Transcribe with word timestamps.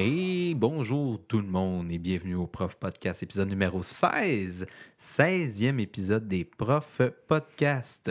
Hey, 0.00 0.54
bonjour 0.54 1.20
tout 1.26 1.40
le 1.40 1.48
monde 1.48 1.90
et 1.90 1.98
bienvenue 1.98 2.36
au 2.36 2.46
Prof 2.46 2.76
Podcast, 2.76 3.24
épisode 3.24 3.48
numéro 3.48 3.82
16, 3.82 4.64
16e 4.96 5.80
épisode 5.80 6.28
des 6.28 6.44
Profs 6.44 7.02
Podcast. 7.26 8.08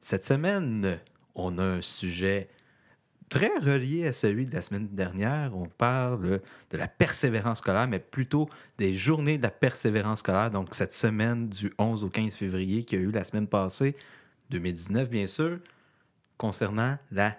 Cette 0.00 0.24
semaine, 0.24 0.98
on 1.34 1.58
a 1.58 1.64
un 1.64 1.80
sujet 1.82 2.48
très 3.28 3.52
relié 3.58 4.06
à 4.06 4.14
celui 4.14 4.46
de 4.46 4.54
la 4.54 4.62
semaine 4.62 4.88
dernière. 4.88 5.54
On 5.54 5.66
parle 5.66 6.40
de 6.70 6.76
la 6.78 6.88
persévérance 6.88 7.58
scolaire, 7.58 7.88
mais 7.88 8.00
plutôt 8.00 8.48
des 8.78 8.94
journées 8.94 9.36
de 9.36 9.42
la 9.42 9.50
persévérance 9.50 10.20
scolaire. 10.20 10.50
Donc, 10.50 10.74
cette 10.74 10.94
semaine 10.94 11.50
du 11.50 11.74
11 11.76 12.04
au 12.04 12.08
15 12.08 12.34
février 12.34 12.84
qui 12.84 12.96
a 12.96 12.98
eu 12.98 13.10
la 13.10 13.24
semaine 13.24 13.48
passée, 13.48 13.96
2019 14.48 15.10
bien 15.10 15.26
sûr, 15.26 15.58
concernant 16.38 16.96
la 17.10 17.36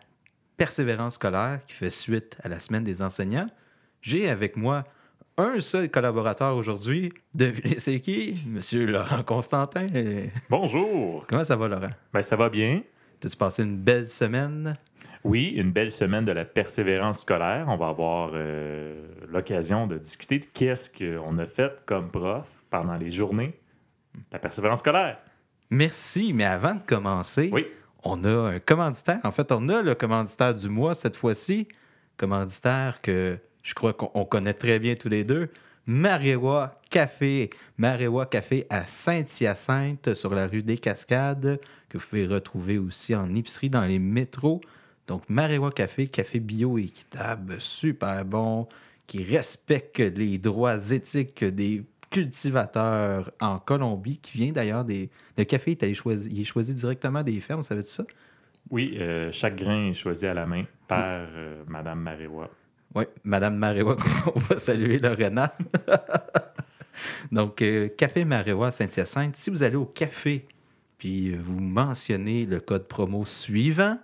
persévérance 0.57 1.15
scolaire 1.15 1.62
qui 1.65 1.73
fait 1.73 1.90
suite 1.90 2.37
à 2.43 2.49
la 2.49 2.59
semaine 2.59 2.84
des 2.84 3.01
enseignants. 3.01 3.49
J'ai 4.03 4.27
avec 4.30 4.57
moi 4.57 4.84
un 5.38 5.62
seul 5.62 5.89
collaborateur 5.89 6.57
aujourd'hui. 6.57 7.13
Devinez 7.34 7.80
c'est 7.80 8.02
qui? 8.02 8.34
Monsieur 8.49 8.85
Laurent 8.85 9.23
Constantin. 9.23 9.88
Bonjour. 10.49 11.26
Comment 11.29 11.45
ça 11.45 11.55
va, 11.55 11.70
Laurent? 11.70 11.89
Ben, 12.12 12.21
ça 12.21 12.35
va 12.35 12.49
bien. 12.49 12.81
T'as-tu 13.21 13.38
passé 13.38 13.63
une 13.63 13.77
belle 13.77 14.05
semaine? 14.05 14.76
Oui, 15.23 15.53
une 15.55 15.71
belle 15.71 15.89
semaine 15.89 16.26
de 16.26 16.34
la 16.34 16.43
persévérance 16.43 17.21
scolaire. 17.21 17.66
On 17.70 17.77
va 17.77 17.88
avoir 17.88 18.31
euh, 18.34 19.07
l'occasion 19.29 19.88
de 19.88 19.98
discuter 19.98 20.40
de 20.40 20.45
qu'est-ce 20.54 20.90
qu'on 20.90 21.38
a 21.40 21.45
fait 21.45 21.71
comme 21.85 22.12
prof 22.12 22.49
pendant 22.70 22.98
les 22.98 23.09
journées 23.09 23.57
de 24.15 24.20
la 24.34 24.40
persévérance 24.40 24.79
scolaire. 24.79 25.18
Merci, 25.70 26.34
mais 26.34 26.43
avant 26.43 26.76
de 26.76 26.84
commencer, 26.84 27.49
Oui. 27.54 27.68
on 28.04 28.21
a 28.26 28.29
un 28.55 28.59
commanditaire. 28.59 29.21
En 29.24 29.31
fait, 29.31 29.49
on 29.54 29.70
a 29.70 29.81
le 29.81 29.96
commanditaire 29.96 30.54
du 30.54 30.68
mois 30.68 30.93
cette 30.93 31.15
fois-ci. 31.15 31.70
Commanditaire 32.18 32.99
que 33.01 33.40
je 33.63 33.73
crois 33.73 33.93
qu'on 33.93 34.11
on 34.13 34.25
connaît 34.25 34.53
très 34.53 34.79
bien 34.79 34.95
tous 34.95 35.09
les 35.09 35.23
deux. 35.23 35.49
Marewa 35.85 36.79
Café. 36.89 37.49
Marewa 37.77 38.25
Café 38.25 38.65
à 38.69 38.85
Saint-Hyacinthe, 38.87 40.13
sur 40.13 40.33
la 40.33 40.47
rue 40.47 40.63
des 40.63 40.77
Cascades, 40.77 41.59
que 41.89 41.97
vous 41.97 42.05
pouvez 42.07 42.27
retrouver 42.27 42.77
aussi 42.77 43.15
en 43.15 43.34
épicerie 43.35 43.69
dans 43.69 43.85
les 43.85 43.99
métros. 43.99 44.61
Donc, 45.07 45.23
Marewa 45.29 45.71
Café, 45.71 46.07
café 46.07 46.39
bio 46.39 46.77
équitable, 46.77 47.59
super 47.59 48.23
bon, 48.23 48.67
qui 49.07 49.23
respecte 49.23 49.99
les 49.99 50.37
droits 50.37 50.91
éthiques 50.91 51.43
des 51.43 51.84
cultivateurs 52.09 53.31
en 53.41 53.59
Colombie, 53.59 54.19
qui 54.19 54.37
vient 54.37 54.51
d'ailleurs 54.53 54.85
des. 54.85 55.09
Le 55.37 55.43
café 55.43 55.71
est 55.71 55.84
allé 55.84 55.93
choisir, 55.93 56.31
il 56.31 56.41
est 56.41 56.45
choisi 56.45 56.73
directement 56.73 57.23
des 57.23 57.39
fermes, 57.41 57.63
savais-tu 57.63 57.89
ça? 57.89 58.05
Oui, 58.69 58.97
euh, 58.99 59.29
chaque 59.31 59.57
grain 59.57 59.89
est 59.89 59.93
choisi 59.93 60.25
à 60.25 60.34
la 60.34 60.45
main 60.45 60.63
par 60.87 61.01
euh, 61.03 61.63
Madame 61.67 61.99
Maréwa. 61.99 62.49
Oui, 62.96 63.05
Madame 63.24 63.58
Maréwa, 63.58 63.98
on 64.36 64.40
va 64.40 64.59
saluer 64.59 65.00
Lorena. 65.00 65.53
Donc, 67.31 67.62
euh, 67.62 67.90
Café 67.90 68.24
Maréwa 68.24 68.69
Saint-Hyacinthe, 68.69 69.36
si 69.36 69.50
vous 69.50 69.63
allez 69.63 69.75
au 69.75 69.86
café, 69.86 70.46
puis 71.00 71.36
vous 71.36 71.59
mentionnez 71.59 72.46
le 72.46 72.59
code 72.59 72.88
promo 72.88 73.25
suivant, 73.25 73.97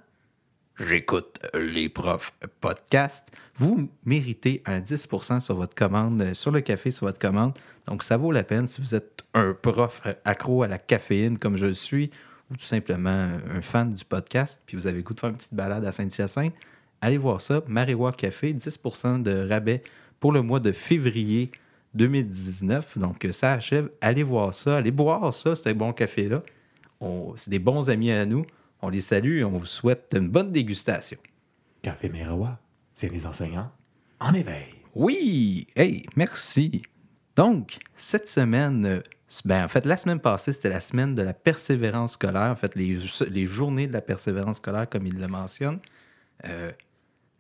j'écoute 0.80 1.40
les 1.54 1.88
profs 1.88 2.34
podcast, 2.62 3.28
vous 3.56 3.92
méritez 4.06 4.64
un 4.66 4.80
10 4.80 5.08
sur 5.40 5.56
votre 5.56 5.76
commande, 5.76 6.22
euh, 6.22 6.34
sur 6.34 6.50
le 6.50 6.62
café, 6.62 6.90
sur 6.90 7.06
votre 7.06 7.20
commande. 7.20 7.54
Donc, 7.86 8.02
ça 8.04 8.18
vaut 8.18 8.32
la 8.32 8.44
peine 8.44 8.68
si 8.68 8.82
vous 8.82 8.96
êtes 8.96 9.24
un 9.36 9.54
prof 9.54 10.02
accro 10.26 10.64
à 10.64 10.68
la 10.68 10.80
caféine 10.80 11.38
comme 11.38 11.58
je 11.58 11.68
le 11.68 11.74
suis, 11.74 12.10
ou 12.50 12.56
tout 12.56 12.66
simplement 12.66 13.30
un 13.54 13.62
fan 13.62 13.94
du 13.94 14.04
podcast, 14.04 14.60
puis 14.66 14.76
vous 14.76 14.88
avez 14.88 14.98
le 14.98 15.04
goût 15.04 15.14
de 15.14 15.20
faire 15.20 15.30
une 15.30 15.36
petite 15.36 15.54
balade 15.54 15.86
à 15.86 15.92
Saint-Hyacinthe, 15.92 16.56
allez 17.02 17.18
voir 17.18 17.42
ça. 17.42 17.62
Maréwa 17.68 18.12
Café, 18.12 18.54
10% 18.54 19.22
de 19.22 19.48
rabais 19.48 19.84
pour 20.20 20.32
le 20.32 20.42
mois 20.42 20.60
de 20.60 20.72
février 20.72 21.52
2019. 21.94 22.98
Donc, 22.98 23.26
euh, 23.26 23.32
ça 23.32 23.54
achève. 23.54 23.90
Allez 24.02 24.24
voir 24.24 24.54
ça. 24.54 24.78
Allez 24.78 24.92
boire 24.92 25.34
ça, 25.34 25.56
ce 25.56 25.70
bon 25.70 25.94
café-là. 25.94 26.44
C'est 27.38 27.50
des 27.50 27.60
bons 27.60 27.90
amis 27.90 28.12
à 28.12 28.26
nous. 28.26 28.46
On 28.82 28.90
les 28.90 29.02
salue 29.02 29.40
et 29.40 29.44
on 29.44 29.58
vous 29.58 29.66
souhaite 29.66 30.14
une 30.16 30.30
bonne 30.30 30.52
dégustation. 30.52 31.18
Café 31.82 32.10
Maréwa 32.10 32.60
tient 32.94 33.10
les 33.10 33.26
enseignants 33.26 33.72
en 34.20 34.34
éveil. 34.34 34.68
Oui! 34.96 35.68
Hey, 35.76 36.06
merci! 36.16 36.82
Donc, 37.36 37.78
cette 37.96 38.28
semaine, 38.28 38.86
euh, 38.86 39.02
ben, 39.46 39.64
en 39.64 39.68
fait, 39.68 39.86
la 39.86 39.96
semaine 39.96 40.20
passée, 40.20 40.52
c'était 40.52 40.70
la 40.70 40.82
semaine 40.82 41.16
de 41.16 41.22
la 41.22 41.34
persévérance 41.34 42.14
scolaire. 42.14 42.52
En 42.52 42.56
fait, 42.56 42.76
les, 42.76 42.98
les 43.30 43.46
journées 43.46 43.88
de 43.88 43.94
la 43.94 44.02
persévérance 44.02 44.58
scolaire, 44.58 44.90
comme 44.90 45.08
il 45.08 45.18
le 45.18 45.28
mentionne. 45.28 45.80
Euh, 46.46 46.72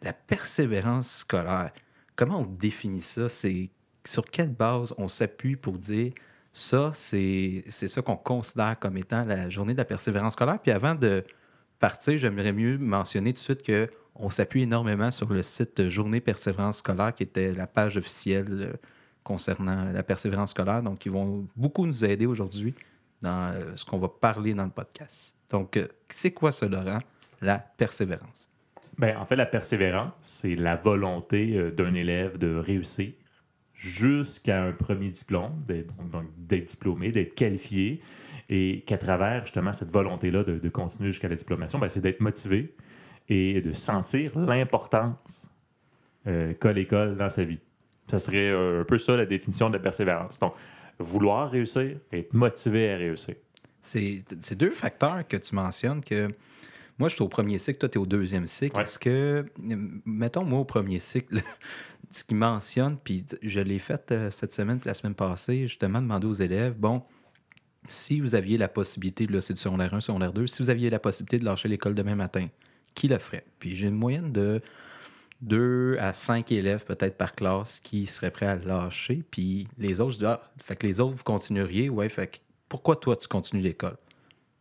la 0.01 0.13
persévérance 0.13 1.09
scolaire, 1.09 1.71
comment 2.15 2.39
on 2.39 2.45
définit 2.45 3.01
ça? 3.01 3.29
C'est 3.29 3.69
sur 4.05 4.25
quelle 4.25 4.53
base 4.53 4.93
on 4.97 5.07
s'appuie 5.07 5.55
pour 5.55 5.77
dire 5.77 6.13
ça, 6.51 6.91
c'est 6.93 7.63
ça 7.69 8.01
qu'on 8.01 8.17
considère 8.17 8.77
comme 8.79 8.97
étant 8.97 9.23
la 9.23 9.49
journée 9.49 9.73
de 9.73 9.77
la 9.77 9.85
persévérance 9.85 10.33
scolaire? 10.33 10.59
Puis 10.61 10.71
avant 10.71 10.95
de 10.95 11.23
partir, 11.79 12.17
j'aimerais 12.17 12.51
mieux 12.51 12.77
mentionner 12.77 13.33
tout 13.33 13.37
de 13.37 13.43
suite 13.43 13.63
que 13.63 13.89
on 14.15 14.29
s'appuie 14.29 14.63
énormément 14.63 15.11
sur 15.11 15.31
le 15.31 15.43
site 15.43 15.87
Journée 15.87 16.19
Persévérance 16.19 16.79
scolaire, 16.79 17.13
qui 17.13 17.23
était 17.23 17.53
la 17.53 17.67
page 17.67 17.95
officielle 17.95 18.47
euh, 18.49 18.73
concernant 19.23 19.91
la 19.91 20.03
persévérance 20.03 20.51
scolaire. 20.51 20.83
Donc, 20.83 21.05
ils 21.05 21.11
vont 21.11 21.47
beaucoup 21.55 21.85
nous 21.85 22.03
aider 22.03 22.25
aujourd'hui 22.25 22.75
dans 23.21 23.53
euh, 23.53 23.75
ce 23.75 23.85
qu'on 23.85 23.97
va 23.97 24.09
parler 24.09 24.53
dans 24.53 24.65
le 24.65 24.71
podcast. 24.71 25.33
Donc, 25.49 25.77
euh, 25.77 25.87
c'est 26.09 26.31
quoi 26.31 26.51
ça, 26.51 26.67
Laurent? 26.67 26.99
La 27.41 27.59
persévérance. 27.59 28.48
Ben, 28.99 29.15
en 29.15 29.25
fait, 29.25 29.37
la 29.37 29.45
persévérance, 29.45 30.11
c'est 30.19 30.55
la 30.55 30.75
volonté 30.75 31.55
euh, 31.55 31.71
d'un 31.71 31.93
élève 31.93 32.37
de 32.37 32.57
réussir 32.57 33.13
jusqu'à 33.73 34.61
un 34.61 34.73
premier 34.73 35.07
diplôme, 35.07 35.63
d'être 35.65 36.65
diplômé, 36.65 37.11
d'être 37.11 37.33
qualifié, 37.33 38.01
et 38.49 38.83
qu'à 38.85 38.97
travers 38.97 39.43
justement 39.43 39.71
cette 39.71 39.89
volonté-là 39.89 40.43
de, 40.43 40.69
continuer 40.69 41.11
jusqu'à 41.11 41.29
la 41.29 41.37
diplomation, 41.37 41.79
ben, 41.79 41.87
c'est 41.87 42.01
d'être 42.01 42.19
motivé 42.19 42.75
et 43.29 43.61
de 43.61 43.71
sentir 43.71 44.37
l'importance 44.37 45.49
euh, 46.27 46.53
qu'a 46.55 46.73
l'école 46.73 47.15
dans 47.15 47.29
sa 47.29 47.45
vie. 47.45 47.59
Ça 48.07 48.17
serait 48.17 48.49
euh, 48.49 48.81
un 48.81 48.83
peu 48.83 48.97
ça 48.97 49.15
la 49.15 49.25
définition 49.25 49.69
de 49.69 49.75
la 49.75 49.79
persévérance. 49.79 50.39
Donc, 50.39 50.55
vouloir 50.97 51.49
réussir, 51.49 51.99
être 52.11 52.33
motivé 52.33 52.91
à 52.91 52.97
réussir. 52.97 53.35
C'est 53.81 54.55
deux 54.55 54.71
facteurs 54.71 55.25
que 55.25 55.37
tu 55.37 55.55
mentionnes 55.55 56.03
que 56.03 56.27
moi, 56.99 57.07
je 57.07 57.15
suis 57.15 57.23
au 57.23 57.29
premier 57.29 57.57
cycle, 57.59 57.79
toi, 57.79 57.89
tu 57.89 57.97
es 57.97 58.01
au 58.01 58.05
deuxième 58.05 58.45
cycle. 58.45 58.75
Ouais. 58.75 58.83
Est-ce 58.83 58.99
que, 58.99 59.45
mettons, 60.05 60.43
moi, 60.43 60.59
au 60.59 60.65
premier 60.65 60.99
cycle, 60.99 61.41
ce 62.09 62.25
qu'il 62.25 62.37
mentionne, 62.37 62.97
puis 63.01 63.25
je 63.41 63.61
l'ai 63.61 63.79
fait 63.79 64.11
euh, 64.11 64.29
cette 64.31 64.51
semaine, 64.51 64.79
puis 64.79 64.89
la 64.89 64.93
semaine 64.93 65.15
passée, 65.15 65.65
justement, 65.65 66.01
demander 66.01 66.27
aux 66.27 66.33
élèves, 66.33 66.75
bon, 66.77 67.01
si 67.87 68.19
vous 68.19 68.35
aviez 68.35 68.57
la 68.57 68.67
possibilité, 68.67 69.27
là, 69.27 69.39
c'est 69.39 69.53
du 69.53 69.61
secondaire 69.61 69.93
1, 69.93 70.01
secondaire 70.01 70.33
2, 70.33 70.45
si 70.47 70.61
vous 70.61 70.69
aviez 70.69 70.89
la 70.89 70.99
possibilité 70.99 71.39
de 71.39 71.45
lâcher 71.45 71.69
l'école 71.69 71.95
demain 71.95 72.15
matin, 72.15 72.47
qui 72.93 73.07
le 73.07 73.17
ferait? 73.17 73.45
Puis 73.59 73.77
j'ai 73.77 73.87
une 73.87 73.95
moyenne 73.95 74.33
de 74.33 74.61
2 75.41 75.97
à 75.99 76.11
5 76.11 76.51
élèves 76.51 76.83
peut-être 76.83 77.17
par 77.17 77.33
classe 77.33 77.79
qui 77.79 78.05
seraient 78.07 78.31
prêts 78.31 78.45
à 78.45 78.57
lâcher. 78.57 79.23
Puis 79.31 79.69
les 79.77 80.01
autres, 80.01 80.13
je 80.13 80.17
dis, 80.17 80.25
ah, 80.25 80.41
fait 80.57 80.75
que 80.75 80.85
les 80.85 80.99
autres, 80.99 81.15
vous 81.15 81.23
continueriez? 81.23 81.89
Ouais, 81.89 82.09
fait 82.09 82.27
que 82.27 82.37
pourquoi 82.67 82.97
toi, 82.97 83.15
tu 83.15 83.27
continues 83.27 83.61
l'école? 83.61 83.95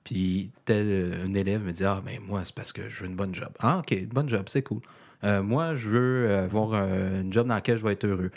Puis 0.09 0.51
tel 0.65 0.87
euh, 0.89 1.27
un 1.27 1.35
élève 1.35 1.63
me 1.63 1.71
dit, 1.71 1.85
ah, 1.85 2.01
ben 2.03 2.19
moi, 2.27 2.43
c'est 2.43 2.55
parce 2.55 2.73
que 2.73 2.89
je 2.89 3.03
veux 3.03 3.11
une 3.11 3.15
bonne 3.15 3.35
job. 3.35 3.51
Ah, 3.59 3.81
OK, 3.81 3.91
une 3.91 4.07
bonne 4.07 4.29
job, 4.29 4.45
c'est 4.47 4.63
cool. 4.63 4.81
Euh, 5.23 5.43
moi, 5.43 5.75
je 5.75 5.91
veux 5.91 6.31
euh, 6.31 6.45
avoir 6.45 6.73
une 6.73 7.31
job 7.31 7.47
dans 7.47 7.55
laquelle 7.55 7.77
je 7.77 7.85
vais 7.85 7.93
être 7.93 8.07
heureux. 8.07 8.31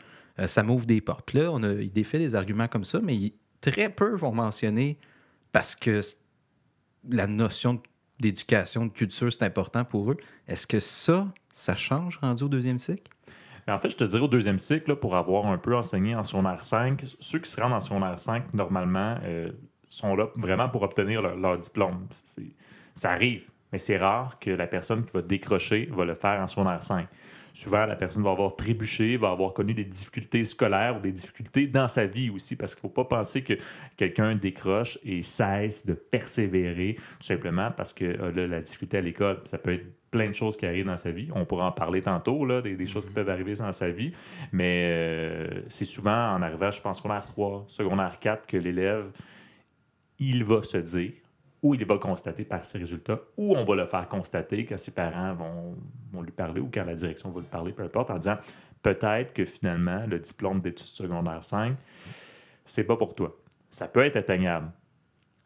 Ça 0.47 0.63
m'ouvre 0.63 0.85
des 0.85 0.99
portes. 0.99 1.25
Puis 1.25 1.39
là, 1.39 1.49
on 1.49 1.63
a, 1.63 1.71
il 1.71 1.91
défait 1.93 2.17
des 2.17 2.35
arguments 2.35 2.67
comme 2.67 2.84
ça, 2.84 2.99
mais 3.01 3.31
très 3.61 3.87
peu 3.87 4.16
vont 4.16 4.34
mentionner 4.34 4.97
parce 5.53 5.75
que 5.75 6.01
la 7.09 7.28
notion 7.28 7.81
d'éducation, 8.19 8.87
de 8.87 8.91
culture, 8.91 9.31
c'est 9.31 9.43
important 9.43 9.85
pour 9.85 10.11
eux. 10.11 10.17
Est-ce 10.49 10.67
que 10.67 10.81
ça, 10.81 11.28
ça 11.53 11.78
change 11.78 12.17
rendu 12.17 12.43
au 12.43 12.49
deuxième 12.49 12.79
cycle? 12.79 13.09
Mais 13.66 13.72
en 13.72 13.79
fait, 13.79 13.91
je 13.91 13.96
te 13.96 14.03
dirais 14.03 14.23
au 14.23 14.28
deuxième 14.28 14.59
cycle, 14.59 14.90
là, 14.90 14.96
pour 14.97 15.16
avoir 15.16 15.46
un 15.46 15.57
peu 15.57 15.73
enseigné 15.73 16.16
en 16.16 16.23
secondaire 16.23 16.66
5, 16.66 17.01
ceux 17.19 17.40
qui 17.40 17.49
se 17.49 17.61
rendent 17.61 17.73
en 17.73 17.81
secondaire 17.81 18.19
5, 18.19 18.53
normalement, 18.53 19.17
sont 19.96 20.16
là 20.16 20.29
vraiment 20.35 20.70
pour 20.70 20.84
obtenir 20.84 21.22
leur, 21.22 21.35
leur 21.35 21.58
diplôme. 21.58 22.08
Ça 22.93 23.11
arrive, 23.11 23.49
mais 23.72 23.78
c'est 23.78 23.97
rare 23.97 24.40
que 24.40 24.52
la 24.52 24.67
personne 24.67 25.05
qui 25.05 25.11
va 25.14 25.22
décrocher 25.22 25.90
va 25.91 26.05
le 26.05 26.16
faire 26.16 26.41
en 26.41 26.47
secondaire 26.47 26.84
5. 26.84 27.08
Souvent, 27.53 27.85
la 27.85 27.96
personne 27.96 28.23
va 28.23 28.32
avoir 28.32 28.55
trébuché, 28.55 29.17
va 29.17 29.32
avoir 29.32 29.53
connu 29.53 29.73
des 29.73 29.84
difficultés 29.84 30.46
scolaires 30.46 30.97
ou 30.97 30.99
des 31.02 31.11
difficultés 31.11 31.67
dans 31.67 31.88
sa 31.88 32.05
vie 32.05 32.29
aussi, 32.29 32.55
parce 32.55 32.73
qu'il 32.73 32.88
ne 32.88 32.90
faut 32.90 33.03
pas 33.03 33.17
penser 33.17 33.43
que 33.43 33.53
quelqu'un 33.97 34.35
décroche 34.35 34.97
et 35.03 35.22
cesse 35.22 35.85
de 35.85 35.94
persévérer, 35.94 36.96
tout 36.96 37.26
simplement 37.26 37.72
parce 37.72 37.91
que 37.91 38.05
euh, 38.05 38.32
là, 38.32 38.47
la 38.47 38.61
difficulté 38.61 38.97
à 38.97 39.02
l'école, 39.02 39.41
ça 39.44 39.58
peut 39.58 39.73
être 39.73 39.85
plein 40.11 40.28
de 40.28 40.34
choses 40.34 40.55
qui 40.55 40.66
arrivent 40.66 40.85
dans 40.85 40.97
sa 40.97 41.11
vie. 41.11 41.29
On 41.35 41.46
pourra 41.46 41.67
en 41.67 41.72
parler 41.72 42.02
tantôt, 42.02 42.46
là, 42.46 42.61
des, 42.61 42.76
des 42.76 42.85
choses 42.85 43.05
qui 43.05 43.14
peuvent 43.14 43.29
arriver 43.29 43.53
dans 43.55 43.72
sa 43.72 43.90
vie, 43.90 44.14
mais 44.53 44.85
euh, 44.87 45.47
c'est 45.67 45.85
souvent 45.85 46.34
en 46.34 46.41
arrivant, 46.41 46.72
je 46.72 46.82
pense, 46.82 46.97
secondaire 46.97 47.26
3, 47.26 47.66
secondaire 47.67 48.17
4, 48.20 48.47
que 48.47 48.58
l'élève, 48.58 49.11
il 50.22 50.44
va 50.44 50.62
se 50.62 50.78
dire, 50.78 51.14
ou 51.64 51.73
il 51.76 51.84
va 51.84 51.97
constater 51.97 52.46
par 52.46 52.64
ses 52.64 52.78
résultats, 52.78 53.20
ou 53.38 53.56
on 53.56 53.66
va 53.66 53.76
le 53.76 53.85
faire 53.88 54.08
constater 54.08 54.66
quand 54.66 54.78
ses 54.78 54.91
parents 54.91 55.34
vont, 55.34 56.22
lui 56.22 56.32
parler, 56.32 56.62
ou 56.62 56.70
quand 56.72 56.85
la 56.85 56.96
direction 56.96 57.29
va 57.32 57.41
lui 57.41 57.47
parler, 57.47 57.73
peu 57.73 57.84
importe, 57.84 58.12
en 58.12 58.18
disant 58.18 58.38
peut-être 58.84 59.34
que 59.34 59.46
finalement, 59.46 60.06
le 60.08 60.20
diplôme 60.20 60.59
d'études 60.59 60.85
secondaires 60.85 61.44
5, 61.44 61.76
c'est 62.66 62.84
pas 62.84 62.96
pour 62.96 63.16
toi. 63.16 63.35
Ça 63.72 63.88
peut 63.88 64.06
être 64.06 64.16
atteignable, 64.16 64.72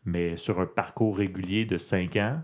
mais 0.04 0.36
sur 0.36 0.60
un 0.60 0.66
parcours 0.66 1.18
régulier 1.18 1.66
de 1.66 1.77
5 1.77 2.16
ans, 2.18 2.42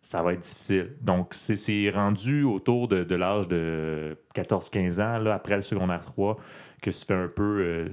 ça 0.00 0.22
va 0.22 0.34
être 0.34 0.40
difficile. 0.40 0.96
Donc, 1.00 1.34
c'est 1.34 1.90
rendu 1.90 2.44
autour 2.44 2.88
de, 2.88 3.14
l'âge 3.14 3.48
de 3.48 4.16
14-15 4.34 5.00
ans, 5.00 5.26
après 5.30 5.56
le 5.56 5.62
secondaire 5.62 6.04
3, 6.04 6.36
que 6.82 6.92
se 6.92 7.04
fait 7.04 7.14
un 7.14 7.28
peu, 7.28 7.60
euh, 7.60 7.88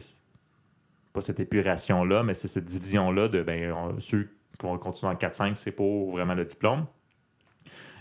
pas 1.14 1.22
cette 1.22 1.40
épuration-là, 1.40 2.24
mais 2.24 2.34
c'est 2.34 2.48
cette 2.48 2.66
division-là 2.66 3.28
de 3.28 3.42
ben, 3.42 3.96
ceux 4.00 4.30
qui 4.60 4.66
vont 4.66 4.78
continuer 4.78 5.12
en 5.12 5.16
4-5, 5.16 5.56
c'est 5.56 5.72
pour 5.72 6.12
vraiment 6.12 6.34
le 6.34 6.46
diplôme. 6.46 6.86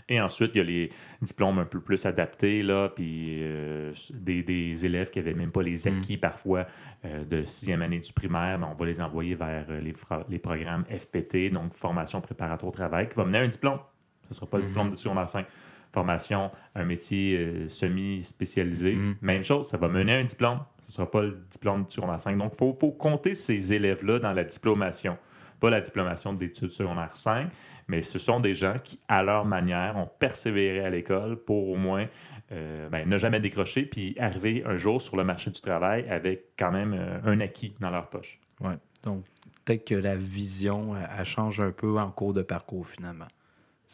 Et 0.09 0.19
ensuite, 0.19 0.51
il 0.55 0.57
y 0.57 0.61
a 0.61 0.63
les 0.63 0.91
diplômes 1.21 1.59
un 1.59 1.65
peu 1.65 1.79
plus 1.79 2.05
adaptés, 2.05 2.63
là, 2.63 2.89
puis 2.89 3.37
euh, 3.41 3.93
des, 4.11 4.85
élèves 4.85 5.09
qui 5.09 5.19
n'avaient 5.19 5.33
même 5.33 5.51
pas 5.51 5.61
les 5.61 5.85
mm. 5.85 5.87
acquis 5.87 6.17
parfois 6.17 6.67
euh, 7.05 7.23
de 7.23 7.43
sixième 7.43 7.81
année 7.81 7.99
du 7.99 8.11
primaire, 8.11 8.59
mais 8.59 8.65
on 8.65 8.73
va 8.73 8.85
les 8.85 8.99
envoyer 8.99 9.35
vers 9.35 9.65
les, 9.69 9.93
les 10.29 10.39
programmes 10.39 10.83
FPT, 10.85 11.49
donc 11.51 11.73
formation 11.73 12.19
préparatoire 12.19 12.69
au 12.69 12.73
travail, 12.73 13.07
qui 13.07 13.15
va 13.15 13.23
mener 13.23 13.37
à 13.37 13.41
un 13.41 13.47
diplôme. 13.47 13.79
Ce 14.23 14.29
ne 14.29 14.35
sera 14.35 14.47
pas 14.47 14.57
le 14.57 14.65
diplôme 14.65 14.87
mhm. 14.87 14.93
de 14.93 14.97
secondaire 14.97 15.29
5. 15.29 15.45
Formation, 15.93 16.51
un 16.75 16.85
métier 16.85 17.37
euh, 17.37 17.67
semi-spécialisé. 17.67 18.93
Mhm. 18.93 19.15
Même 19.21 19.43
chose, 19.43 19.67
ça 19.67 19.77
va 19.77 19.87
mener 19.87 20.13
à 20.13 20.17
un 20.17 20.23
diplôme. 20.23 20.59
Ce 20.83 20.91
ne 20.91 20.91
sera 20.93 21.11
pas 21.11 21.21
le 21.21 21.37
diplôme 21.49 21.85
de 21.85 21.91
secondaire 21.91 22.19
5. 22.19 22.37
Donc, 22.37 22.53
il 22.53 22.57
faut, 22.57 22.77
faut, 22.79 22.91
compter 22.91 23.33
ces 23.33 23.73
élèves-là 23.73 24.19
dans 24.19 24.33
la 24.33 24.43
diplomation. 24.43 25.17
Pas 25.59 25.69
la 25.69 25.81
diplomation 25.81 26.33
d'études 26.33 26.71
secondaires 26.71 27.15
5, 27.15 27.49
mais 27.87 28.01
ce 28.01 28.19
sont 28.19 28.39
des 28.39 28.53
gens 28.53 28.75
qui, 28.83 28.99
à 29.07 29.21
leur 29.21 29.45
manière, 29.45 29.97
ont 29.97 30.09
persévéré 30.19 30.83
à 30.83 30.89
l'école 30.89 31.37
pour 31.37 31.69
au 31.69 31.75
moins 31.75 32.07
euh, 32.51 32.89
ben, 32.89 33.07
ne 33.07 33.17
jamais 33.17 33.39
décrocher, 33.39 33.83
puis 33.83 34.15
arriver 34.19 34.63
un 34.65 34.75
jour 34.75 35.01
sur 35.01 35.15
le 35.15 35.23
marché 35.23 35.51
du 35.51 35.61
travail 35.61 36.07
avec 36.09 36.47
quand 36.59 36.71
même 36.71 36.93
euh, 36.93 37.19
un 37.23 37.39
acquis 37.39 37.73
dans 37.79 37.89
leur 37.89 38.09
poche. 38.09 38.39
Oui. 38.59 38.73
Donc, 39.03 39.23
peut-être 39.63 39.85
que 39.85 39.95
la 39.95 40.15
vision, 40.15 40.95
elle 40.95 41.25
change 41.25 41.61
un 41.61 41.71
peu 41.71 41.97
en 41.97 42.11
cours 42.11 42.33
de 42.33 42.41
parcours, 42.41 42.87
finalement. 42.87 43.27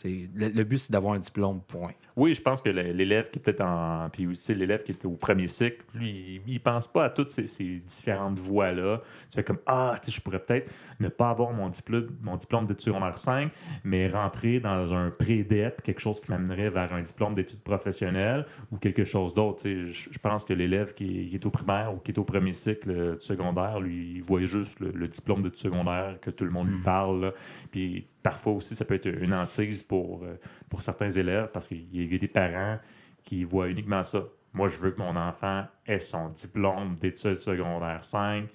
Le, 0.05 0.49
le, 0.49 0.63
but, 0.63 0.77
c'est 0.77 0.91
d'avoir 0.91 1.13
un 1.13 1.19
diplôme, 1.19 1.61
point. 1.67 1.91
Oui, 2.15 2.33
je 2.33 2.41
pense 2.41 2.61
que 2.61 2.69
l'élève 2.69 3.29
qui 3.29 3.39
est 3.39 3.41
peut-être 3.41 3.61
en. 3.61 4.09
Puis 4.11 4.27
aussi 4.27 4.53
l'élève 4.53 4.83
qui 4.83 4.91
est 4.91 5.05
au 5.05 5.11
premier 5.11 5.47
cycle, 5.47 5.83
lui, 5.95 6.41
il, 6.45 6.53
ne 6.53 6.59
pense 6.59 6.87
pas 6.87 7.05
à 7.05 7.09
toutes 7.09 7.31
ces, 7.31 7.81
différentes 7.85 8.39
voies-là. 8.39 9.01
Tu 9.29 9.35
fais 9.35 9.43
comme 9.43 9.59
Ah, 9.65 9.99
je 10.07 10.19
pourrais 10.21 10.39
peut-être 10.39 10.71
ne 10.99 11.07
pas 11.07 11.29
avoir 11.29 11.51
mon 11.51 11.69
diplôme, 11.69 12.09
mon 12.21 12.35
diplôme 12.35 12.65
d'études 12.65 12.81
secondaires 12.81 13.17
5, 13.17 13.51
mais 13.83 14.07
rentrer 14.07 14.59
dans 14.59 14.93
un 14.93 15.09
pré-DEP, 15.09 15.81
quelque 15.81 15.99
chose 15.99 16.19
qui 16.19 16.31
m'amènerait 16.31 16.69
vers 16.69 16.93
un 16.93 17.01
diplôme 17.01 17.33
d'études 17.33 17.61
professionnelles 17.61 18.45
ou 18.71 18.77
quelque 18.77 19.03
chose 19.03 19.33
d'autre. 19.33 19.67
Je, 19.67 20.19
pense 20.19 20.43
que 20.43 20.53
l'élève 20.53 20.93
qui, 20.93 21.31
est 21.33 21.45
au 21.45 21.49
primaire 21.49 21.93
ou 21.93 21.97
qui 21.97 22.11
est 22.11 22.19
au 22.19 22.23
premier 22.23 22.53
cycle 22.53 23.15
du 23.17 23.25
secondaire, 23.25 23.79
lui, 23.79 24.13
il 24.15 24.23
voit 24.23 24.41
juste 24.41 24.79
le, 24.79 25.07
diplôme 25.07 25.41
d'études 25.41 25.59
secondaires 25.59 26.19
que 26.21 26.29
tout 26.29 26.45
le 26.45 26.51
monde 26.51 26.67
lui 26.67 26.77
hmm. 26.77 26.83
parle. 26.83 27.33
Puis 27.71 28.07
parfois 28.27 28.51
aussi, 28.51 28.75
ça 28.75 28.83
peut 28.83 28.95
être 28.95 29.05
une 29.05 29.33
hantise 29.33 29.83
pour, 29.83 30.25
euh, 30.25 30.37
pour 30.69 30.81
certains 30.81 31.09
élèves 31.09 31.49
parce 31.53 31.65
qu'il 31.65 31.95
y 31.95 32.13
a 32.13 32.17
des 32.17 32.27
parents 32.27 32.77
qui 33.23 33.45
voient 33.45 33.69
uniquement 33.69 34.03
ça. 34.03 34.25
Moi, 34.53 34.67
je 34.67 34.77
veux 34.81 34.91
que 34.91 34.99
mon 34.99 35.15
enfant 35.15 35.63
ait 35.85 35.99
son 35.99 36.27
diplôme 36.27 36.95
d'études 36.95 37.39
secondaires 37.39 38.03
5, 38.03 38.49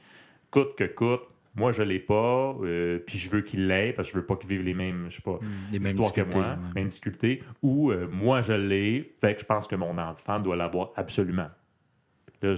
coûte 0.50 0.76
que 0.76 0.84
coûte. 0.84 1.22
Moi, 1.54 1.72
je 1.72 1.82
ne 1.82 1.88
l'ai 1.88 2.00
pas, 2.00 2.54
euh, 2.60 2.98
puis 2.98 3.16
je 3.16 3.30
veux 3.30 3.40
qu'il 3.40 3.66
l'ait 3.66 3.94
parce 3.94 4.08
que 4.08 4.12
je 4.12 4.18
veux 4.18 4.26
pas 4.26 4.36
qu'il 4.36 4.50
vive 4.50 4.60
les 4.60 4.74
mêmes, 4.74 5.06
je 5.08 5.16
sais 5.16 5.22
pas, 5.22 5.38
hmm, 5.40 5.72
les 5.72 5.88
histoires 5.88 6.12
que 6.12 6.20
moi, 6.20 6.58
les 6.68 6.74
mêmes 6.74 6.88
difficultés. 6.88 7.42
Ou 7.62 7.92
euh, 7.92 8.06
moi, 8.12 8.42
je 8.42 8.52
l'ai, 8.52 9.10
fait 9.22 9.36
que 9.36 9.40
je 9.40 9.46
pense 9.46 9.66
que 9.66 9.76
mon 9.76 9.96
enfant 9.96 10.38
doit 10.38 10.56
l'avoir 10.56 10.90
absolument. 10.96 11.48
Là, 12.42 12.54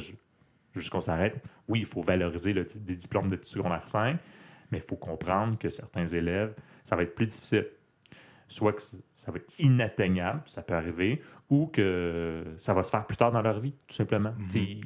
jusqu'on 0.75 1.01
s'arrête, 1.01 1.41
oui, 1.69 1.79
il 1.79 1.87
faut 1.87 2.03
valoriser 2.03 2.53
le, 2.53 2.65
des 2.65 2.97
diplômes 2.97 3.29
d'études 3.29 3.47
secondaires 3.47 3.89
5, 3.89 4.19
mais 4.73 4.79
il 4.79 4.85
faut 4.85 4.97
comprendre 4.97 5.57
que 5.59 5.69
certains 5.69 6.09
élèves, 6.09 6.55
ça 6.85 6.95
va 6.95 7.03
être 7.03 7.15
plus 7.15 7.27
difficile 7.27 7.67
soit 8.49 8.73
que 8.73 8.83
ça 9.15 9.33
va 9.33 9.39
être 9.39 9.53
inatteignable, 9.59 10.43
ça 10.47 10.63
peut 10.63 10.75
arriver, 10.75 11.21
ou 11.51 11.67
que 11.67 12.45
ça 12.59 12.75
va 12.75 12.83
se 12.83 12.91
faire 12.91 13.07
plus 13.07 13.17
tard 13.17 13.33
dans 13.33 13.43
leur 13.43 13.61
vie, 13.61 13.75
tout 13.87 13.95
simplement. 13.95 14.33
Mhm. 14.39 14.81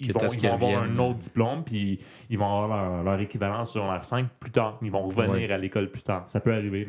Ils, 0.00 0.12
vont, 0.12 0.20
avoir 0.52 0.82
un 0.82 0.98
autre 0.98 1.20
diplôme, 1.20 1.62
puis 1.62 2.00
ils 2.28 2.36
vont 2.36 2.46
avoir 2.46 3.04
leur, 3.04 3.20
équivalence 3.20 3.70
sur 3.70 3.86
leur 3.86 4.04
5 4.04 4.28
plus 4.40 4.50
tard. 4.50 4.80
Ils 4.82 4.90
vont 4.90 5.02
revenir 5.02 5.52
à 5.52 5.58
l'école 5.58 5.92
plus 5.92 6.02
tard. 6.02 6.24
Ça 6.26 6.40
peut 6.40 6.52
arriver. 6.52 6.88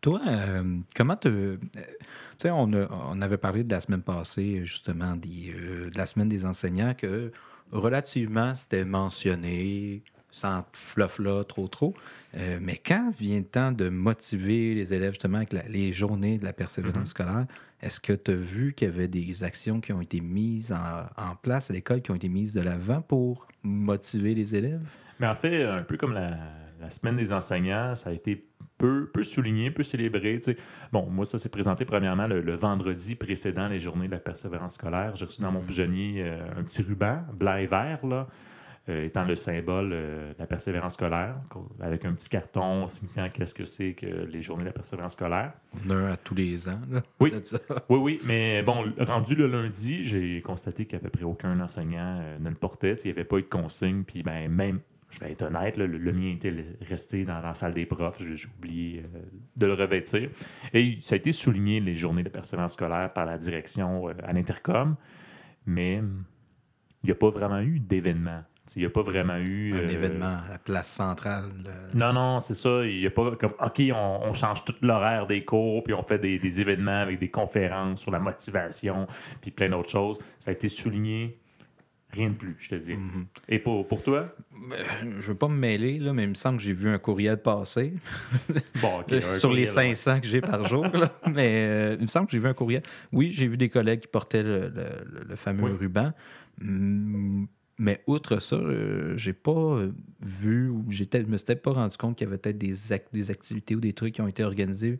Toi, 0.00 0.20
euh, 0.26 0.78
comment 0.96 1.14
te. 1.14 1.28
Euh, 1.28 1.56
tu 1.56 1.78
sais, 2.38 2.50
on, 2.50 2.70
on, 2.72 3.20
avait 3.20 3.38
parlé 3.38 3.62
de 3.62 3.70
la 3.70 3.80
semaine 3.80 4.02
passée, 4.02 4.64
justement, 4.64 5.14
euh, 5.14 5.90
de 5.90 5.96
la 5.96 6.06
semaine 6.06 6.28
des 6.28 6.44
enseignants, 6.44 6.94
que 6.94 7.30
relativement, 7.70 8.52
c'était 8.56 8.84
mentionné 8.84 10.02
sans 10.38 10.64
fluff 10.72 11.18
là 11.18 11.44
trop 11.44 11.68
trop. 11.68 11.94
Euh, 12.36 12.58
mais 12.60 12.76
quand 12.76 13.12
vient 13.18 13.38
le 13.38 13.44
temps 13.44 13.72
de 13.72 13.88
motiver 13.88 14.74
les 14.74 14.94
élèves 14.94 15.12
justement 15.12 15.38
avec 15.38 15.52
les 15.68 15.92
journées 15.92 16.38
de 16.38 16.44
la 16.44 16.52
persévérance 16.52 17.08
mm-hmm. 17.08 17.10
scolaire, 17.10 17.46
est-ce 17.80 18.00
que 18.00 18.12
tu 18.12 18.32
as 18.32 18.34
vu 18.34 18.74
qu'il 18.74 18.88
y 18.88 18.90
avait 18.90 19.08
des 19.08 19.44
actions 19.44 19.80
qui 19.80 19.92
ont 19.92 20.00
été 20.00 20.20
mises 20.20 20.72
en, 20.72 21.36
place 21.36 21.70
à 21.70 21.74
l'école, 21.74 22.02
qui 22.02 22.10
ont 22.10 22.16
été 22.16 22.28
mises 22.28 22.52
de 22.52 22.60
l'avant 22.60 23.00
pour 23.00 23.46
motiver 23.62 24.34
les 24.34 24.54
élèves? 24.56 24.82
Mais 25.20 25.26
en 25.26 25.34
fait, 25.34 25.64
un 25.64 25.82
peu 25.82 25.96
comme 25.96 26.12
la, 26.12 26.38
semaine 26.90 27.16
des 27.16 27.32
enseignants, 27.32 27.94
ça 27.94 28.10
a 28.10 28.12
été 28.12 28.44
peu, 28.78 29.08
peu 29.12 29.22
souligné, 29.22 29.70
peu 29.70 29.82
célébré. 29.82 30.40
Bon, 30.92 31.08
moi, 31.08 31.24
ça 31.24 31.38
s'est 31.38 31.48
présenté 31.48 31.84
premièrement 31.84 32.26
le, 32.26 32.54
vendredi 32.56 33.14
précédent 33.14 33.68
les 33.68 33.80
journées 33.80 34.06
de 34.06 34.12
la 34.12 34.20
persévérance 34.20 34.74
scolaire. 34.74 35.14
J'ai 35.14 35.24
reçu 35.24 35.40
dans 35.40 35.52
mon 35.52 35.62
mm-hmm. 35.62 35.66
pigeonnier 35.66 36.22
euh, 36.24 36.40
un 36.58 36.62
petit 36.64 36.82
ruban 36.82 37.22
blanc 37.32 37.56
et 37.56 37.66
vert, 37.66 38.04
là, 38.06 38.26
euh, 38.88 39.04
étant 39.04 39.24
le 39.24 39.36
symbole 39.36 39.90
euh, 39.92 40.32
de 40.32 40.38
la 40.38 40.46
persévérance 40.46 40.94
scolaire, 40.94 41.36
avec 41.80 42.04
un 42.04 42.12
petit 42.12 42.28
carton 42.28 42.86
signifiant 42.86 43.28
qu'est-ce 43.32 43.54
que 43.54 43.64
c'est 43.64 43.92
que 43.92 44.06
les 44.06 44.42
journées 44.42 44.64
de 44.64 44.68
la 44.68 44.72
persévérance 44.72 45.12
scolaire. 45.12 45.52
Un 45.88 46.12
à 46.12 46.16
tous 46.16 46.34
les 46.34 46.68
ans. 46.68 46.80
Oui. 47.20 47.32
oui, 47.88 47.98
oui, 47.98 48.20
mais 48.24 48.62
bon, 48.62 48.84
rendu 49.00 49.34
le 49.34 49.46
lundi, 49.46 50.02
j'ai 50.04 50.40
constaté 50.42 50.86
qu'à 50.86 50.98
peu 50.98 51.10
près 51.10 51.24
aucun 51.24 51.60
enseignant 51.60 52.20
euh, 52.20 52.38
ne 52.38 52.48
le 52.48 52.54
portait. 52.54 52.94
Il 53.04 53.06
n'y 53.06 53.10
avait 53.12 53.24
pas 53.24 53.38
eu 53.38 53.42
de 53.42 53.48
consigne, 53.48 54.04
puis 54.04 54.22
ben, 54.22 54.50
même 54.50 54.80
je 55.10 55.20
vais 55.20 55.32
être 55.32 55.42
honnête, 55.42 55.76
le, 55.78 56.12
mien 56.12 56.32
était 56.34 56.54
resté 56.82 57.24
dans, 57.24 57.40
la 57.40 57.54
salle 57.54 57.72
des 57.72 57.86
profs. 57.86 58.22
J'ai 58.22 58.46
oublié 58.58 59.02
de 59.56 59.66
le 59.66 59.72
revêtir. 59.72 60.28
Et 60.74 60.98
ça 61.00 61.14
a 61.14 61.16
été 61.16 61.32
souligné, 61.32 61.80
les 61.80 61.94
journées 61.94 62.22
de 62.22 62.28
persévérance 62.28 62.74
scolaire, 62.74 63.10
par 63.14 63.24
la 63.24 63.38
direction 63.38 64.08
à 64.22 64.34
l'Intercom, 64.34 64.96
mais 65.64 66.02
il 67.02 67.06
n'y 67.06 67.12
a 67.12 67.14
pas 67.14 67.30
vraiment 67.30 67.60
eu 67.60 67.80
d'événement. 67.80 68.42
Il 68.76 68.80
n'y 68.80 68.86
a 68.86 68.90
pas 68.90 69.02
vraiment 69.02 69.36
eu. 69.36 69.74
Un 69.74 69.78
euh, 69.78 69.90
événement 69.90 70.38
à 70.46 70.52
la 70.52 70.58
place 70.58 70.90
centrale. 70.90 71.50
Non, 71.94 72.12
non, 72.12 72.40
c'est 72.40 72.54
ça. 72.54 72.84
Il 72.84 73.00
n'y 73.00 73.06
a 73.06 73.10
pas 73.10 73.32
comme, 73.36 73.54
OK, 73.60 73.82
on, 73.94 74.32
change 74.32 74.64
tout 74.64 74.74
l'horaire 74.82 75.26
des 75.26 75.44
cours, 75.44 75.82
puis 75.82 75.94
on 75.94 76.02
fait 76.02 76.18
des, 76.18 76.60
événements 76.60 77.00
avec 77.00 77.18
des 77.18 77.30
conférences 77.30 78.00
sur 78.00 78.10
la 78.10 78.18
motivation, 78.18 79.06
puis 79.40 79.50
plein 79.50 79.68
d'autres 79.68 79.90
choses. 79.90 80.18
Ça 80.38 80.50
a 80.50 80.54
été 80.54 80.68
souligné. 80.68 81.38
Rien 82.10 82.30
de 82.30 82.36
plus, 82.36 82.56
je 82.58 82.70
te 82.70 82.74
dis. 82.74 82.94
Mm-hmm. 82.94 83.26
Et 83.50 83.58
pour, 83.58 83.86
pour 83.86 84.02
toi? 84.02 84.34
Ben, 84.50 84.78
je 85.02 85.16
ne 85.16 85.20
veux 85.20 85.34
pas 85.34 85.48
me 85.48 85.56
mêler, 85.56 85.98
là, 85.98 86.14
mais 86.14 86.24
il 86.24 86.30
me 86.30 86.34
semble 86.34 86.56
que 86.56 86.62
j'ai 86.62 86.72
vu 86.72 86.88
un 86.88 86.98
courriel 86.98 87.36
passer. 87.36 87.92
Bon, 88.80 89.04
Sur 89.38 89.52
les 89.52 89.66
500 89.66 90.20
que 90.20 90.26
j'ai 90.26 90.40
par 90.40 90.66
jour. 90.66 90.86
Mais 91.30 91.66
euh, 91.68 91.96
il 91.98 92.02
me 92.02 92.08
semble 92.08 92.26
que 92.26 92.32
j'ai 92.32 92.38
vu 92.38 92.48
un 92.48 92.54
courriel. 92.54 92.82
Oui, 93.12 93.30
j'ai 93.32 93.46
vu 93.46 93.58
des 93.58 93.68
collègues 93.68 94.00
qui 94.00 94.08
portaient 94.08 94.42
le, 94.42 95.36
fameux 95.36 95.74
ruban. 95.74 96.12
Mais 97.78 98.02
outre 98.08 98.40
ça, 98.40 98.56
euh, 98.56 99.16
j'ai 99.16 99.32
pas 99.32 99.52
euh, 99.52 99.92
vu 100.20 100.68
ou 100.68 100.84
je 100.90 101.04
me 101.04 101.36
suis 101.36 101.46
peut-être 101.46 101.62
pas 101.62 101.72
rendu 101.72 101.96
compte 101.96 102.16
qu'il 102.16 102.26
y 102.26 102.28
avait 102.28 102.38
peut-être 102.38 102.58
des, 102.58 102.74
des 103.12 103.30
activités 103.30 103.76
ou 103.76 103.80
des 103.80 103.92
trucs 103.92 104.14
qui 104.14 104.20
ont 104.20 104.26
été 104.26 104.42
organisés 104.42 104.98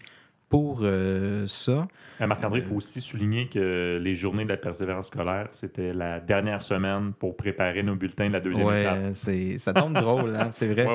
pour 0.49 0.81
euh, 0.83 1.45
ça. 1.49 1.89
Marc-André, 2.21 2.61
il 2.61 2.65
faut 2.65 2.77
aussi 2.77 3.01
souligner 3.01 3.49
que 3.49 3.99
les 4.01 4.15
journées 4.15 4.45
de 4.45 4.49
la 4.49 4.57
persévérance 4.57 5.09
scolaire, 5.09 5.49
c'était 5.51 5.93
la 5.93 6.21
dernière 6.21 6.63
semaine 6.63 7.13
pour 7.19 7.37
préparer 7.37 7.83
nos 7.83 7.97
bulletins 7.97 8.29
de 8.29 8.35
la 8.35 8.41
deuxième 8.41 8.67
ouais, 8.67 9.11
c'est 9.13 9.59
Ça 9.59 9.75
tombe 9.75 9.93
drôle, 10.01 10.35
hein, 10.37 10.51
c'est 10.53 10.69
vrai. 10.69 10.87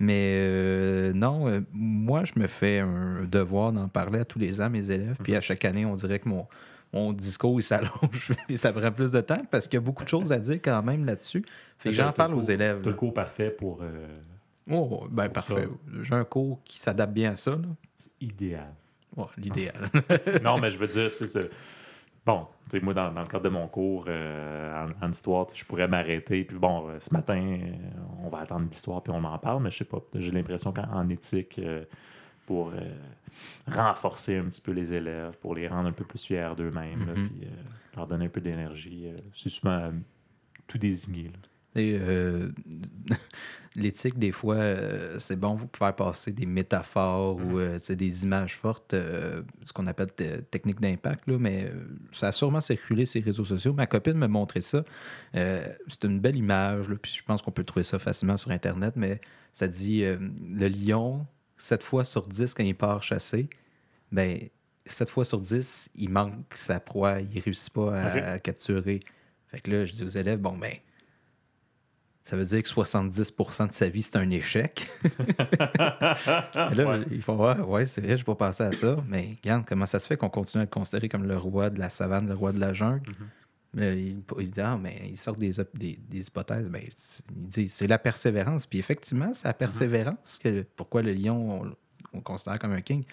Mais 0.00 1.12
non, 1.12 1.62
moi, 1.72 2.24
je 2.24 2.40
me 2.40 2.48
fais 2.48 2.80
un 2.80 3.24
devoir 3.30 3.72
d'en 3.72 3.86
parler 3.86 4.18
à 4.18 4.24
tous 4.24 4.40
les 4.40 4.60
ans, 4.60 4.68
mes 4.68 4.90
élèves. 4.90 5.16
Puis 5.22 5.36
à 5.36 5.40
chaque 5.40 5.64
année, 5.64 5.84
on 5.84 5.94
dirait 5.94 6.18
que 6.18 6.28
mon, 6.28 6.48
mon 6.92 7.12
discours 7.12 7.58
il 7.58 7.62
s'allonge 7.62 8.32
et 8.48 8.56
ça 8.56 8.72
prend 8.72 8.92
plus 8.92 9.10
de 9.10 9.20
temps 9.20 9.42
parce 9.50 9.66
qu'il 9.66 9.76
y 9.76 9.82
a 9.82 9.84
beaucoup 9.84 10.04
de 10.04 10.08
choses 10.08 10.32
à 10.32 10.38
dire 10.38 10.60
quand 10.62 10.82
même 10.82 11.04
là-dessus. 11.04 11.44
j'en 11.84 12.12
parle 12.12 12.34
aux 12.34 12.40
élèves. 12.40 12.82
Tu 12.82 12.90
le 12.90 12.94
cours 12.94 13.14
parfait 13.14 13.50
pour. 13.50 13.80
Euh, 13.82 14.06
oh, 14.70 15.06
ben 15.10 15.28
parfait. 15.28 15.68
J'ai 16.02 16.14
un 16.14 16.24
cours 16.24 16.60
qui 16.64 16.78
s'adapte 16.78 17.12
bien 17.12 17.32
à 17.32 17.36
ça. 17.36 17.56
C'est 17.96 18.10
idéal. 18.20 18.74
l'idéal. 19.36 19.90
non, 20.42 20.58
mais 20.58 20.70
je 20.70 20.78
veux 20.78 20.88
dire, 20.88 21.12
tu 21.16 21.26
sais, 21.26 21.50
bon, 22.26 22.46
tu 22.64 22.78
sais, 22.78 22.84
moi, 22.84 22.92
dans, 22.94 23.10
le 23.10 23.26
cadre 23.26 23.44
de 23.44 23.48
mon 23.48 23.68
cours 23.68 24.04
euh, 24.08 24.86
en, 25.00 25.10
histoire, 25.10 25.46
je 25.54 25.64
pourrais 25.64 25.88
m'arrêter. 25.88 26.44
Puis 26.44 26.58
bon, 26.58 26.88
euh, 26.88 27.00
ce 27.00 27.12
matin, 27.12 27.58
on 28.22 28.28
va 28.28 28.40
attendre 28.40 28.66
l'histoire 28.70 29.02
puis 29.02 29.12
on 29.14 29.24
en 29.24 29.38
parle, 29.38 29.62
mais 29.62 29.70
je 29.70 29.78
sais 29.78 29.84
pas. 29.84 30.02
J'ai 30.14 30.30
l'impression 30.30 30.72
qu'en 30.72 31.08
éthique, 31.08 31.58
pour 32.46 32.70
euh, 32.70 32.80
renforcer 33.66 34.36
un 34.36 34.44
petit 34.44 34.60
peu 34.60 34.72
les 34.72 34.92
élèves, 34.92 35.36
pour 35.38 35.54
les 35.54 35.68
rendre 35.68 35.88
un 35.88 35.92
peu 35.92 36.04
plus 36.04 36.24
fiers 36.24 36.52
d'eux-mêmes, 36.56 36.98
Mhm. 37.00 37.28
puis 37.28 37.44
euh, 37.46 37.50
leur 37.96 38.06
donner 38.06 38.26
un 38.26 38.28
peu 38.30 38.40
d'énergie. 38.40 39.06
euh, 39.08 39.16
c'est 39.34 39.48
souvent 39.50 39.90
tout 40.66 40.78
désigné. 40.78 41.30
L'éthique, 43.74 44.18
des 44.18 44.32
fois, 44.32 44.58
c'est 45.18 45.36
bon 45.36 45.56
pour 45.56 45.70
faire 45.74 45.94
passer 45.96 46.30
des 46.30 46.44
métaphores 46.44 47.36
ou 47.36 47.58
sais, 47.80 47.96
des 47.96 48.24
images 48.24 48.54
fortes, 48.54 48.90
ce 48.92 49.72
qu'on 49.72 49.86
appelle 49.86 50.12
te- 50.12 50.40
technique 50.42 50.78
d'impact, 50.80 51.26
mais 51.28 51.72
ça 52.10 52.28
a 52.28 52.32
sûrement 52.32 52.60
circulé 52.60 53.06
sur 53.06 53.20
les 53.20 53.24
réseaux 53.24 53.44
sociaux. 53.44 53.72
Ma 53.72 53.86
copine 53.86 54.14
me 54.18 54.26
montrait 54.26 54.60
ça. 54.60 54.84
C'est 55.32 56.04
une 56.04 56.20
belle 56.20 56.36
image, 56.36 56.90
là, 56.90 56.96
puis 57.00 57.12
je 57.16 57.22
pense 57.24 57.40
qu'on 57.40 57.50
peut 57.52 57.64
trouver 57.64 57.84
ça 57.84 57.98
facilement 57.98 58.36
sur 58.36 58.50
Internet, 58.50 58.92
mais 58.96 59.22
ça 59.54 59.66
dit 59.66 60.02
le 60.04 60.68
lion, 60.68 61.26
7 61.62 61.82
fois 61.82 62.04
sur 62.04 62.26
10 62.26 62.54
quand 62.54 62.64
il 62.64 62.74
part 62.74 63.02
chasser, 63.02 63.48
ben 64.10 64.48
7 64.84 65.08
fois 65.08 65.24
sur 65.24 65.40
10, 65.40 65.90
il 65.94 66.10
manque 66.10 66.54
sa 66.54 66.80
proie, 66.80 67.20
il 67.20 67.40
réussit 67.40 67.72
pas 67.72 68.00
à, 68.00 68.38
capturer. 68.40 68.98
Fait 69.46 69.60
que 69.60 69.70
là, 69.70 69.84
je 69.84 69.92
dis 69.92 70.02
aux 70.02 70.08
élèves, 70.08 70.40
bon, 70.40 70.56
ben, 70.58 70.74
ça 72.24 72.36
veut 72.36 72.44
dire 72.44 72.62
que 72.62 72.68
70% 72.68 73.68
de 73.68 73.72
sa 73.72 73.88
vie, 73.88 74.02
c'est 74.02 74.16
un 74.16 74.28
échec. 74.30 74.88
Là, 75.78 76.72
Ouais. 76.72 77.04
il 77.10 77.22
faut 77.22 77.34
voir, 77.36 77.68
ouais, 77.68 77.86
c'est 77.86 78.00
vrai, 78.00 78.16
je 78.16 78.24
pas 78.24 78.34
pensé 78.34 78.62
à 78.64 78.72
ça, 78.72 78.96
mais 79.06 79.36
regarde 79.42 79.64
comment 79.66 79.86
ça 79.86 80.00
se 80.00 80.06
fait 80.06 80.16
qu'on 80.16 80.30
continue 80.30 80.62
à 80.62 80.64
le 80.64 80.70
considérer 80.70 81.08
comme 81.08 81.24
le 81.24 81.36
roi 81.36 81.70
de 81.70 81.78
la 81.78 81.90
savane, 81.90 82.26
le 82.28 82.34
roi 82.34 82.52
de 82.52 82.58
la 82.60 82.74
jungle. 82.74 83.08
Mhm. 83.08 83.28
Il, 83.76 84.22
il 84.38 84.50
dit, 84.50 84.60
ah, 84.60 84.76
mais 84.80 85.00
il 85.08 85.16
sort 85.16 85.36
des, 85.36 85.58
op- 85.60 85.76
des, 85.76 85.98
des 86.08 86.26
hypothèses. 86.26 86.68
Ben, 86.68 86.82
c'est- 86.96 87.24
il 87.34 87.48
dit, 87.48 87.68
c'est 87.68 87.86
la 87.86 87.98
persévérance. 87.98 88.66
Puis 88.66 88.78
effectivement, 88.78 89.32
c'est 89.34 89.46
la 89.48 89.54
persévérance 89.54 90.38
que 90.42 90.62
pourquoi 90.76 91.02
le 91.02 91.12
lion, 91.12 91.62
on, 91.62 91.74
on 92.12 92.16
le 92.18 92.22
considère 92.22 92.58
comme 92.58 92.72
un 92.72 92.82
king. 92.82 93.04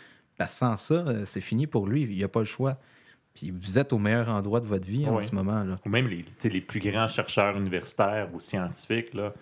Sans 0.47 0.77
ça, 0.77 0.93
euh, 0.93 1.25
c'est 1.25 1.41
fini 1.41 1.67
pour 1.67 1.87
lui. 1.87 2.03
Il 2.03 2.15
n'y 2.15 2.23
a 2.23 2.27
pas 2.29 2.39
le 2.39 2.45
choix. 2.45 2.77
Puis 3.33 3.51
vous 3.51 3.77
êtes 3.77 3.93
au 3.93 3.97
meilleur 3.99 4.29
endroit 4.29 4.59
de 4.61 4.65
votre 4.65 4.85
vie 4.87 5.05
en 5.07 5.15
ce 5.21 5.35
moment. 5.35 5.63
Là. 5.63 5.75
Ou 5.85 5.89
même 5.89 6.07
les, 6.07 6.25
les 6.49 6.61
plus 6.61 6.79
grands 6.79 7.07
chercheurs 7.07 7.57
universitaires 7.57 8.29
ou 8.33 8.39
scientifiques, 8.39 9.13
là, 9.13 9.33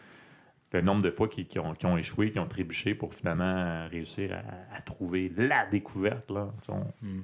le 0.74 0.81
nombre 0.81 1.01
de 1.01 1.09
fois 1.12 1.27
qui, 1.29 1.45
qui 1.45 1.57
ont, 1.59 1.74
qui 1.74 1.86
ont 1.86 1.97
échoué, 1.97 2.31
qui 2.31 2.39
ont 2.39 2.47
trébuché 2.47 2.93
pour 2.93 3.13
finalement 3.13 3.88
réussir 3.89 4.33
à, 4.33 4.75
à 4.77 4.81
trouver 4.81 5.31
la 5.38 5.65
découverte. 5.67 6.29
Là. 6.29 6.51
On- 6.69 6.83
Mm. 7.01 7.24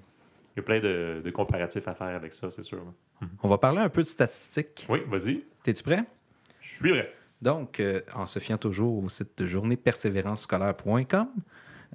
Il 0.56 0.58
y 0.58 0.60
a 0.60 0.64
plein 0.64 0.80
de, 0.80 1.22
de 1.24 1.32
comparatifs 1.32 1.88
à 1.88 1.94
faire 1.96 2.16
avec 2.16 2.34
ça, 2.34 2.52
c'est 2.52 2.64
sûr. 2.64 2.84
On 3.42 3.48
va 3.50 3.58
parler 3.58 3.80
un 3.80 3.90
peu 3.90 4.02
de 4.02 4.08
statistiques. 4.08 4.86
Oui, 4.90 5.00
vas-y. 5.08 5.44
Es-tu 5.66 5.82
prêt? 5.84 6.04
Je 6.60 6.76
suis 6.76 6.90
prêt. 6.92 7.14
Donc, 7.42 7.80
euh, 7.80 8.02
en 8.16 8.26
se 8.26 8.40
fiant 8.40 8.58
toujours 8.58 9.04
au 9.04 9.10
site 9.10 9.38
de 9.38 9.46
journéepersévérancescolaire.com, 9.46 11.28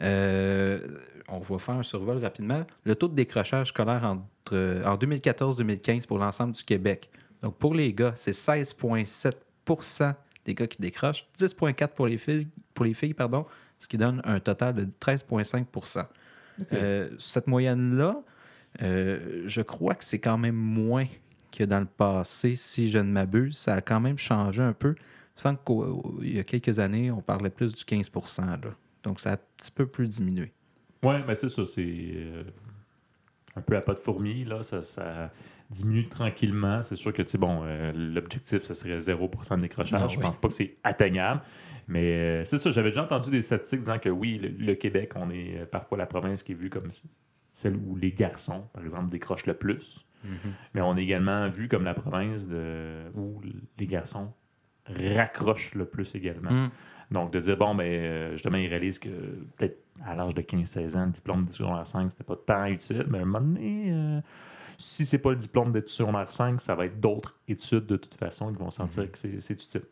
euh, 0.02 0.80
on 1.28 1.38
va 1.38 1.58
faire 1.58 1.74
un 1.76 1.82
survol 1.82 2.18
rapidement. 2.18 2.64
Le 2.84 2.94
taux 2.94 3.08
de 3.08 3.14
décrochage 3.14 3.68
scolaire 3.68 4.04
entre, 4.04 4.52
euh, 4.54 4.84
en 4.84 4.96
2014-2015 4.96 6.06
pour 6.06 6.18
l'ensemble 6.18 6.52
du 6.52 6.64
Québec. 6.64 7.10
Donc, 7.42 7.56
pour 7.56 7.74
les 7.74 7.92
gars, 7.94 8.12
c'est 8.16 8.32
16,7% 8.34 10.14
des 10.44 10.54
gars 10.54 10.66
qui 10.66 10.80
décrochent, 10.80 11.26
10,4 11.38 11.88
pour 11.94 12.06
les 12.06 12.18
filles, 12.18 12.48
pour 12.74 12.84
les 12.84 12.94
filles 12.94 13.14
pardon, 13.14 13.44
ce 13.78 13.86
qui 13.86 13.96
donne 13.96 14.20
un 14.24 14.40
total 14.40 14.74
de 14.74 14.88
13,5% 15.00 16.04
Euh, 16.72 17.10
Cette 17.18 17.46
moyenne-là, 17.46 18.20
euh, 18.82 19.42
je 19.46 19.60
crois 19.60 19.94
que 19.94 20.04
c'est 20.04 20.18
quand 20.18 20.38
même 20.38 20.54
moins 20.54 21.06
que 21.50 21.64
dans 21.64 21.80
le 21.80 21.86
passé, 21.86 22.56
si 22.56 22.90
je 22.90 22.98
ne 22.98 23.10
m'abuse. 23.10 23.56
Ça 23.56 23.74
a 23.74 23.80
quand 23.80 24.00
même 24.00 24.18
changé 24.18 24.62
un 24.62 24.72
peu. 24.72 24.94
Il 24.98 25.50
me 25.50 25.56
semble 25.56 25.58
qu'il 26.20 26.36
y 26.36 26.38
a 26.38 26.44
quelques 26.44 26.78
années, 26.78 27.10
on 27.10 27.20
parlait 27.20 27.50
plus 27.50 27.72
du 27.72 27.84
15 27.84 28.10
là. 28.36 28.56
Donc, 29.04 29.20
ça 29.20 29.30
a 29.30 29.34
un 29.34 29.38
petit 29.56 29.70
peu 29.70 29.86
plus 29.86 30.08
diminué. 30.08 30.52
Oui, 31.02 31.14
mais 31.26 31.34
c'est 31.34 31.48
ça, 31.48 31.64
c'est 31.64 31.84
euh, 31.86 32.42
un 33.54 33.60
peu 33.60 33.76
à 33.76 33.80
pas 33.80 33.94
de 33.94 33.98
fourmi, 33.98 34.44
là, 34.44 34.62
ça, 34.64 34.82
ça 34.82 35.30
diminue 35.70 36.08
tranquillement. 36.08 36.82
C'est 36.82 36.96
sûr 36.96 37.12
que, 37.12 37.22
bon, 37.36 37.60
euh, 37.62 37.92
l'objectif, 37.94 38.64
ce 38.64 38.74
serait 38.74 38.98
0% 38.98 39.56
de 39.56 39.62
décrochage. 39.62 40.00
Ah 40.02 40.08
Je 40.08 40.16
oui. 40.16 40.22
pense 40.22 40.38
pas 40.38 40.48
que 40.48 40.54
c'est 40.54 40.76
atteignable. 40.82 41.42
Mais 41.86 42.14
euh, 42.14 42.44
c'est 42.44 42.58
ça, 42.58 42.70
j'avais 42.70 42.90
déjà 42.90 43.04
entendu 43.04 43.30
des 43.30 43.42
statistiques 43.42 43.80
disant 43.80 43.98
que 43.98 44.08
oui, 44.08 44.38
le, 44.38 44.48
le 44.48 44.74
Québec, 44.74 45.12
on 45.14 45.30
est 45.30 45.64
parfois 45.70 45.98
la 45.98 46.06
province 46.06 46.42
qui 46.42 46.52
est 46.52 46.56
vue 46.56 46.70
comme 46.70 46.90
celle 47.58 47.74
où 47.74 47.96
les 47.96 48.12
garçons, 48.12 48.68
par 48.72 48.84
exemple, 48.84 49.10
décrochent 49.10 49.46
le 49.46 49.54
plus. 49.54 50.06
Mais 50.74 50.80
on 50.80 50.96
est 50.96 51.02
également 51.02 51.48
vu 51.48 51.68
comme 51.68 51.82
la 51.82 51.94
province 51.94 52.46
de, 52.46 53.10
où 53.16 53.40
les 53.78 53.86
garçons 53.86 54.32
raccrochent 54.86 55.74
le 55.74 55.84
plus 55.84 56.14
également. 56.14 56.52
Mm. 56.52 56.70
Donc, 57.10 57.32
de 57.32 57.40
dire, 57.40 57.56
bon, 57.56 57.74
ben, 57.74 57.84
euh, 57.84 58.32
justement, 58.32 58.58
ils 58.58 58.68
réalisent 58.68 59.00
que 59.00 59.08
peut-être 59.56 59.78
à 60.04 60.14
l'âge 60.14 60.34
de 60.34 60.42
15-16 60.42 60.96
ans, 60.96 61.06
le 61.06 61.12
diplôme 61.12 61.40
d'études 61.46 61.56
secondaire 61.56 61.86
5, 61.86 62.12
c'était 62.12 62.22
pas 62.22 62.36
tant 62.36 62.66
utile, 62.66 63.06
mais 63.08 63.18
à 63.18 63.22
un 63.22 63.24
moment 63.24 63.44
donné, 63.44 63.90
euh, 63.90 64.20
si 64.76 65.04
c'est 65.04 65.18
pas 65.18 65.30
le 65.30 65.36
diplôme 65.36 65.72
d'études 65.72 65.88
secondaire 65.88 66.30
5, 66.30 66.60
ça 66.60 66.76
va 66.76 66.86
être 66.86 67.00
d'autres 67.00 67.34
études 67.48 67.86
de 67.86 67.96
toute 67.96 68.14
façon 68.14 68.52
qui 68.52 68.58
vont 68.58 68.70
sentir 68.70 69.10
que 69.10 69.18
c'est 69.18 69.40
c'est 69.40 69.54
utile. 69.54 69.82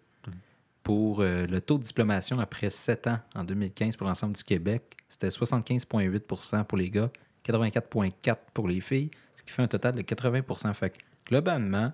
Pour 0.84 1.20
euh, 1.20 1.46
le 1.46 1.60
taux 1.60 1.78
de 1.78 1.82
diplomation 1.82 2.38
après 2.38 2.70
7 2.70 3.08
ans 3.08 3.18
en 3.34 3.42
2015 3.42 3.96
pour 3.96 4.06
l'ensemble 4.06 4.36
du 4.36 4.44
Québec, 4.44 4.96
c'était 5.08 5.28
75,8% 5.28 6.64
pour 6.64 6.78
les 6.78 6.90
gars, 6.90 7.10
84,4 7.52 8.36
pour 8.52 8.68
les 8.68 8.80
filles, 8.80 9.10
ce 9.36 9.42
qui 9.42 9.52
fait 9.52 9.62
un 9.62 9.68
total 9.68 9.94
de 9.94 10.02
80% 10.02 10.74
Fait 10.74 10.90
que, 10.90 10.98
globalement, 11.26 11.92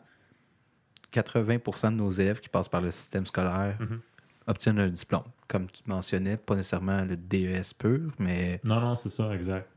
80% 1.12 1.90
de 1.92 1.97
nos 1.97 2.11
élèves 2.11 2.40
qui 2.40 2.49
passent 2.49 2.68
par 2.68 2.80
le 2.80 2.90
système 2.90 3.26
scolaire 3.26 3.76
Mhm. 3.80 4.00
obtiennent 4.47 4.78
un 4.78 4.88
diplôme. 4.88 5.25
Comme 5.49 5.66
tu 5.71 5.82
mentionnais, 5.87 6.37
pas 6.37 6.56
nécessairement 6.56 7.04
le 7.04 7.16
DES 7.16 7.75
pur, 7.78 8.11
mais 8.18 8.61
Non, 8.64 8.80
non, 8.80 8.94
c'est 8.94 9.11
ça, 9.11 9.35
exact. 9.35 9.68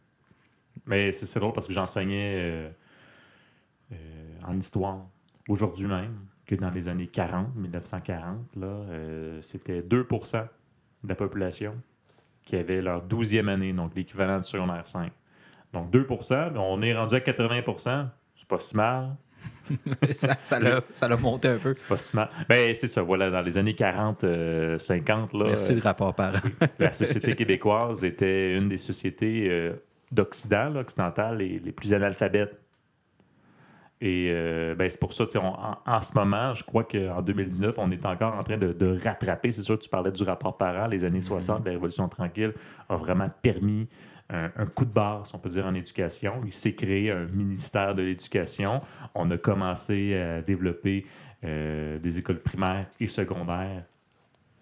Mais 0.85 1.11
c'est 1.11 1.39
drôle 1.39 1.53
parce 1.53 1.67
que 1.67 1.73
j'enseignais 1.73 2.35
euh, 2.41 2.69
euh, 3.93 3.95
en 4.45 4.57
histoire 4.57 5.05
aujourd'hui 5.47 5.87
même, 5.87 6.15
que 6.45 6.55
dans 6.55 6.69
les 6.69 6.87
années 6.87 7.07
40, 7.07 7.55
1940, 7.55 8.55
là, 8.55 8.67
euh, 8.67 9.41
c'était 9.41 9.81
2% 9.81 10.47
de 11.03 11.09
la 11.09 11.15
population 11.15 11.75
qui 12.43 12.55
avait 12.55 12.81
leur 12.81 13.01
12e 13.07 13.49
année, 13.49 13.71
donc 13.73 13.95
l'équivalent 13.95 14.37
du 14.37 14.43
secondaire 14.47 14.85
5. 14.87 15.11
Donc 15.75 15.91
2 15.91 16.07
mais 16.09 16.59
on 16.59 16.81
est 16.81 16.95
rendu 16.95 17.15
à 17.15 17.19
80% 17.19 18.07
c'est 18.35 18.47
pas 18.47 18.59
si 18.59 18.75
mal. 18.75 19.15
ça, 20.15 20.35
ça 20.43 20.59
l'a 20.59 20.81
ça 20.93 21.07
l'a 21.07 21.17
monté 21.17 21.47
un 21.47 21.57
peu. 21.57 21.73
C'est 21.73 21.87
pas 21.87 21.97
si 21.97 22.15
mal. 22.15 22.29
Ben, 22.49 22.73
c'est 22.75 22.87
ça, 22.87 23.01
voilà, 23.01 23.29
dans 23.31 23.41
les 23.41 23.57
années 23.57 23.73
40, 23.75 24.23
euh, 24.23 24.77
50, 24.77 25.33
là, 25.33 25.45
Merci 25.47 25.71
euh, 25.71 25.75
le 25.75 25.81
rapport 25.81 26.13
parent. 26.13 26.39
la 26.79 26.91
société 26.91 27.35
québécoise 27.35 28.03
était 28.03 28.55
une 28.57 28.69
des 28.69 28.77
sociétés 28.77 29.47
euh, 29.49 29.73
d'Occident, 30.11 30.75
occidentale, 30.75 31.37
les, 31.37 31.59
les 31.59 31.71
plus 31.71 31.93
analphabètes. 31.93 32.59
Et 34.01 34.27
euh, 34.29 34.75
ben, 34.75 34.89
c'est 34.89 34.99
pour 34.99 35.13
ça, 35.13 35.23
on- 35.35 35.39
en, 35.39 35.77
en 35.85 36.01
ce 36.01 36.13
moment, 36.13 36.53
je 36.53 36.63
crois 36.63 36.83
qu'en 36.83 37.21
2019, 37.21 37.75
on 37.77 37.89
est 37.91 38.05
encore 38.05 38.35
en 38.35 38.43
train 38.43 38.57
de, 38.57 38.73
de 38.73 38.99
rattraper. 39.03 39.51
C'est 39.51 39.63
sûr, 39.63 39.79
tu 39.79 39.89
parlais 39.89 40.11
du 40.11 40.23
rapport 40.23 40.57
parent, 40.57 40.87
les 40.87 41.05
années 41.05 41.21
60, 41.21 41.65
la 41.65 41.71
Révolution 41.71 42.07
tranquille 42.09 42.53
a 42.89 42.97
vraiment 42.97 43.29
permis 43.41 43.87
un, 44.29 44.51
un 44.55 44.65
coup 44.65 44.85
de 44.85 44.91
barre, 44.91 45.27
si 45.27 45.35
on 45.35 45.39
peut 45.39 45.49
dire, 45.49 45.65
en 45.65 45.73
éducation. 45.73 46.41
Il 46.45 46.53
s'est 46.53 46.73
créé 46.73 47.11
un 47.11 47.25
ministère 47.25 47.95
de 47.95 48.01
l'éducation. 48.01 48.81
On 49.13 49.29
a 49.31 49.37
commencé 49.37 50.15
à 50.15 50.41
développer 50.41 51.05
euh, 51.43 51.99
des 51.99 52.19
écoles 52.19 52.39
primaires 52.39 52.87
et 52.99 53.07
secondaires 53.07 53.83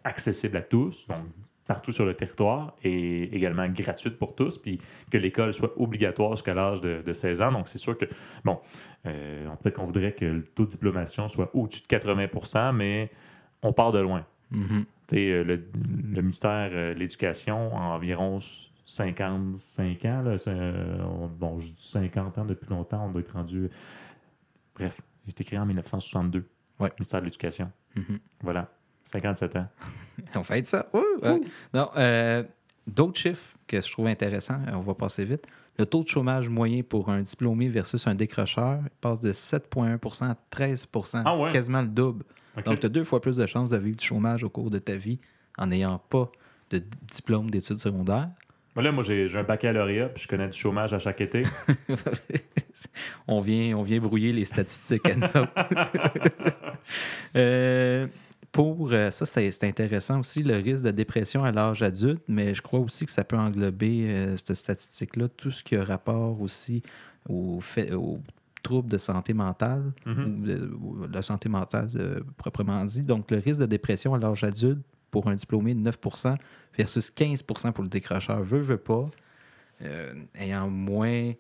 accessibles 0.04 0.58
à 0.58 0.62
tous, 0.62 1.08
donc 1.08 1.26
partout 1.66 1.94
sur 1.94 2.06
le 2.06 2.14
territoire 2.14 2.76
et 2.84 3.34
également 3.36 3.68
gratuite 3.70 4.18
pour 4.18 4.36
tous, 4.36 4.58
puis 4.58 4.80
que 5.10 5.18
l'école 5.18 5.54
soit 5.54 5.72
obligatoire 5.80 6.32
jusqu'à 6.32 6.54
l'âge 6.54 6.82
de, 6.82 7.02
de 7.02 7.14
16 7.14 7.42
ans. 7.42 7.52
Donc, 7.54 7.70
c'est 7.70 7.78
sûr 7.78 7.98
que, 7.98 8.06
bon, 8.44 8.60
euh, 9.06 9.48
peut-être 9.62 9.76
qu'on 9.76 9.86
voudrait 9.86 10.12
que 10.12 10.26
le 10.26 10.44
taux 10.44 10.66
de 10.66 10.72
diplomation 10.72 11.30
soit 11.30 11.50
au-dessus 11.56 11.82
de 11.82 11.88
80% 11.88 12.76
mais 12.76 13.12
on 13.62 13.72
part 13.72 13.92
de 13.94 14.00
loin. 14.00 14.26
Tu 15.08 15.16
sais, 15.16 15.32
euh, 15.32 15.44
le, 15.44 15.64
le 16.14 16.22
ministère 16.22 16.70
euh, 16.74 16.94
de 16.94 17.00
l'Éducation, 17.00 17.74
en 17.74 17.96
environ 17.96 18.40
55 18.86 20.06
ans, 20.06 20.22
là, 20.24 20.36
euh, 20.48 21.04
on- 21.04 21.28
bon, 21.28 21.60
je 21.60 21.68
dis 21.72 21.88
50 21.88 22.38
ans 22.38 22.46
depuis 22.46 22.70
longtemps, 22.70 23.06
on 23.08 23.12
doit 23.12 23.22
être 23.22 23.34
rendu. 23.34 23.70
Bref, 24.76 25.00
a 25.26 25.30
été 25.30 25.44
créé 25.44 25.60
en 25.60 25.66
1962, 25.66 26.46
Ouais. 26.80 26.92
ministère 27.00 27.20
de 27.22 27.26
l'Éducation. 27.26 27.72
Mhm. 27.96 28.20
Voilà, 28.42 28.70
57 29.04 29.56
ans. 29.56 29.68
On 30.36 30.44
fait 30.44 30.66
ça. 30.66 30.88
Ouh. 30.94 31.44
Non, 31.74 31.90
euh, 31.96 32.44
d'autres 32.88 33.18
chiffres 33.20 33.56
que 33.68 33.80
je 33.80 33.92
trouve 33.92 34.08
intéressants, 34.08 34.60
euh, 34.68 34.74
on 34.74 34.82
va 34.82 34.94
passer 34.96 35.24
vite. 35.26 35.46
Le 35.78 35.86
taux 35.86 36.04
de 36.04 36.08
chômage 36.10 36.50
moyen 36.50 36.84
pour 36.84 37.10
un 37.10 37.22
diplômé 37.22 37.68
versus 37.70 38.06
un 38.08 38.16
décrocheur 38.16 38.82
passe 39.02 39.20
de 39.20 39.32
7,1 39.32 40.30
à 40.32 40.36
13% 40.52 41.22
Ah 41.26 41.38
ouais? 41.38 41.52
quasiment 41.52 41.82
le 41.82 41.88
double. 41.88 42.26
Donc, 42.66 42.80
tu 42.80 42.86
as 42.86 42.90
deux 42.90 43.04
fois 43.04 43.22
plus 43.22 43.38
de 43.38 43.46
chances 43.48 43.70
de 43.72 43.78
vivre 43.78 43.98
du 43.98 44.06
chômage 44.06 44.44
au 44.44 44.50
cours 44.50 44.70
de 44.70 44.78
ta 44.80 44.96
vie 44.96 45.20
en 45.58 45.68
n'ayant 45.68 45.98
pas 45.98 46.32
de 46.70 46.84
diplôme 47.12 47.50
d'études 47.50 47.80
secondaires. 47.80 48.30
Là, 48.76 48.92
moi, 48.92 49.04
j'ai 49.04 49.28
un 49.38 49.44
baccalauréat, 49.44 50.10
puis 50.10 50.24
je 50.24 50.28
connais 50.28 50.48
du 50.50 50.58
chômage 50.58 50.94
à 50.94 51.00
chaque 51.00 51.22
été. 51.22 51.44
on, 53.28 53.40
vient, 53.42 53.78
on 53.78 53.84
vient 53.84 54.00
brouiller 54.00 54.34
les 54.34 54.46
statistiques 54.46 55.08
à 55.08 55.16
nous 55.16 55.24
autres. 55.24 55.52
Euh, 57.36 58.08
pour 58.52 58.92
euh, 58.92 59.10
ça, 59.10 59.26
c'est 59.26 59.64
intéressant 59.64 60.20
aussi, 60.20 60.44
le 60.44 60.58
risque 60.58 60.84
de 60.84 60.92
dépression 60.92 61.44
à 61.44 61.52
l'âge 61.52 61.82
adulte, 61.82 62.22
mais 62.28 62.54
je 62.54 62.62
crois 62.62 62.80
aussi 62.80 63.06
que 63.06 63.12
ça 63.12 63.24
peut 63.24 63.38
englober 63.38 64.06
euh, 64.08 64.38
cette 64.38 64.54
statistique-là, 64.56 65.28
tout 65.30 65.50
ce 65.50 65.64
qui 65.64 65.76
a 65.76 65.84
rapport 65.84 66.40
aussi 66.42 66.84
aux, 67.28 67.60
fait- 67.62 67.94
aux 67.94 68.20
troubles 68.62 68.90
de 68.90 68.98
santé 69.00 69.34
mentale, 69.34 69.92
Mhm. 70.06 70.24
ou 70.42 70.46
de, 70.46 70.72
ou 70.82 71.08
de 71.08 71.14
la 71.14 71.22
santé 71.24 71.50
mentale 71.50 71.90
euh, 71.96 72.20
proprement 72.38 72.86
dit. 72.86 73.02
Donc, 73.02 73.32
le 73.32 73.38
risque 73.40 73.60
de 73.62 73.66
dépression 73.66 74.14
à 74.14 74.20
l'âge 74.20 74.44
adulte 74.44 74.82
pour 75.14 75.28
un 75.28 75.36
diplômé 75.36 75.76
de 75.76 75.92
9% 75.92 76.36
versus 76.76 77.12
15 77.12 77.44
pour 77.44 77.60
le 77.84 77.88
décrocheur, 77.88 78.42
veut, 78.42 78.62
veut 78.62 78.78
pas, 78.78 79.12
euh, 79.84 80.16
ayant 80.34 80.68
moins 80.68 81.34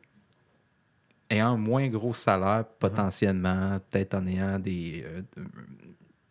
ayant 1.31 1.53
un 1.53 1.57
moins 1.57 1.87
gros 1.87 2.13
salaire 2.13 2.65
potentiellement, 2.77 3.79
peut-être 3.89 4.13
en 4.13 4.27
ayant 4.27 4.59
des, 4.59 5.03
euh, 5.07 5.23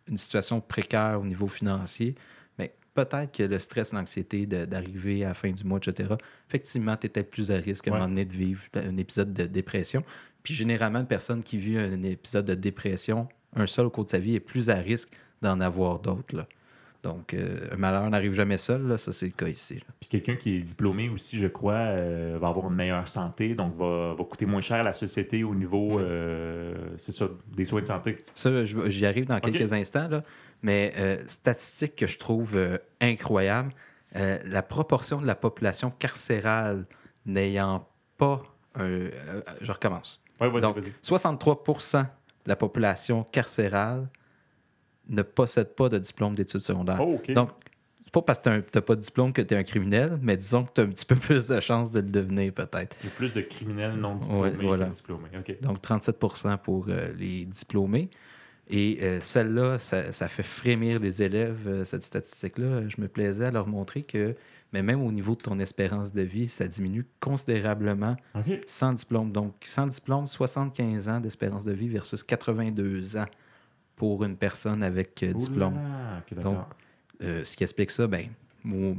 une 0.07 0.17
situation 0.17 0.61
précaire 0.61 1.19
au 1.19 1.25
niveau 1.25 1.49
financier, 1.49 2.15
mais 2.57 2.73
peut-être 2.93 3.33
que 3.33 3.43
le 3.43 3.59
stress, 3.59 3.91
l'anxiété 3.91 4.45
d'arriver 4.45 5.25
à 5.25 5.29
la 5.29 5.33
fin 5.33 5.51
du 5.51 5.65
mois, 5.65 5.79
etc., 5.85 6.15
effectivement, 6.47 6.95
tu 6.95 7.07
étais 7.07 7.23
plus 7.23 7.51
à 7.51 7.55
risque 7.55 7.89
à 7.89 7.91
un 7.91 7.95
moment 7.95 8.07
donné 8.07 8.23
de 8.23 8.31
vivre 8.31 8.61
un 8.75 8.95
épisode 8.95 9.33
de 9.33 9.45
dépression. 9.47 10.01
Puis 10.43 10.53
généralement, 10.53 10.99
une 10.99 11.07
personne 11.07 11.43
qui 11.43 11.57
vit 11.57 11.77
un 11.77 12.03
épisode 12.03 12.45
de 12.45 12.55
dépression, 12.55 13.27
un 13.53 13.67
seul 13.67 13.87
au 13.87 13.89
cours 13.89 14.05
de 14.05 14.11
sa 14.11 14.19
vie, 14.19 14.35
est 14.35 14.39
plus 14.39 14.69
à 14.69 14.75
risque 14.75 15.09
d'en 15.41 15.59
avoir 15.59 15.99
d'autres. 15.99 16.47
Donc, 17.03 17.33
euh, 17.33 17.67
un 17.71 17.75
malheur 17.75 18.09
n'arrive 18.09 18.31
jamais 18.33 18.57
seul, 18.57 18.87
là, 18.87 18.97
ça 18.97 19.11
c'est 19.11 19.25
le 19.25 19.33
cas 19.33 19.47
ici. 19.49 19.75
là. 19.75 19.81
Puis 19.99 20.07
quelqu'un 20.09 20.35
qui 20.37 20.55
est 20.55 20.61
diplômé 20.61 21.09
aussi, 21.09 21.37
je 21.37 21.47
crois, 21.47 21.73
euh, 21.73 22.37
va 22.39 22.47
avoir 22.47 22.67
une 22.69 22.75
meilleure 22.75 23.09
santé, 23.09 23.53
donc 23.53 23.75
va, 23.75 24.13
va 24.17 24.23
coûter 24.23 24.45
moins 24.45 24.61
cher 24.61 24.77
à 24.77 24.83
la 24.83 24.93
société 24.93 25.43
au 25.43 25.53
niveau, 25.53 25.97
Ouais. 25.97 26.03
euh, 26.05 26.73
c'est 26.97 27.11
ça, 27.11 27.27
des 27.53 27.65
soins 27.65 27.81
de 27.81 27.87
santé. 27.87 28.23
Ça, 28.33 28.63
j'y 28.63 29.05
arrive 29.05 29.25
dans 29.25 29.39
quelques 29.41 29.73
instants, 29.73 30.07
là. 30.07 30.23
mais 30.61 30.93
statistique 31.27 31.97
que 31.97 32.07
je 32.07 32.17
trouve 32.17 32.57
incroyable, 33.01 33.73
la 34.15 34.61
proportion 34.63 35.19
de 35.21 35.27
la 35.27 35.35
population 35.35 35.91
carcérale 35.91 36.85
n'ayant 37.25 37.85
pas 38.17 38.43
un... 38.75 39.09
je 39.61 39.71
recommence. 39.71 40.21
Ouais, 40.39 40.49
vas-y, 40.49 40.61
Donc, 40.61 40.77
vas-y. 40.77 40.93
63% 41.03 42.01
de 42.01 42.07
la 42.45 42.55
population 42.55 43.23
carcérale 43.31 44.07
ne 45.09 45.21
possède 45.21 45.75
pas 45.75 45.89
de 45.89 45.97
diplôme 45.99 46.35
d'études 46.35 46.59
secondaires. 46.61 46.99
Oh, 47.01 47.15
OK. 47.15 47.31
Donc, 47.33 47.49
c'est 48.05 48.11
pas 48.13 48.21
parce 48.21 48.39
que 48.39 48.59
tu 48.59 48.69
n'as 48.75 48.81
pas 48.81 48.95
de 48.95 49.01
diplôme 49.01 49.33
que 49.33 49.41
tu 49.41 49.53
es 49.53 49.57
un 49.57 49.63
criminel, 49.63 50.19
mais 50.21 50.37
disons 50.37 50.63
que 50.65 50.71
tu 50.75 50.81
as 50.81 50.83
un 50.83 50.87
petit 50.87 51.05
peu 51.05 51.15
plus 51.27 51.47
de 51.47 51.59
chances 51.59 51.91
de 51.91 51.99
le 51.99 52.09
devenir 52.09 52.53
peut-être. 52.53 52.95
Il 53.01 53.09
y 53.09 53.11
a 53.11 53.15
plus 53.15 53.33
de 53.33 53.41
criminels 53.41 53.95
non 53.95 54.15
diplômés 54.15 54.41
Ouais, 54.41 54.55
voilà. 54.61 54.85
que 54.85 54.93
diplômés. 54.93 55.29
OK. 55.37 55.61
Donc 55.61 55.81
37 55.81 56.17
pour 56.63 56.85
euh, 56.89 57.13
les 57.17 57.45
diplômés. 57.45 58.09
Et 58.69 58.99
euh, 59.01 59.19
celle-là, 59.19 59.77
ça, 59.77 60.11
ça 60.11 60.27
fait 60.27 60.43
frémir 60.43 60.99
les 60.99 61.21
élèves, 61.21 61.67
euh, 61.67 61.85
cette 61.85 62.03
statistique-là. 62.03 62.87
Je 62.87 63.01
me 63.01 63.07
plaisais 63.07 63.45
à 63.45 63.51
leur 63.51 63.67
montrer 63.67 64.03
que, 64.03 64.35
mais 64.71 64.81
même 64.81 65.01
au 65.01 65.11
niveau 65.11 65.35
de 65.35 65.41
ton 65.41 65.59
espérance 65.59 66.13
de 66.13 66.21
vie, 66.21 66.47
ça 66.47 66.67
diminue 66.67 67.05
considérablement 67.19 68.15
sans 68.65 68.93
diplôme. 68.93 69.31
Donc, 69.31 69.53
sans 69.67 69.87
diplôme, 69.87 70.27
75 70.27 71.09
ans 71.09 71.19
d'espérance 71.19 71.65
de 71.65 71.73
vie 71.73 71.89
versus 71.89 72.23
82 72.23 73.17
ans 73.17 73.25
pour 74.03 74.25
une 74.25 74.35
personne 74.35 74.83
avec 74.83 75.23
euh, 75.23 75.31
diplôme. 75.33 75.79
Donc, 76.43 76.57
Euh, 77.21 77.43
ce 77.45 77.55
qui 77.55 77.63
explique 77.63 77.91
ça, 77.91 78.05
ben, 78.05 78.27
mo- 78.65 78.97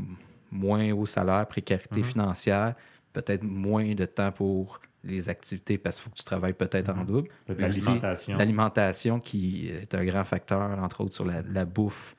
moins 0.51 0.91
haut 0.93 1.05
salaire, 1.05 1.47
précarité 1.47 2.01
Mhm. 2.01 2.05
financière, 2.07 2.75
peut-être 3.13 3.43
moins 3.43 3.93
de 3.95 4.07
temps 4.07 4.33
pour 4.33 4.81
les 5.03 5.29
activités 5.29 5.77
parce 5.77 5.97
qu'il 5.97 6.05
faut 6.05 6.11
que 6.11 6.17
tu 6.17 6.25
travailles 6.25 6.55
peut-être 6.55 6.89
en 6.89 7.01
Mhm. 7.01 7.05
double. 7.07 7.29
L'alimentation. 7.59 8.39
L'alimentation 8.39 9.21
qui 9.21 9.69
est 9.69 9.95
un 9.95 10.05
grand 10.07 10.25
facteur, 10.25 10.79
entre 10.83 11.03
autres, 11.03 11.13
sur 11.15 11.27
la, 11.27 11.43
la 11.43 11.65
bouffe 11.67 12.17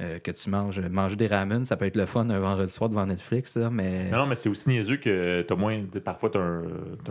euh, 0.00 0.18
que 0.18 0.30
tu 0.30 0.48
manges. 0.50 0.80
Manger 0.80 1.16
des 1.16 1.26
ramen, 1.26 1.64
ça 1.64 1.76
peut 1.76 1.84
être 1.84 1.96
le 1.96 2.06
fun 2.06 2.28
un 2.30 2.38
vendredi 2.40 2.72
soir 2.72 2.88
devant 2.90 3.06
Netflix, 3.06 3.56
là, 3.56 3.70
mais 3.70 4.08
Non, 4.10 4.18
non, 4.18 4.26
mais 4.26 4.34
c'est 4.34 4.48
aussi 4.48 4.68
niaiseux 4.70 4.96
que 4.96 5.44
as 5.48 5.54
moins, 5.54 5.82
parfois, 6.04 6.30
tu 6.30 6.38
as, 6.38 6.42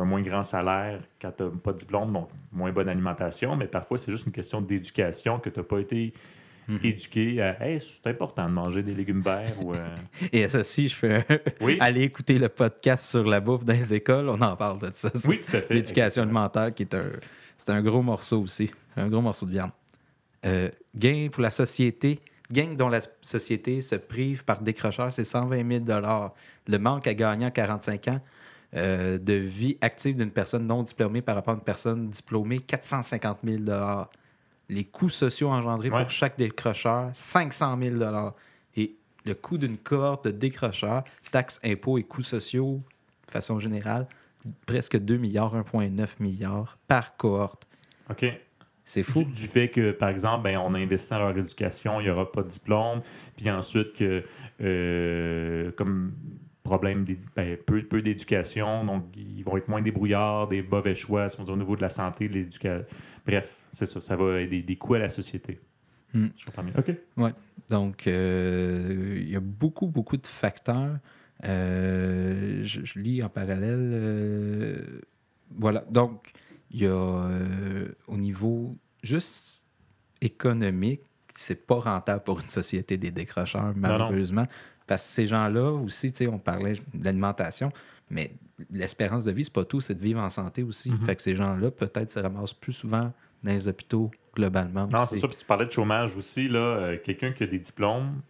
un 0.02 0.06
moins 0.06 0.22
grand 0.22 0.44
salaire 0.44 1.00
quand 1.22 1.32
tu 1.38 1.44
n'as 1.44 1.50
pas 1.50 1.74
de 1.74 1.78
diplôme, 1.78 2.12
donc 2.12 2.30
moins 2.52 2.72
bonne 2.72 2.90
alimentation, 2.90 3.56
mais 3.56 3.68
parfois, 3.68 3.98
c'est 3.98 4.12
juste 4.12 4.26
une 4.26 4.32
question 4.32 4.62
d'éducation 4.62 5.40
que 5.40 5.50
tu 5.50 5.60
n'as 5.60 5.66
pas 5.66 5.80
été 5.80 6.14
Mhm. 6.68 6.80
éduqué 6.84 7.42
à 7.42 7.64
Hey, 7.66 7.80
c'est 7.82 8.06
important 8.08 8.46
de 8.48 8.52
manger 8.54 8.84
des 8.84 8.94
légumes 8.94 9.22
verts 9.22 9.56
ou. 9.62 9.74
euh, 9.74 9.88
Et 10.32 10.48
ça 10.48 10.60
aussi, 10.60 10.88
je 10.88 10.96
fais 10.96 11.16
un- 11.16 11.24
Oui. 11.62 11.78
aller 11.80 12.04
écouter 12.04 12.38
le 12.38 12.50
podcast 12.50 13.10
sur 13.10 13.24
la 13.26 13.40
bouffe 13.40 13.64
dans 13.64 13.74
les 13.74 13.94
écoles, 13.96 14.30
on 14.30 14.40
en 14.42 14.56
parle 14.56 14.80
de 14.80 14.90
ça. 14.94 15.10
Oui, 15.28 15.42
tout 15.42 15.58
à 15.58 15.62
fait. 15.62 15.74
L'éducation 15.74 16.22
alimentaire, 16.22 16.74
qui 16.74 16.84
est 16.84 16.94
un, 16.94 17.04
c'est 17.58 17.72
un 17.72 17.82
gros 17.82 18.02
morceau 18.04 18.42
aussi, 18.42 18.70
un 18.96 19.08
gros 19.10 19.22
morceau 19.22 19.48
de 19.48 19.52
viande. 19.52 19.72
Euh, 20.46 20.70
gain 20.96 21.28
pour 21.32 21.42
la 21.42 21.52
société, 21.52 22.20
gain 22.54 22.74
dont 22.78 22.90
la 22.90 23.00
société 23.22 23.82
se 23.82 23.96
prive 23.96 24.44
par 24.46 24.62
décrocheur, 24.62 25.12
c'est 25.14 25.24
120 25.24 25.86
000 25.86 26.00
Le 26.68 26.78
manque 26.78 27.08
à 27.08 27.14
gagner 27.14 27.46
en 27.46 27.52
45 27.52 28.08
ans 28.10 28.22
euh, 28.76 29.18
de 29.18 29.34
vie 29.34 29.78
active 29.82 30.16
d'une 30.18 30.32
personne 30.32 30.66
non 30.68 30.84
diplômée 30.84 31.22
par 31.22 31.36
rapport 31.36 31.54
à 31.54 31.58
une 31.58 31.64
personne 31.64 32.10
diplômée, 32.10 32.60
450 32.60 33.40
000 33.44 33.64
Les 34.70 34.86
coûts 34.86 35.10
sociaux 35.10 35.50
engendrés 35.50 35.90
Ouais. 35.90 36.02
pour 36.02 36.10
chaque 36.10 36.38
décrocheur, 36.38 37.10
500 37.14 37.78
000 37.82 37.96
Et 38.78 38.96
le 39.26 39.34
coût 39.34 39.58
d'une 39.58 39.78
cohorte 39.78 40.26
de 40.26 40.32
décrocheurs, 40.32 41.04
taxes, 41.32 41.60
impôts 41.64 41.98
et 41.98 42.04
coûts 42.04 42.22
sociaux, 42.22 42.82
de 43.28 43.32
façon 43.32 43.60
générale, 43.60 44.08
presque 44.66 44.98
2 44.98 45.18
milliards, 45.18 45.56
1,9 45.56 46.08
milliards 46.20 46.78
par 46.88 47.18
cohorte. 47.18 47.68
OK. 48.10 48.26
C'est 48.86 49.02
Du, 49.02 49.12
fou. 49.12 49.24
du 49.24 49.48
fait 49.48 49.70
que, 49.70 49.92
par 49.92 50.10
exemple, 50.10 50.44
ben, 50.44 50.58
on 50.58 50.74
investit 50.74 51.12
dans 51.12 51.20
leur 51.20 51.38
éducation, 51.38 52.00
il 52.00 52.06
n'y 52.06 52.10
aura 52.10 52.32
pas 52.32 52.44
de 52.44 52.50
diplôme, 52.50 53.02
puis 53.38 53.50
ensuite 53.50 53.94
que, 53.94 54.24
euh, 54.62 55.72
comme 55.74 56.14
problème, 56.64 57.06
ben, 57.36 57.58
peu, 57.58 57.84
peu 57.84 58.02
d'éducation, 58.02 58.86
donc 58.86 59.06
ils 59.16 59.44
vont 59.44 59.58
être 59.58 59.68
moins 59.68 59.82
débrouillards, 59.82 60.48
des 60.48 60.62
mauvais 60.62 60.96
choix 60.96 61.30
si 61.30 61.40
on 61.40 61.44
dit, 61.44 61.52
au 61.52 61.58
niveau 61.58 61.76
de 61.76 61.82
la 61.82 61.90
santé, 61.90 62.28
de 62.28 62.34
l'éducation. 62.34 62.86
Bref, 63.26 63.56
c'est 63.72 63.86
ça, 63.86 64.02
ça 64.02 64.16
va 64.16 64.42
aider 64.42 64.62
des 64.62 64.76
coûts 64.76 64.96
à 64.96 65.00
la 65.00 65.10
société. 65.10 65.60
Hmm. 66.14 66.28
Je 66.36 66.46
comprends 66.46 66.64
bien. 66.64 66.74
OK. 66.78 67.32
Donc, 67.70 68.08
euh, 68.08 69.18
il 69.22 69.30
y 69.30 69.36
a 69.36 69.40
beaucoup, 69.40 69.88
beaucoup 69.88 70.18
de 70.18 70.28
facteurs. 70.28 70.98
Euh, 71.44 72.62
je, 72.64 72.82
je 72.84 73.00
lis 73.00 73.24
en 73.24 73.30
parallèle. 73.30 74.86
voilà. 75.58 75.86
Donc, 75.90 76.32
il 76.72 76.82
y 76.84 76.88
a 76.88 76.90
euh, 76.90 77.88
au 78.08 78.18
niveau 78.18 78.76
juste 79.04 79.68
économique, 80.22 81.02
c'est 81.36 81.68
pas 81.68 81.80
rentable 81.80 82.24
pour 82.24 82.40
une 82.40 82.48
société 82.48 82.98
des 82.98 83.12
décrocheurs, 83.12 83.74
malheureusement. 83.76 84.48
Parce 84.88 85.04
que 85.08 85.14
ces 85.14 85.26
gens-là 85.26 85.72
aussi, 85.72 86.14
on 86.28 86.40
parlait 86.40 86.74
de 86.94 87.06
l'alimentation, 87.06 87.72
mais 88.10 88.34
l'espérance 88.70 89.26
de 89.26 89.32
vie, 89.32 89.44
c'est 89.46 89.54
pas 89.54 89.66
tout, 89.66 89.82
c'est 89.82 89.96
de 89.96 90.02
vivre 90.02 90.20
en 90.20 90.30
santé 90.30 90.64
aussi. 90.64 90.92
Mhm. 90.92 91.06
Fait 91.06 91.16
que 91.16 91.22
ces 91.22 91.36
gens-là, 91.36 91.72
peut-être, 91.72 92.12
se 92.12 92.20
ramassent 92.20 92.54
plus 92.54 92.74
souvent 92.74 93.14
dans 93.44 93.52
les 93.52 93.68
hôpitaux 93.68 94.12
globalement. 94.36 94.88
Non, 94.92 95.06
c'est 95.06 95.18
ça. 95.18 95.28
Puis 95.28 95.38
tu 95.38 95.46
parlais 95.46 95.66
de 95.66 95.72
chômage 95.72 96.16
aussi. 96.16 96.48
là. 96.48 96.60
Euh, 96.60 96.98
quelqu'un 97.04 97.32
qui 97.32 97.44
a 97.44 97.48
des 97.48 97.60
diplômes, 97.60 98.22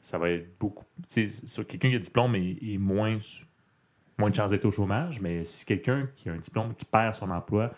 ça 0.00 0.18
va 0.18 0.30
être 0.30 0.58
beaucoup. 0.58 0.84
tu 1.08 1.26
sais, 1.26 1.46
Sur 1.46 1.66
quelqu'un 1.66 1.88
qui 1.90 1.96
a 1.96 1.98
des 1.98 2.04
diplômes 2.04 2.34
est, 2.34 2.56
est 2.62 2.78
moins, 2.78 3.18
moins 4.20 4.30
de 4.30 4.34
chances 4.34 4.50
d'être 4.50 4.64
au 4.66 4.70
chômage, 4.70 5.20
mais 5.20 5.44
si 5.44 5.64
quelqu'un 5.64 6.08
qui 6.14 6.28
a 6.28 6.32
un 6.32 6.38
diplôme 6.38 6.74
qui 6.74 6.84
perd 6.84 7.14
son 7.14 7.30
emploi 7.30 7.70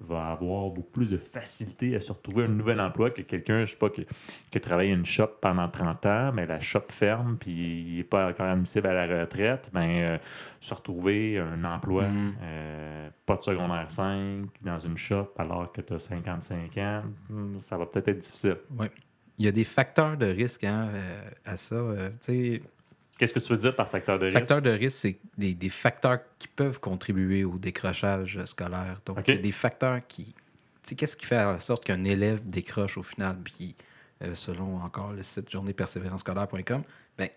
va 0.00 0.26
avoir 0.32 0.68
beaucoup 0.70 0.90
plus 0.90 1.08
de 1.08 1.16
facilité 1.16 1.94
à 1.94 2.00
se 2.00 2.10
retrouver 2.12 2.44
un 2.44 2.48
nouvel 2.48 2.80
emploi 2.80 3.10
que 3.10 3.22
quelqu'un, 3.22 3.64
je 3.64 3.70
sais 3.70 3.78
pas, 3.78 3.88
qui, 3.88 4.04
qui 4.50 4.58
a 4.58 4.60
travaillé 4.60 4.90
à 4.90 4.94
une 4.94 5.06
shop 5.06 5.28
pendant 5.40 5.68
30 5.68 6.04
ans, 6.06 6.32
mais 6.34 6.46
la 6.46 6.58
shop 6.60 6.82
ferme, 6.90 7.36
puis 7.38 7.52
il 7.86 7.96
n'est 7.98 8.02
pas 8.04 8.28
encore 8.28 8.46
admissible 8.46 8.88
à 8.88 9.06
la 9.06 9.20
retraite, 9.20 9.70
ben, 9.72 9.88
euh, 9.88 10.18
se 10.60 10.74
retrouver 10.74 11.38
un 11.38 11.64
emploi, 11.64 12.08
Mhm. 12.08 12.34
euh, 12.42 13.08
pas 13.24 13.36
de 13.36 13.42
secondaire 13.42 13.88
5, 13.90 14.46
dans 14.62 14.78
une 14.78 14.98
shop 14.98 15.32
alors 15.38 15.70
que 15.72 15.80
tu 15.80 15.94
as 15.94 15.98
55 16.00 16.76
ans, 16.78 17.02
hmm, 17.30 17.54
ça 17.60 17.78
va 17.78 17.86
peut-être 17.86 18.08
être 18.08 18.18
difficile. 18.18 18.56
Oui. 18.76 18.86
Il 19.38 19.44
y 19.44 19.48
a 19.48 19.52
des 19.52 19.64
facteurs 19.64 20.16
de 20.16 20.26
risque 20.26 20.64
hein, 20.64 20.88
euh, 20.92 21.30
à 21.44 21.56
ça. 21.56 21.76
tu 21.76 22.16
sais, 22.20 22.62
Qu'est-ce 23.18 23.32
que 23.32 23.38
tu 23.38 23.52
veux 23.52 23.58
dire 23.58 23.76
par 23.76 23.88
facteur 23.88 24.18
de 24.18 24.26
risque? 24.26 24.38
facteurs 24.38 24.62
de 24.62 24.70
risque, 24.70 24.96
c'est 24.96 25.18
des, 25.38 25.54
des 25.54 25.68
facteurs 25.68 26.18
qui 26.38 26.48
peuvent 26.48 26.80
contribuer 26.80 27.44
au 27.44 27.58
décrochage 27.58 28.44
scolaire. 28.44 29.00
Donc, 29.06 29.18
il 29.28 29.34
y 29.34 29.38
a 29.38 29.40
des 29.40 29.52
facteurs 29.52 30.00
qui. 30.06 30.24
Tu 30.82 30.90
sais, 30.90 30.94
qu'est-ce 30.96 31.16
qui 31.16 31.24
fait 31.24 31.40
en 31.40 31.58
sorte 31.60 31.84
qu'un 31.84 32.04
élève 32.04 32.40
décroche 32.44 32.98
au 32.98 33.02
final? 33.02 33.38
Puis, 33.42 33.76
euh, 34.22 34.34
selon 34.34 34.78
encore 34.78 35.12
le 35.12 35.22
site 35.22 35.50
journéepersévérancescolaire.com, 35.50 36.82
ben, 37.16 37.28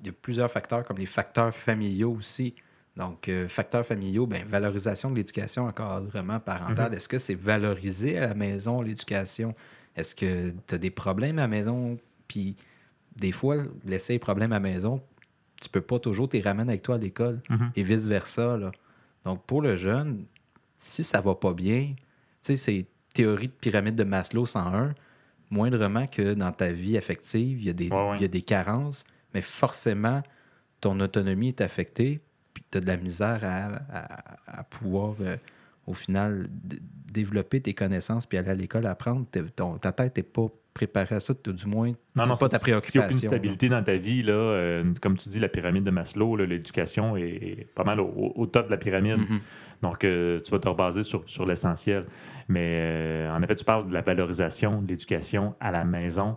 il 0.00 0.06
y 0.06 0.10
a 0.10 0.12
plusieurs 0.12 0.50
facteurs, 0.50 0.84
comme 0.84 0.98
les 0.98 1.06
facteurs 1.06 1.54
familiaux 1.54 2.12
aussi. 2.18 2.54
Donc, 2.96 3.28
euh, 3.28 3.48
facteurs 3.48 3.86
familiaux, 3.86 4.26
ben, 4.26 4.44
valorisation 4.44 5.10
de 5.10 5.16
l'éducation, 5.16 5.66
encadrement 5.66 6.40
parental. 6.40 6.94
Est-ce 6.94 7.08
que 7.08 7.18
c'est 7.18 7.34
valorisé 7.34 8.18
à 8.18 8.28
la 8.28 8.34
maison, 8.34 8.82
l'éducation? 8.82 9.54
Est-ce 9.94 10.14
que 10.14 10.52
tu 10.66 10.74
as 10.74 10.78
des 10.78 10.90
problèmes 10.90 11.38
à 11.38 11.42
la 11.42 11.48
maison? 11.48 11.98
Puis, 12.26 12.56
des 13.16 13.32
fois, 13.32 13.56
laisser 13.84 14.14
les 14.14 14.18
problèmes 14.18 14.52
à 14.52 14.56
la 14.56 14.60
maison, 14.60 15.00
tu 15.60 15.68
peux 15.68 15.80
pas 15.80 15.98
toujours 15.98 16.28
t'y 16.28 16.40
ramener 16.42 16.70
avec 16.72 16.82
toi 16.82 16.96
à 16.96 16.98
l'école 16.98 17.40
Mhm. 17.48 17.72
et 17.74 17.82
vice-versa. 17.82 18.58
Donc, 19.24 19.44
pour 19.46 19.62
le 19.62 19.76
jeune, 19.76 20.24
si 20.78 21.02
ça 21.02 21.20
va 21.20 21.34
pas 21.34 21.52
bien, 21.54 21.94
tu 21.96 21.96
sais, 22.42 22.56
c'est 22.56 22.86
théorie 23.14 23.48
de 23.48 23.52
pyramide 23.52 23.94
de 23.96 24.04
Maslow 24.04 24.44
101, 24.46 24.94
moindrement 25.50 26.06
que 26.06 26.34
dans 26.34 26.52
ta 26.52 26.72
vie 26.72 26.96
affective, 26.98 27.58
il 27.60 27.66
y 27.66 27.70
a 27.70 27.72
des, 27.72 27.88
Ouais, 27.90 28.10
ouais. 28.10 28.16
il 28.18 28.22
y 28.22 28.24
a 28.24 28.28
des 28.28 28.42
carences, 28.42 29.04
mais 29.32 29.40
forcément, 29.40 30.22
ton 30.80 31.00
autonomie 31.00 31.48
est 31.48 31.60
affectée, 31.62 32.20
puis 32.52 32.62
tu 32.70 32.78
as 32.78 32.80
de 32.82 32.86
la 32.86 32.96
misère 32.98 33.40
à, 33.42 33.76
à- 33.98 34.60
à 34.60 34.64
pouvoir, 34.64 35.14
euh, 35.20 35.36
au 35.86 35.94
final, 35.94 36.48
développer 37.12 37.60
tes 37.60 37.74
connaissances, 37.74 38.26
puis 38.26 38.36
aller 38.38 38.50
à 38.50 38.54
l'école 38.54 38.86
apprendre. 38.86 39.26
Ton- 39.54 39.78
ta 39.78 39.92
tête 39.92 40.16
n'est 40.16 40.22
pas 40.22 40.46
préparée 40.74 41.14
à 41.14 41.20
ça, 41.20 41.32
du 41.44 41.66
moins, 41.66 41.92
c'est 42.14 42.20
pas 42.38 42.48
ta 42.50 42.58
c'est- 42.58 42.64
S'il 42.64 42.70
n'y 42.70 42.74
a 42.74 42.80
préoccupation. 42.80 43.00
aucune 43.02 43.16
là. 43.16 43.28
stabilité 43.28 43.68
dans 43.70 43.82
ta 43.82 43.96
vie, 43.96 44.22
là, 44.22 44.32
euh, 44.34 44.84
comme 45.00 45.16
tu 45.16 45.30
dis, 45.30 45.40
la 45.40 45.48
pyramide 45.48 45.84
de 45.84 45.90
Maslow, 45.90 46.36
l'éducation 46.36 47.16
est, 47.16 47.22
est 47.60 47.68
pas 47.74 47.84
mal 47.84 48.00
au, 48.00 48.32
au 48.34 48.46
top 48.46 48.66
de 48.66 48.70
la 48.72 48.76
pyramide. 48.76 49.16
Mhm. 49.16 49.40
Donc, 49.82 50.04
euh, 50.04 50.40
tu 50.44 50.50
vas 50.50 50.58
te 50.58 50.68
rebaser 50.68 51.02
sur, 51.02 51.22
sur 51.26 51.46
l'essentiel. 51.46 52.04
Mais 52.48 52.78
euh, 52.82 53.34
en 53.34 53.40
effet, 53.42 53.54
tu 53.56 53.64
parles 53.64 53.88
de 53.88 53.94
la 53.94 54.02
valorisation 54.02 54.82
de 54.82 54.88
l'éducation 54.88 55.54
à 55.60 55.70
la 55.70 55.84
maison, 55.84 56.36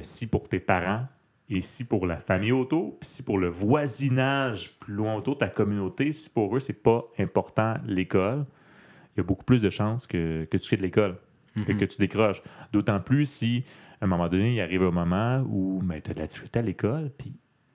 si 0.00 0.26
pour 0.26 0.48
tes 0.48 0.60
parents 0.60 1.02
et 1.50 1.60
si 1.60 1.84
pour 1.84 2.06
la 2.06 2.16
famille 2.16 2.52
autour, 2.52 2.98
puis 2.98 3.06
si 3.08 3.22
pour 3.22 3.38
le 3.38 3.48
voisinage 3.48 4.70
plus 4.78 4.94
loin 4.94 5.14
autour, 5.14 5.36
ta 5.36 5.48
communauté, 5.48 6.10
si 6.12 6.30
pour 6.30 6.56
eux, 6.56 6.60
c'est 6.60 6.72
pas 6.82 7.04
important 7.18 7.74
l'école, 7.86 8.46
il 9.16 9.18
y 9.18 9.20
a 9.20 9.24
beaucoup 9.24 9.44
plus 9.44 9.62
de 9.62 9.70
chances 9.70 10.06
que, 10.06 10.44
que 10.44 10.56
tu 10.56 10.68
quittes 10.68 10.80
l'école, 10.80 11.16
que, 11.54 11.72
Mhm. 11.72 11.78
que 11.78 11.84
tu 11.84 11.98
décroches. 11.98 12.42
D'autant 12.72 13.00
plus 13.00 13.26
si, 13.26 13.64
à 14.00 14.04
un 14.04 14.08
moment 14.08 14.28
donné, 14.28 14.54
il 14.54 14.60
arrive 14.60 14.82
un 14.82 14.90
moment 14.90 15.38
où 15.48 15.82
tu 16.04 16.10
as 16.10 16.14
de 16.14 16.18
la 16.20 16.26
difficulté 16.26 16.58
à 16.58 16.62
l'école, 16.62 17.10
puis 17.16 17.32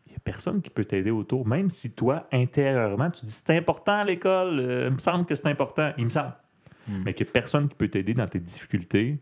il 0.07 0.11
n'y 0.11 0.15
a 0.15 0.19
personne 0.19 0.61
qui 0.61 0.69
peut 0.69 0.85
t'aider 0.85 1.11
autour. 1.11 1.47
Même 1.47 1.69
si 1.69 1.91
toi, 1.91 2.27
intérieurement, 2.31 3.09
tu 3.09 3.25
dis 3.25 3.31
c'est 3.31 3.55
important 3.55 3.93
à 3.99 4.03
l'école, 4.03 4.59
euh, 4.59 4.87
il 4.89 4.93
me 4.93 4.99
semble 4.99 5.25
que 5.25 5.35
c'est 5.35 5.47
important, 5.47 5.91
il 5.97 6.05
me 6.05 6.09
semble. 6.09 6.33
Mhm. 6.87 7.03
Mais 7.05 7.13
qu'il 7.13 7.25
n'y 7.25 7.29
a 7.29 7.33
personne 7.33 7.69
qui 7.69 7.75
peut 7.75 7.87
t'aider 7.87 8.13
dans 8.13 8.27
tes 8.27 8.39
difficultés 8.39 9.19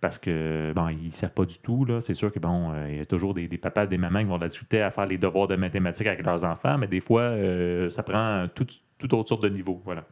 parce 0.00 0.18
que, 0.18 0.72
bon, 0.74 0.88
ils 0.88 1.06
ne 1.06 1.10
savent 1.12 1.30
pas 1.32 1.44
du 1.44 1.58
tout. 1.58 1.84
là. 1.84 2.00
C'est 2.00 2.14
sûr 2.14 2.32
que, 2.32 2.40
bon, 2.40 2.72
euh, 2.72 2.88
il 2.90 2.96
y 2.96 3.00
a 3.00 3.06
toujours 3.06 3.34
des, 3.34 3.46
des 3.46 3.56
papas, 3.58 3.86
des 3.86 3.98
mamans 3.98 4.18
qui 4.18 4.24
vont 4.26 4.36
de 4.36 4.42
la 4.42 4.48
difficulté 4.48 4.82
à 4.82 4.90
faire 4.90 5.06
les 5.06 5.16
devoirs 5.16 5.46
de 5.46 5.54
mathématiques 5.54 6.08
avec 6.08 6.24
leurs 6.26 6.42
enfants, 6.44 6.76
mais 6.76 6.88
des 6.88 7.00
fois, 7.00 7.20
euh, 7.22 7.88
ça 7.88 8.02
prend 8.02 8.48
tout, 8.52 8.66
tout 8.98 9.14
autre 9.14 9.28
sorte 9.28 9.44
de 9.44 9.48
niveau. 9.48 9.80
Voilà. 9.84 10.04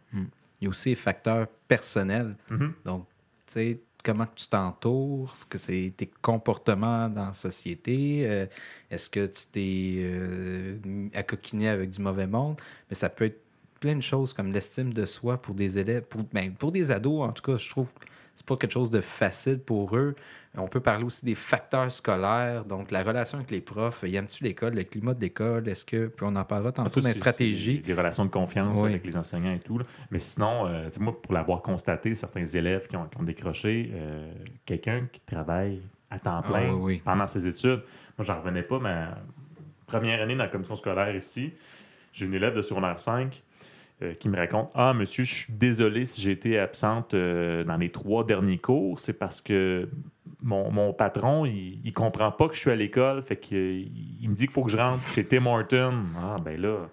Il 0.61 0.64
y 0.64 0.66
a 0.66 0.70
aussi 0.70 0.90
les 0.90 0.94
facteurs 0.94 1.46
personnels. 1.68 2.37
Mhm. 2.51 2.75
Donc, 2.85 3.07
tu 3.46 3.53
sais, 3.55 3.81
comment 4.03 4.27
tu 4.35 4.49
t'entoures, 4.49 5.31
est-ce 5.33 5.44
que 5.46 5.59
c'est 5.59 5.92
tes 5.96 6.11
comportements 6.23 7.09
dans 7.09 7.27
la 7.27 7.33
société, 7.33 8.29
euh, 8.29 8.46
est-ce 8.90 9.11
que 9.11 9.27
tu 9.27 9.46
t'es 9.53 9.94
euh, 9.99 10.79
accoquiné 11.14 11.68
avec 11.68 11.90
du 11.90 12.01
mauvais 12.01 12.27
monde, 12.27 12.57
mais 12.88 12.94
ça 12.94 13.09
peut 13.09 13.27
être 13.27 13.40
plein 13.81 13.96
de 13.96 14.03
choses 14.03 14.33
comme 14.33 14.53
l'estime 14.53 14.92
de 14.92 15.07
soi 15.07 15.40
pour 15.40 15.55
des 15.55 15.79
élèves, 15.79 16.03
pour, 16.05 16.23
ben, 16.33 16.53
pour 16.53 16.73
des 16.73 16.90
ados, 16.90 17.23
en 17.23 17.33
tout 17.33 17.42
cas, 17.42 17.57
je 17.57 17.68
trouve 17.68 17.92
que 17.94 18.07
c'est 18.35 18.46
pas 18.46 18.57
quelque 18.57 18.73
chose 18.73 18.90
de 18.90 19.01
facile 19.01 19.59
pour 19.59 19.96
eux. 19.96 20.14
On 20.56 20.66
peut 20.66 20.80
parler 20.80 21.04
aussi 21.04 21.24
des 21.24 21.36
facteurs 21.36 21.92
scolaires, 21.92 22.64
donc 22.64 22.90
la 22.90 23.04
relation 23.04 23.38
avec 23.38 23.52
les 23.52 23.60
profs, 23.60 24.02
y 24.04 24.16
aimes-tu 24.16 24.42
l'école, 24.42 24.74
le 24.74 24.82
climat 24.82 25.14
de 25.14 25.20
l'école, 25.20 25.68
est-ce 25.68 25.84
que, 25.84 26.08
puis 26.08 26.26
on 26.28 26.34
en 26.34 26.44
parlera 26.44 26.72
tantôt 26.72 26.98
les 27.00 27.06
c'est- 27.06 27.14
stratégies. 27.14 27.78
Des 27.78 27.94
relations 27.94 28.24
de 28.24 28.30
confiance 28.30 28.80
Oui. 28.80 28.88
avec 28.90 29.04
les 29.06 29.16
enseignants 29.16 29.52
et 29.52 29.60
tout. 29.60 29.78
là. 29.78 29.84
Mais 30.10 30.18
sinon, 30.18 30.66
euh, 30.66 30.88
moi, 30.98 31.20
pour 31.22 31.32
l'avoir 31.34 31.62
constaté, 31.62 32.14
certains 32.14 32.44
élèves 32.46 32.88
qui 32.88 32.96
ont, 32.96 33.06
qui 33.06 33.16
ont 33.18 33.22
décroché, 33.22 33.90
euh, 33.94 34.32
quelqu'un 34.66 35.06
qui 35.12 35.20
travaille 35.20 35.82
à 36.10 36.18
temps 36.18 36.40
Ah, 36.44 36.48
plein 36.48 36.72
oui, 36.72 36.80
oui. 36.96 37.02
pendant 37.04 37.28
ses 37.28 37.46
études, 37.46 37.82
moi, 38.18 38.24
j'en 38.24 38.40
revenais 38.40 38.64
pas. 38.64 38.80
Ma 38.80 39.18
première 39.86 40.20
année 40.20 40.34
dans 40.34 40.42
la 40.42 40.48
commission 40.50 40.74
scolaire 40.74 41.14
ici, 41.14 41.52
j'ai 42.12 42.26
une 42.26 42.34
élève 42.34 42.56
de 42.56 42.62
secondaire 42.62 42.98
5 42.98 43.40
euh, 44.02 44.14
qui 44.14 44.28
me 44.28 44.36
raconte 44.36 44.70
Ah, 44.74 44.92
monsieur, 44.94 45.24
je 45.24 45.34
suis 45.34 45.52
désolé 45.52 46.04
si 46.04 46.20
j'ai 46.20 46.32
été 46.32 46.58
absente 46.58 47.14
euh, 47.14 47.64
dans 47.64 47.76
les 47.76 47.90
trois 47.90 48.24
derniers 48.24 48.58
cours. 48.58 48.98
C'est 49.00 49.12
parce 49.12 49.40
que 49.40 49.88
mon, 50.42 50.70
mon 50.70 50.92
patron, 50.92 51.44
il, 51.44 51.80
il 51.84 51.92
comprend 51.92 52.30
pas 52.32 52.48
que 52.48 52.54
je 52.54 52.60
suis 52.60 52.70
à 52.70 52.76
l'école. 52.76 53.22
Fait 53.22 53.36
qu'il 53.36 53.90
il 54.22 54.28
me 54.30 54.34
dit 54.34 54.42
qu'il 54.46 54.50
faut 54.52 54.64
que 54.64 54.70
je 54.70 54.76
rentre 54.78 55.06
chez 55.08 55.24
Tim 55.26 55.46
Horton. 55.46 55.94
Ah, 56.18 56.36
ben 56.42 56.60
là. 56.60 56.88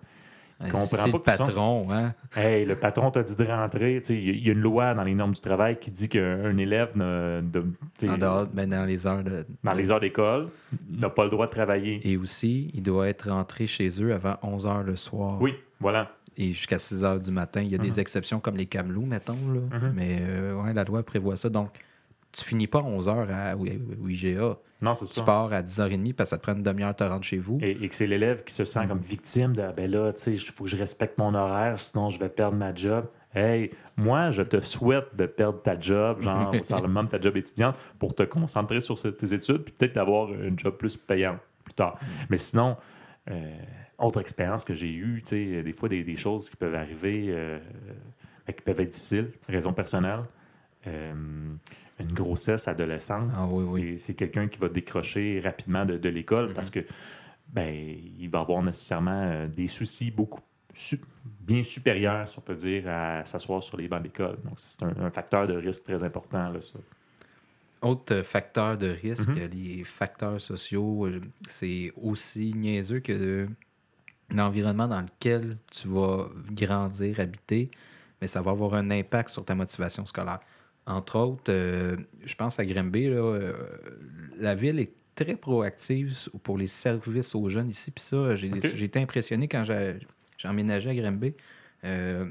Il 0.65 0.71
comprend 0.71 0.87
pas 0.87 1.05
le 1.05 1.11
que 1.11 1.17
tu 1.29 1.37
sens- 1.37 1.37
patron, 1.49 1.87
hein? 1.91 2.15
Hey, 2.35 2.65
le 2.65 2.75
patron 2.75 3.11
t'a 3.11 3.21
dit 3.21 3.35
de 3.35 3.43
rentrer. 3.43 4.01
Il 4.09 4.43
y 4.43 4.49
a- 4.49 4.53
une 4.53 4.59
loi 4.59 4.95
dans 4.95 5.03
les 5.03 5.13
normes 5.13 5.33
du 5.33 5.39
travail 5.39 5.77
qui 5.79 5.91
dit 5.91 6.09
qu'un 6.09 6.45
un 6.45 6.57
élève 6.57 6.97
ne- 6.97 7.41
de- 7.43 7.61
tu 7.99 8.07
sais, 8.07 8.09
En 8.09 8.17
dehors, 8.17 8.47
ben, 8.47 8.67
dans 8.67 8.83
les 8.83 9.05
heures 9.05 9.23
de, 9.23 9.45
dans 9.63 9.73
les 9.73 9.91
heures 9.91 9.99
d'école 9.99 10.49
n'a 10.89 11.11
pas 11.11 11.25
le 11.25 11.29
droit 11.29 11.45
de 11.45 11.51
travailler. 11.51 11.99
Et 12.03 12.17
aussi, 12.17 12.71
il 12.73 12.81
doit 12.81 13.07
être 13.07 13.29
rentré 13.29 13.67
chez 13.67 13.87
eux 14.01 14.11
avant 14.15 14.35
11 14.41 14.65
h 14.65 14.83
le 14.83 14.95
soir. 14.95 15.39
Oui, 15.39 15.53
voilà. 15.79 16.09
Et 16.37 16.49
jusqu'à 16.53 16.77
6 16.79 17.03
h 17.03 17.19
du 17.23 17.31
matin. 17.31 17.61
Il 17.61 17.69
y 17.69 17.75
a 17.75 17.77
Mhm. 17.79 17.83
des 17.83 17.99
exceptions 17.99 18.39
comme 18.39 18.57
les 18.57 18.67
camelots, 18.67 19.01
mettons. 19.05 19.37
Là. 19.53 19.59
Mhm. 19.79 19.93
Mais 19.95 20.19
euh, 20.21 20.53
ouais, 20.61 20.73
la 20.73 20.83
loi 20.83 21.03
prévoit 21.03 21.35
ça. 21.35 21.49
Donc, 21.49 21.71
tu 22.31 22.43
finis 22.43 22.67
pas 22.67 22.79
à 22.79 22.83
11 22.83 23.07
h 23.07 23.27
à 23.31 23.55
au- 23.57 23.65
au 23.65 24.07
IGA. 24.07 24.57
Non, 24.81 24.93
c'est 24.93 25.05
Tu 25.07 25.13
ça. 25.13 25.23
pars 25.23 25.51
à 25.51 25.63
10h30 25.63 26.13
parce 26.13 26.29
que 26.29 26.35
ça 26.35 26.37
te 26.37 26.43
prend 26.43 26.53
une 26.53 26.61
demi-heure 26.61 26.91
de 26.91 26.97
te 26.97 27.03
rendre 27.03 27.23
chez 27.23 27.39
vous. 27.39 27.57
Et, 27.61 27.71
et 27.83 27.89
que 27.89 27.95
c'est 27.95 28.05
l'élève 28.05 28.43
qui 28.43 28.53
se 28.53 28.63
sent 28.65 28.81
Mhm. 28.81 28.87
comme 28.89 28.99
victime 28.99 29.53
de 29.55 29.71
ben 29.75 29.89
là, 29.89 30.13
tu 30.13 30.21
sais, 30.21 30.31
il 30.33 30.39
faut 30.39 30.65
que 30.65 30.69
je 30.69 30.77
respecte 30.77 31.17
mon 31.17 31.33
horaire, 31.33 31.79
sinon 31.79 32.09
je 32.09 32.19
vais 32.19 32.29
perdre 32.29 32.57
ma 32.57 32.75
job. 32.75 33.07
Hey, 33.33 33.71
moi, 33.97 34.29
je 34.29 34.43
te 34.43 34.61
souhaite 34.61 35.15
de 35.15 35.25
perdre 35.25 35.61
ta 35.61 35.79
job, 35.79 36.21
genre 36.21 36.53
salaire 36.63 36.83
minimum, 36.83 37.07
ta 37.07 37.19
job 37.19 37.35
étudiante, 37.37 37.75
pour 37.97 38.13
te 38.13 38.23
concentrer 38.23 38.81
sur 38.81 38.99
tes 39.01 39.33
études, 39.33 39.63
puis 39.63 39.73
peut-être 39.77 39.95
d'avoir 39.95 40.31
une 40.31 40.57
job 40.59 40.75
plus 40.77 40.95
payante 40.95 41.39
plus 41.63 41.73
tard. 41.73 41.97
Mais 42.29 42.37
sinon, 42.37 42.77
euh, 43.31 43.51
autre 43.97 44.21
expérience 44.21 44.63
que 44.63 44.73
j'ai 44.73 44.93
eue, 44.93 45.21
tu 45.23 45.29
sais, 45.29 45.63
des 45.63 45.73
fois 45.73 45.89
des, 45.89 46.03
des 46.03 46.15
choses 46.15 46.49
qui 46.49 46.55
peuvent 46.55 46.75
arriver, 46.75 47.25
euh, 47.29 47.59
ben, 48.45 48.53
qui 48.53 48.61
peuvent 48.61 48.79
être 48.79 48.89
difficiles, 48.91 49.31
raison 49.49 49.73
personnelle. 49.73 50.21
Euh, 50.85 51.13
une 51.99 52.13
grossesse 52.13 52.67
adolescente, 52.67 53.31
Ah 53.35 53.47
oui, 53.51 53.65
oui. 53.67 53.99
c'est- 53.99 54.13
quelqu'un 54.13 54.47
qui 54.47 54.59
va 54.59 54.69
décrocher 54.69 55.41
rapidement 55.43 55.83
de, 55.85 55.97
de 55.97 56.09
l'école 56.09 56.49
Mhm. 56.49 56.53
parce 56.53 56.69
que 56.69 56.79
ben, 57.49 57.73
il 58.19 58.29
va 58.29 58.41
avoir 58.41 58.61
nécessairement 58.61 59.23
euh, 59.23 59.47
des 59.47 59.67
soucis 59.67 60.11
beaucoup 60.11 60.41
su- 60.75 61.01
bien 61.25 61.63
supérieurs, 61.63 62.27
si 62.27 62.37
on 62.37 62.41
peut 62.41 62.55
dire, 62.55 62.83
à 62.87 63.25
s'asseoir 63.25 63.63
sur 63.63 63.77
les 63.77 63.87
bancs 63.87 64.03
d'école. 64.03 64.37
Donc, 64.43 64.53
c'est 64.57 64.83
un, 64.83 64.93
un 64.99 65.09
facteur 65.09 65.47
de 65.47 65.53
risque 65.55 65.83
très 65.83 66.03
important, 66.03 66.49
là, 66.49 66.61
ça. 66.61 66.77
Autre 67.81 68.21
facteur 68.23 68.77
de 68.77 68.87
risque, 68.87 69.29
Mhm. 69.29 69.49
les 69.53 69.83
facteurs 69.83 70.39
sociaux, 70.41 71.05
euh, 71.07 71.21
c'est 71.47 71.91
aussi 71.95 72.53
niaiseux 72.55 72.99
que 72.99 73.47
l'environnement 74.29 74.87
dans 74.87 75.01
lequel 75.01 75.57
tu 75.71 75.87
vas 75.87 76.29
grandir, 76.51 77.19
habiter, 77.19 77.71
mais 78.21 78.27
ça 78.27 78.41
va 78.41 78.51
avoir 78.51 78.73
un 78.73 78.91
impact 78.91 79.29
sur 79.29 79.45
ta 79.45 79.55
motivation 79.55 80.05
scolaire. 80.05 80.39
Entre 80.85 81.17
autres, 81.17 81.51
euh, 81.51 81.97
je 82.23 82.35
pense 82.35 82.59
à 82.59 82.65
Grimby, 82.65 83.09
là, 83.09 83.15
euh, 83.17 83.53
la 84.37 84.55
ville 84.55 84.79
est 84.79 84.93
très 85.15 85.35
proactive 85.35 86.29
pour 86.43 86.57
les 86.57 86.67
services 86.67 87.35
aux 87.35 87.49
jeunes 87.49 87.69
ici. 87.69 87.91
Puis 87.91 88.03
ça, 88.03 88.35
j'ai 88.35 88.83
été 88.83 88.99
impressionné 88.99 89.47
quand 89.47 89.63
j'ai 89.65 90.47
emménagé 90.47 90.89
à 90.89 90.95
Grimby. 90.95 91.33
Euh, 91.83 92.29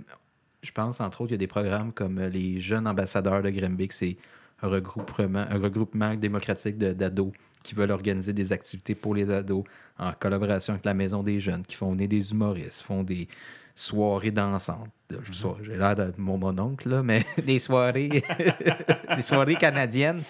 je 0.63 0.73
pense, 0.73 1.01
entre 1.01 1.21
autres, 1.21 1.33
il 1.33 1.35
y 1.35 1.37
a 1.37 1.39
des 1.39 1.47
programmes 1.47 1.93
comme 1.93 2.21
les 2.21 2.59
jeunes 2.59 2.87
ambassadeurs 2.87 3.43
de 3.43 3.51
Grimby, 3.51 3.89
que 3.89 3.95
c'est 3.95 4.17
un 4.63 4.69
regroupement, 4.69 5.45
un 5.51 5.59
regroupement 5.59 6.15
démocratique 6.15 6.79
d'ados 6.79 7.33
qui 7.67 7.75
veulent 7.75 7.91
organiser 7.91 8.33
des 8.33 8.53
activités 8.53 8.95
pour 8.95 9.15
les 9.15 9.31
ados 9.31 9.65
en 9.99 10.13
collaboration 10.13 10.75
avec 10.75 10.85
la 10.85 10.95
Maison 10.95 11.23
des 11.23 11.41
Jeunes, 11.41 11.65
qui 11.65 11.75
font 11.75 11.91
venir 11.93 12.09
des 12.09 12.31
humoristes, 12.31 12.83
font 12.83 13.03
des 13.03 13.27
soirées 13.75 14.31
dansantes. 14.31 14.89
Pas, 15.09 15.17
J'ai 15.63 15.77
l'air 15.77 15.97
de 15.97 16.13
mon 16.17 16.39
mononcle, 16.39 16.89
là, 16.89 17.03
mais 17.03 17.27
des 17.45 17.59
soirées, 17.59 18.23
des 19.17 19.23
soirées 19.23 19.57
canadiennes. 19.57 20.23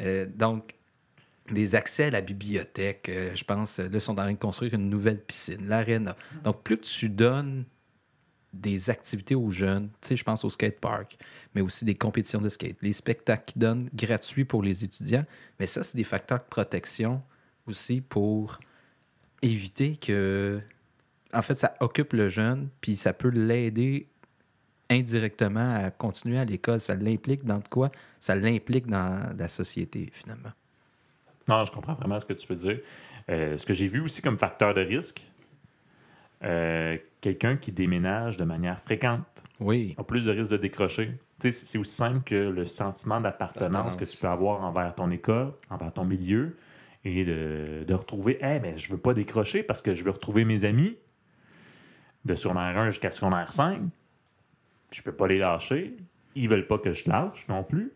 Euh, 0.00 0.26
donc, 0.26 0.74
des 1.50 1.74
accès 1.74 2.04
à 2.04 2.10
la 2.10 2.22
bibliothèque. 2.22 3.08
euh, 3.10 3.32
je 3.34 3.44
pense, 3.44 3.78
là, 3.78 3.88
ils 3.92 4.00
sont 4.00 4.12
en 4.12 4.16
train 4.16 4.32
de 4.32 4.38
construire 4.38 4.72
une 4.72 4.88
nouvelle 4.88 5.20
piscine, 5.20 5.68
l'aréna. 5.68 6.16
Donc, 6.42 6.62
plus 6.62 6.78
que 6.78 6.86
tu 6.86 7.08
donnes 7.10 7.64
des 8.52 8.90
activités 8.90 9.34
aux 9.34 9.50
jeunes, 9.50 9.88
tu 10.00 10.08
sais, 10.08 10.16
je 10.16 10.24
pense 10.24 10.44
au 10.44 10.50
skatepark, 10.50 11.16
mais 11.54 11.60
aussi 11.60 11.84
des 11.84 11.94
compétitions 11.94 12.40
de 12.40 12.48
skate, 12.48 12.76
les 12.82 12.92
spectacles 12.92 13.44
qui 13.46 13.58
donnent 13.58 13.88
gratuits 13.94 14.44
pour 14.44 14.62
les 14.62 14.84
étudiants, 14.84 15.24
mais 15.58 15.66
ça, 15.66 15.82
c'est 15.82 15.96
des 15.96 16.04
facteurs 16.04 16.38
de 16.38 16.48
protection 16.50 17.22
aussi 17.66 18.00
pour 18.00 18.58
éviter 19.40 19.96
que, 19.96 20.60
en 21.32 21.42
fait, 21.42 21.54
ça 21.54 21.74
occupe 21.80 22.12
le 22.12 22.28
jeune, 22.28 22.68
puis 22.80 22.96
ça 22.96 23.12
peut 23.12 23.30
l'aider 23.30 24.06
indirectement 24.90 25.74
à 25.74 25.90
continuer 25.90 26.38
à 26.38 26.44
l'école. 26.44 26.80
Ça 26.80 26.94
l'implique 26.94 27.44
dans 27.44 27.58
de 27.58 27.68
quoi? 27.68 27.90
Ça 28.20 28.36
l'implique 28.36 28.86
dans 28.86 29.34
la 29.36 29.48
société, 29.48 30.10
finalement. 30.12 30.52
Non, 31.48 31.64
je 31.64 31.72
comprends 31.72 31.94
vraiment 31.94 32.20
ce 32.20 32.26
que 32.26 32.34
tu 32.34 32.46
veux 32.46 32.56
dire. 32.56 32.80
Euh, 33.28 33.56
ce 33.56 33.66
que 33.66 33.72
j'ai 33.72 33.86
vu 33.86 34.00
aussi 34.00 34.22
comme 34.22 34.38
facteur 34.38 34.74
de 34.74 34.80
risque, 34.80 35.26
euh, 36.44 36.96
quelqu'un 37.20 37.56
qui 37.56 37.72
déménage 37.72 38.36
de 38.36 38.44
manière 38.44 38.80
fréquente 38.80 39.44
Oui. 39.60 39.94
a 39.98 40.04
plus 40.04 40.24
de 40.24 40.30
risque 40.32 40.50
de 40.50 40.56
décrocher. 40.56 41.12
C'est 41.38 41.78
aussi 41.78 41.94
simple 41.94 42.22
que 42.24 42.34
le 42.34 42.64
sentiment 42.64 43.20
d'appartenance 43.20 43.96
que 43.96 44.04
tu 44.04 44.16
peux 44.16 44.28
avoir 44.28 44.62
envers 44.62 44.94
ton 44.94 45.10
école, 45.10 45.52
envers 45.70 45.92
ton 45.92 46.04
milieu, 46.04 46.56
et 47.04 47.24
de, 47.24 47.84
de 47.86 47.94
retrouver, 47.94 48.38
eh 48.40 48.60
mais 48.60 48.76
je 48.76 48.90
veux 48.92 48.98
pas 48.98 49.12
décrocher 49.12 49.64
parce 49.64 49.82
que 49.82 49.92
je 49.92 50.04
veux 50.04 50.12
retrouver 50.12 50.44
mes 50.44 50.64
amis 50.64 50.96
de 52.24 52.36
secondaire 52.36 52.78
1 52.78 52.90
jusqu'à 52.90 53.10
secondaire 53.10 53.52
5. 53.52 53.80
Je 54.92 55.02
peux 55.02 55.12
pas 55.12 55.26
les 55.26 55.38
lâcher. 55.38 55.96
Ils 56.36 56.48
veulent 56.48 56.66
pas 56.68 56.78
que 56.78 56.92
je 56.92 57.08
lâche 57.10 57.46
non 57.48 57.64
plus. 57.64 57.92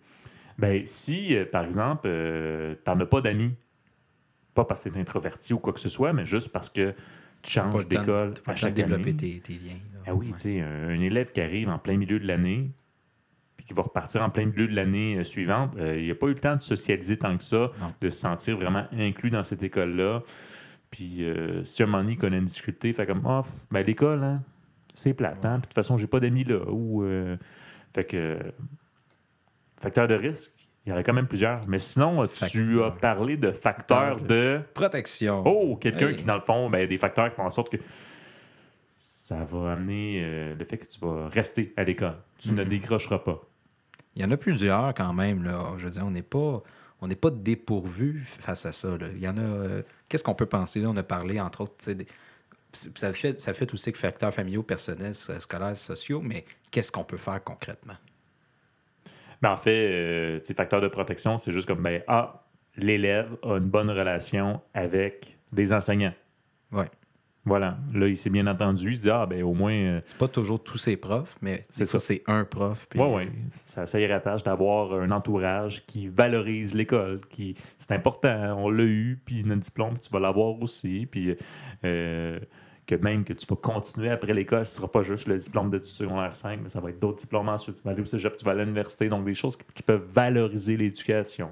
Ben, 0.59 0.85
si, 0.87 1.37
euh, 1.37 1.45
par 1.45 1.65
exemple, 1.65 2.07
euh, 2.07 2.75
tu 2.85 2.91
n'en 2.91 2.99
as 2.99 3.07
pas 3.07 3.21
d'amis, 3.21 3.55
pas 4.55 4.65
parce 4.65 4.83
que 4.83 4.89
tu 4.89 4.97
es 4.97 5.01
introverti 5.01 5.53
ou 5.53 5.59
quoi 5.59 5.73
que 5.73 5.81
ce 5.81 5.89
soit, 5.89 6.13
mais 6.13 6.25
juste 6.25 6.49
parce 6.49 6.71
que 6.71 6.95
tu 7.47 7.53
changes 7.53 7.87
d'école 7.89 8.35
à 8.47 8.55
chaque 8.55 8.75
développer 8.75 9.11
année. 9.11 9.17
tes, 9.17 9.41
tes 9.41 9.53
liens. 9.55 9.79
Ah 10.07 10.15
oui, 10.15 10.27
Ouais. 10.29 10.33
tu 10.35 10.39
sais, 10.43 10.61
un, 10.61 10.89
un 10.91 11.01
élève 11.01 11.33
qui 11.33 11.41
arrive 11.41 11.69
en 11.69 11.79
plein 11.79 11.97
milieu 11.97 12.19
de 12.21 12.27
l'année, 12.27 12.71
puis 13.57 13.67
qui 13.67 13.73
va 13.75 13.83
repartir 13.83 14.23
en 14.23 14.31
plein 14.31 14.47
milieu 14.47 14.69
de 14.69 14.75
l'année 14.75 15.17
euh, 15.19 15.25
suivante, 15.25 15.77
euh, 15.77 15.99
il 16.01 16.09
n'a 16.09 16.15
pas 16.15 16.27
eu 16.27 16.35
le 16.35 16.39
temps 16.39 16.57
de 16.57 16.63
socialiser 16.63 17.17
tant 17.17 17.37
que 17.37 17.43
ça, 17.45 17.71
Non. 17.81 17.93
de 18.01 18.11
se 18.11 18.19
sentir 18.19 18.57
vraiment 18.57 18.85
inclus 18.93 19.31
dans 19.31 19.45
cette 19.45 19.63
école-là. 19.63 20.23
Puis 20.91 21.25
euh, 21.25 21.65
si 21.65 21.83
un 21.83 21.87
moment 21.87 21.99
donné, 21.99 22.13
il 22.13 22.19
connaît 22.19 22.39
une 22.39 22.45
difficulté, 22.45 22.89
il 22.89 22.95
fait 22.95 23.07
comme 23.07 23.23
Ah, 23.27 23.43
ben 23.71 23.83
l'école, 23.83 24.23
hein, 24.23 24.43
c'est 24.95 25.15
plate, 25.15 25.45
hein, 25.45 25.55
puis 25.55 25.63
de 25.63 25.67
toute 25.67 25.75
façon, 25.75 25.99
j'ai 25.99 26.07
pas 26.07 26.21
d'amis 26.21 26.45
là. 26.45 26.61
Ou, 26.71 27.03
euh, 27.03 27.37
fait 27.95 28.05
que. 28.05 28.39
Facteur 29.79 30.09
de 30.09 30.15
risque, 30.15 30.53
il 30.87 30.91
y 30.91 30.93
en 30.93 30.97
a 30.97 31.03
quand 31.03 31.13
même 31.13 31.27
plusieurs. 31.27 31.67
Mais 31.67 31.79
sinon, 31.81 32.27
tu 32.29 32.83
as 32.83 32.91
parlé 32.93 33.37
de 33.37 33.51
facteurs 33.51 34.19
Facteur. 34.19 34.21
de. 34.27 34.61
Protection. 34.73 35.43
Oh, 35.45 35.77
quelqu'un 35.77 36.09
Hey. 36.09 36.17
qui, 36.17 36.25
dans 36.25 36.37
le 36.37 36.41
fond, 36.43 36.71
ben, 36.71 36.87
des 36.87 36.97
facteurs 36.97 37.29
qui 37.29 37.35
font 37.37 37.45
en 37.47 37.51
sorte 37.51 37.71
que 37.71 37.79
ça 38.97 39.45
va 39.45 39.73
amener 39.73 40.23
euh, 40.25 40.55
le 40.55 40.65
fait 40.65 40.79
que 40.79 40.87
tu 40.87 41.01
vas 41.01 41.29
rester 41.29 41.73
à 41.77 41.85
l'école. 41.85 42.17
Tu 42.39 42.53
ne 42.53 42.63
Mhm. 42.63 42.69
décrocheras 42.69 43.19
pas. 43.19 43.41
Il 44.15 44.23
y 44.23 44.25
en 44.25 44.31
a 44.31 44.37
plusieurs 44.37 44.95
quand 44.95 45.13
même. 45.13 45.43
Là. 45.45 45.73
Je 45.77 45.85
veux 45.85 45.91
dire, 45.91 46.05
on 46.07 46.11
n'est 46.11 46.23
pas, 46.23 46.63
on 47.03 47.09
n'est 47.09 47.15
pas 47.17 47.31
dépourvu 47.31 48.25
face 48.41 48.65
à 48.65 48.73
ça. 48.73 48.97
là. 48.97 49.09
Il 49.15 49.21
y 49.21 49.29
en 49.29 49.37
a. 49.37 49.41
euh, 49.41 49.83
Qu'est-ce 50.09 50.23
qu'on 50.23 50.35
peut 50.35 50.47
penser 50.47 50.81
là? 50.81 50.89
On 50.89 50.97
a 50.97 51.03
parlé 51.03 51.41
entre 51.41 51.63
autres. 51.63 51.93
des- 51.93 52.07
Ça 52.95 53.13
fait, 53.13 53.41
ça 53.41 53.55
fait 53.55 53.73
aussi 53.75 53.91
que 53.91 53.99
facteurs 53.99 54.33
familiaux, 54.33 54.63
personnels, 54.63 55.13
sc- 55.13 55.41
scolaires, 55.41 55.77
sociaux, 55.77 56.21
mais 56.23 56.45
qu'est-ce 56.71 56.93
qu'on 56.93 57.05
peut 57.05 57.17
faire 57.17 57.43
concrètement? 57.43 57.95
Mais 59.43 59.49
en 59.49 59.57
fait, 59.57 59.91
euh, 59.93 60.41
facteur 60.57 60.81
de 60.81 60.89
protection, 60.89 61.39
c'est 61.39 61.53
juste 61.53 61.67
comme, 61.69 61.83
ben, 61.83 62.03
ah, 62.09 62.45
l'élève 62.77 63.37
a 63.43 63.57
une 63.57 63.65
bonne 63.69 63.91
relation 63.91 64.61
avec 64.75 65.39
des 65.53 65.73
enseignants. 65.73 66.15
Ouais. 66.73 66.87
Voilà. 67.45 67.79
Là, 67.95 68.09
il 68.09 68.17
s'est 68.19 68.29
bien 68.31 68.49
entendu. 68.49 68.91
Il 68.91 68.97
se 68.97 69.03
dit, 69.03 69.11
ah, 69.11 69.25
ben, 69.25 69.41
au 69.45 69.55
moins, 69.55 69.73
euh, 69.73 70.01
C'est 70.05 70.19
pas 70.19 70.27
toujours 70.27 70.61
tous 70.63 70.79
ces 70.79 70.97
profs, 70.97 71.37
mais 71.41 71.63
C'est 71.71 71.87
ça, 71.87 72.01
c'est 72.01 72.25
un 72.27 72.45
prof. 72.45 72.87
puis- 72.91 72.99
Ouais, 72.99 73.15
ouais. 73.15 73.29
Ça, 73.67 73.87
ça 73.87 74.01
y 74.01 74.07
rattache 74.07 74.43
d'avoir 74.43 74.93
un 74.95 75.13
entourage 75.13 75.87
qui 75.87 76.09
valorise 76.09 76.75
l'école. 76.75 77.21
qui 77.31 77.55
C'est 77.79 77.93
important. 77.93 78.57
On 78.59 78.69
l'a 78.69 78.83
eu, 78.83 79.21
puis 79.25 79.45
notre 79.45 79.61
diplôme, 79.63 79.97
tu 80.01 80.11
vas 80.11 80.19
l'avoir 80.19 80.61
aussi. 80.61 81.07
Puis 81.09 81.37
euh, 81.85 82.41
que 82.87 82.95
même 82.95 83.25
que 83.25 83.33
tu 83.33 83.47
vas 83.47 83.57
continuer 83.57 84.11
après 84.11 84.33
l'école, 84.33 84.65
ce 84.65 84.73
ne 84.73 84.77
sera 84.77 84.91
pas 84.91 85.03
juste 85.03 85.27
le 85.27 85.37
diplôme 85.37 85.71
d'études 85.71 85.89
secondaire 85.89 86.37
5, 86.37 86.61
mais 86.63 86.69
ça 86.69 86.81
va 86.81 86.91
être 86.91 87.01
d'autres 87.01 87.19
diplômes 87.19 87.49
ensuite. 87.49 87.77
Tu 87.77 87.83
vas 87.83 87.91
aller 87.91 88.03
au 88.03 88.05
cégep, 88.05 88.37
tu 88.37 88.45
vas 88.45 88.53
aller 88.53 88.61
à 88.61 88.65
l'université. 88.65 89.09
Donc, 89.09 89.25
des 89.25 89.35
choses 89.35 89.57
qui, 89.57 89.65
qui 89.75 89.83
peuvent 89.83 90.07
valoriser 90.13 90.77
l'éducation. 90.77 91.51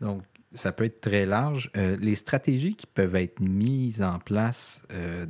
Donc, 0.00 0.22
ça 0.54 0.72
peut 0.72 0.84
être 0.84 1.00
très 1.00 1.26
large. 1.26 1.70
Euh, 1.76 1.96
les 2.00 2.14
stratégies 2.14 2.74
qui 2.74 2.86
peuvent 2.86 3.16
être 3.16 3.40
mises 3.40 4.02
en 4.02 4.18
place 4.18 4.82
euh, 4.92 5.26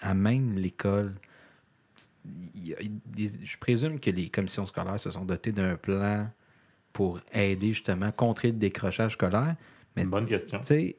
à 0.00 0.14
même 0.14 0.54
l'école, 0.54 1.14
je 2.24 3.56
présume 3.58 4.00
que 4.00 4.10
les 4.10 4.28
commissions 4.28 4.66
scolaires 4.66 4.98
se 4.98 5.10
sont 5.10 5.24
dotées 5.24 5.52
d'un 5.52 5.76
plan 5.76 6.28
pour 6.92 7.20
aider 7.32 7.68
justement 7.68 8.06
à 8.06 8.12
contrer 8.12 8.48
le 8.48 8.58
décrochage 8.58 9.12
scolaire. 9.12 9.54
Mais- 9.94 10.02
Une 10.02 10.10
bonne 10.10 10.26
question. 10.26 10.58
Tu 10.60 10.66
sais, 10.66 10.96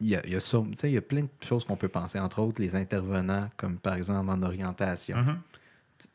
il 0.00 0.08
y 0.08 0.16
a, 0.16 0.20
il 0.24 0.32
y 0.32 0.36
a 0.36 0.40
il 0.84 0.94
y 0.94 1.00
plein 1.00 1.22
de 1.22 1.28
choses 1.40 1.64
qu'on 1.64 1.76
peut 1.76 1.88
penser, 1.88 2.18
entre 2.18 2.40
autres 2.40 2.60
les 2.62 2.76
intervenants, 2.76 3.48
comme 3.56 3.78
par 3.78 3.94
exemple 3.94 4.30
en 4.30 4.42
orientation. 4.42 5.16
Mhm. 5.18 5.38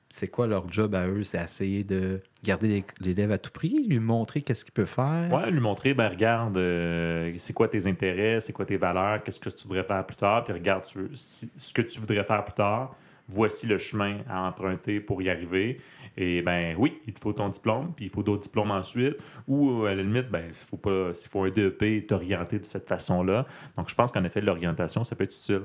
C'est 0.10 0.28
quoi 0.28 0.46
leur 0.46 0.72
job 0.72 0.93
à 0.93 1.08
eux? 1.08 1.24
C'est 1.24 1.43
essayer 1.43 1.84
de 1.84 2.22
garder 2.43 2.67
l'é- 2.67 2.86
l'élève 3.00 3.32
à 3.32 3.39
tout 3.39 3.50
prix, 3.50 3.84
lui 3.88 3.98
montrer 4.00 4.43
qu'est-ce 4.43 4.63
qu'il 4.63 4.74
peut 4.74 4.86
faire? 4.86 5.32
Ouais, 5.34 5.50
lui 5.50 5.60
montrer, 5.60 5.96
ben 5.96 6.08
regarde, 6.08 6.56
euh, 6.56 7.34
c'est 7.39 7.54
quoi 7.54 7.67
tes 7.67 7.88
intérêts, 7.88 8.39
c'est 8.39 8.54
quoi 8.54 8.65
tes 8.65 8.78
valeurs, 8.78 9.24
qu'est-ce 9.24 9.39
que 9.39 9.50
tu 9.50 9.63
voudrais 9.67 9.84
faire 9.84 10.06
plus 10.06 10.15
tard, 10.15 10.43
puis 10.43 10.54
regarde 10.54 10.84
tu 10.86 11.00
si- 11.15 11.50
ce 11.58 11.74
que 11.74 11.82
tu 11.82 12.00
voudrais 12.00 12.24
faire 12.24 12.43
plus 12.46 12.54
tard, 12.54 12.96
voici 13.28 13.68
le 13.68 13.78
chemin 13.78 14.20
à 14.30 14.48
emprunter 14.48 15.00
pour 15.00 15.22
y 15.22 15.30
arriver. 15.30 15.80
Et 16.18 16.42
ben 16.42 16.76
oui, 16.78 17.02
il 17.08 17.14
te 17.14 17.20
faut 17.20 17.34
ton 17.34 17.50
diplôme, 17.50 17.94
puis 17.96 18.06
il 18.06 18.12
faut 18.12 18.24
d'autres 18.24 18.44
diplômes 18.44 18.72
ensuite, 18.72 19.16
ou 19.48 19.86
à 19.86 19.96
la 19.96 20.04
limite, 20.04 20.30
ben 20.30 20.52
faut 20.52 20.78
pas, 20.78 21.14
s'il 21.14 21.32
faut 21.32 21.44
un 21.44 21.50
DEP, 21.50 22.08
t'orienter 22.08 22.60
de 22.60 22.66
cette 22.66 22.88
façon-là. 22.88 23.48
Donc 23.78 23.90
je 23.90 23.96
pense 23.96 24.12
qu'en 24.12 24.24
effet, 24.24 24.42
l'orientation, 24.42 25.04
ça 25.04 25.16
peut 25.16 25.24
être 25.24 25.36
utile. 25.36 25.64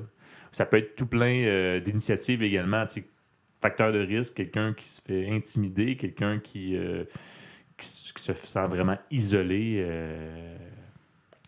Ça 0.51 0.65
peut 0.65 0.77
être 0.77 0.95
tout 0.95 1.05
plein 1.05 1.43
euh, 1.45 1.79
d'initiatives 1.79 2.41
également, 2.41 2.85
facteur 3.61 3.91
de 3.91 3.99
risque, 3.99 4.35
quelqu'un 4.35 4.73
qui 4.73 4.87
se 4.87 5.01
fait 5.01 5.29
intimider, 5.29 5.95
quelqu'un 5.95 6.39
qui, 6.39 6.75
euh, 6.75 7.03
qui, 7.77 7.87
se 7.87 8.33
sent 8.33 8.67
vraiment 8.67 8.97
isolé 9.11 9.77
euh, 9.79 10.57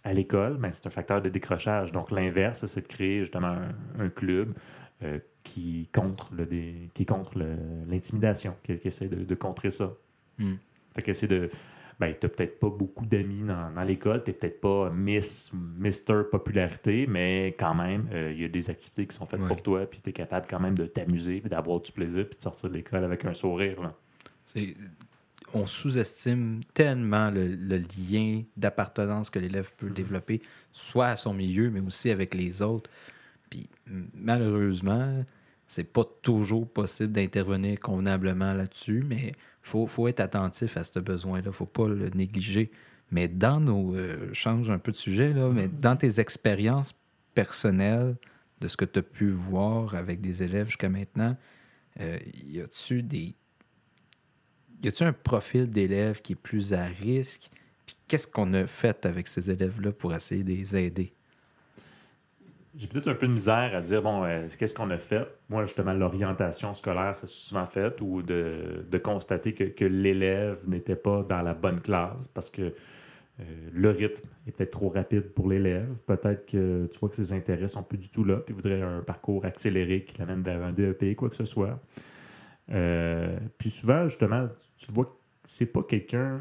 à 0.03 0.13
l'école, 0.13 0.57
ben, 0.57 0.71
c'est 0.73 0.87
un 0.87 0.91
facteur 0.91 1.21
de 1.21 1.29
décrochage. 1.29 1.91
Donc 1.91 2.11
l'inverse, 2.11 2.65
c'est 2.65 2.81
de 2.81 2.87
créer 2.87 3.19
justement 3.21 3.55
un, 3.55 3.73
un 3.99 4.09
club 4.09 4.53
euh, 5.03 5.19
qui 5.43 5.87
contre 5.93 6.33
le 6.33 6.45
dé- 6.45 6.89
qui 6.93 7.03
est 7.03 7.05
contre 7.05 7.37
l'intimidation, 7.87 8.55
qui, 8.63 8.77
qui 8.77 8.87
essaie 8.87 9.07
de, 9.07 9.23
de 9.23 9.35
contrer 9.35 9.71
ça. 9.71 9.93
Hmm. 10.37 10.55
Fait 10.95 11.01
que 11.01 11.13
c'est 11.13 11.27
de. 11.27 11.49
Ben, 11.99 12.15
t'as 12.19 12.29
peut-être 12.29 12.59
pas 12.59 12.69
beaucoup 12.69 13.05
d'amis 13.05 13.43
dans, 13.43 13.69
dans 13.75 13.83
l'école, 13.83 14.23
t'es 14.23 14.33
peut-être 14.33 14.59
pas 14.59 14.89
Miss, 14.89 15.51
Mister 15.77 16.21
popularité, 16.31 17.05
mais 17.07 17.49
quand 17.59 17.75
même, 17.75 18.07
euh, 18.11 18.31
il 18.33 18.41
y 18.41 18.45
a 18.45 18.47
des 18.47 18.71
activités 18.71 19.05
qui 19.05 19.15
sont 19.15 19.27
faites 19.27 19.39
Ouais. 19.39 19.47
pour 19.47 19.61
toi, 19.61 19.85
puis 19.85 20.01
t'es 20.01 20.11
capable 20.11 20.47
quand 20.49 20.59
même 20.59 20.75
de 20.75 20.87
t'amuser, 20.87 21.41
d'avoir 21.41 21.79
du 21.79 21.91
plaisir, 21.91 22.25
puis 22.27 22.37
de 22.37 22.41
sortir 22.41 22.69
de 22.69 22.73
l'école 22.73 23.03
avec 23.03 23.23
un 23.25 23.35
sourire. 23.35 23.79
Là. 23.83 23.95
On 25.53 25.67
sous-estime 25.67 26.61
tellement 26.73 27.29
le, 27.29 27.47
le 27.49 27.77
lien 27.77 28.41
d'appartenance 28.57 29.29
que 29.29 29.37
l'élève 29.37 29.71
peut 29.77 29.89
développer, 29.91 30.41
soit 30.71 31.07
à 31.07 31.15
son 31.17 31.35
milieu, 31.35 31.69
mais 31.69 31.81
aussi 31.81 32.09
avec 32.09 32.33
les 32.33 32.63
autres. 32.63 32.89
Puis 33.51 33.69
malheureusement, 34.15 35.23
c'est 35.67 35.83
pas 35.83 36.03
toujours 36.23 36.67
possible 36.67 37.11
d'intervenir 37.11 37.79
convenablement 37.79 38.53
là-dessus, 38.53 39.03
mais 39.07 39.27
il 39.27 39.35
faut, 39.61 39.85
faut 39.85 40.07
être 40.07 40.21
attentif 40.21 40.75
à 40.77 40.83
ce 40.83 40.97
besoin-là. 40.97 41.43
Il 41.45 41.49
ne 41.49 41.51
faut 41.51 41.67
pas 41.67 41.87
le 41.87 42.09
négliger. 42.09 42.71
Mais 43.11 43.27
dans 43.27 43.59
nos. 43.59 43.95
euh, 43.95 44.29
je 44.29 44.33
change 44.33 44.69
un 44.71 44.79
peu 44.79 44.91
de 44.91 44.97
sujet, 44.97 45.33
là, 45.33 45.49
mais 45.49 45.67
dans 45.67 45.95
tes 45.95 46.19
expériences 46.19 46.95
personnelles, 47.35 48.15
de 48.61 48.67
ce 48.67 48.77
que 48.77 48.85
tu 48.85 48.99
as 48.99 49.03
pu 49.03 49.31
voir 49.31 49.95
avec 49.95 50.21
des 50.21 50.43
élèves 50.43 50.67
jusqu'à 50.67 50.89
maintenant, 50.89 51.35
euh, 51.99 52.17
y 52.47 52.61
a-tu 52.61 53.03
des 53.03 53.35
y 54.83 55.03
un 55.03 55.13
profil 55.13 55.69
d'élève 55.69 56.21
qui 56.21 56.33
est 56.33 56.35
plus 56.35 56.73
à 56.73 56.85
risque? 56.85 57.49
Puis 57.85 57.95
qu'est-ce 58.07 58.27
qu'on 58.27 58.53
a 58.53 58.65
fait 58.65 59.05
avec 59.05 59.27
ces 59.27 59.51
élèves-là 59.51 59.91
pour 59.91 60.13
essayer 60.13 60.43
de 60.43 60.49
les 60.49 60.75
aider? 60.75 61.13
J'ai 62.75 62.87
peut-être 62.87 63.09
un 63.09 63.15
peu 63.15 63.27
de 63.27 63.33
misère 63.33 63.75
à 63.75 63.81
dire, 63.81 64.01
bon, 64.01 64.23
euh, 64.23 64.47
qu'est-ce 64.57 64.73
qu'on 64.73 64.89
a 64.91 64.97
fait? 64.97 65.27
Moi, 65.49 65.65
justement, 65.65 65.93
l'orientation 65.93 66.73
scolaire, 66.73 67.15
ça 67.15 67.27
s'est 67.27 67.33
souvent 67.33 67.65
fait, 67.65 67.99
ou 68.01 68.21
de, 68.21 68.85
de 68.89 68.97
constater 68.97 69.53
que, 69.53 69.65
que 69.65 69.83
l'élève 69.83 70.59
n'était 70.67 70.95
pas 70.95 71.23
dans 71.23 71.41
la 71.41 71.53
bonne 71.53 71.81
classe 71.81 72.27
parce 72.29 72.49
que 72.49 72.61
euh, 72.61 73.43
le 73.73 73.89
rythme 73.89 74.27
est 74.47 74.51
peut-être 74.51 74.71
trop 74.71 74.89
rapide 74.89 75.33
pour 75.33 75.49
l'élève. 75.49 75.99
Peut-être 76.05 76.45
que 76.45 76.87
tu 76.91 76.99
vois 76.99 77.09
que 77.09 77.15
ses 77.17 77.33
intérêts 77.33 77.67
sont 77.67 77.83
plus 77.83 77.97
du 77.97 78.09
tout 78.09 78.23
là, 78.23 78.37
puis 78.37 78.53
il 78.53 78.55
voudrait 78.55 78.81
un 78.81 79.01
parcours 79.01 79.43
accéléré 79.43 80.05
qui 80.05 80.17
l'amène 80.19 80.41
vers 80.41 80.63
un 80.63 80.71
DEP, 80.71 81.15
quoi 81.17 81.29
que 81.29 81.35
ce 81.35 81.45
soit. 81.45 81.77
Euh, 82.71 83.37
puis 83.57 83.69
souvent, 83.69 84.07
justement, 84.07 84.47
tu 84.77 84.93
vois 84.93 85.05
que 85.05 85.17
c'est 85.43 85.65
pas 85.65 85.83
quelqu'un. 85.83 86.39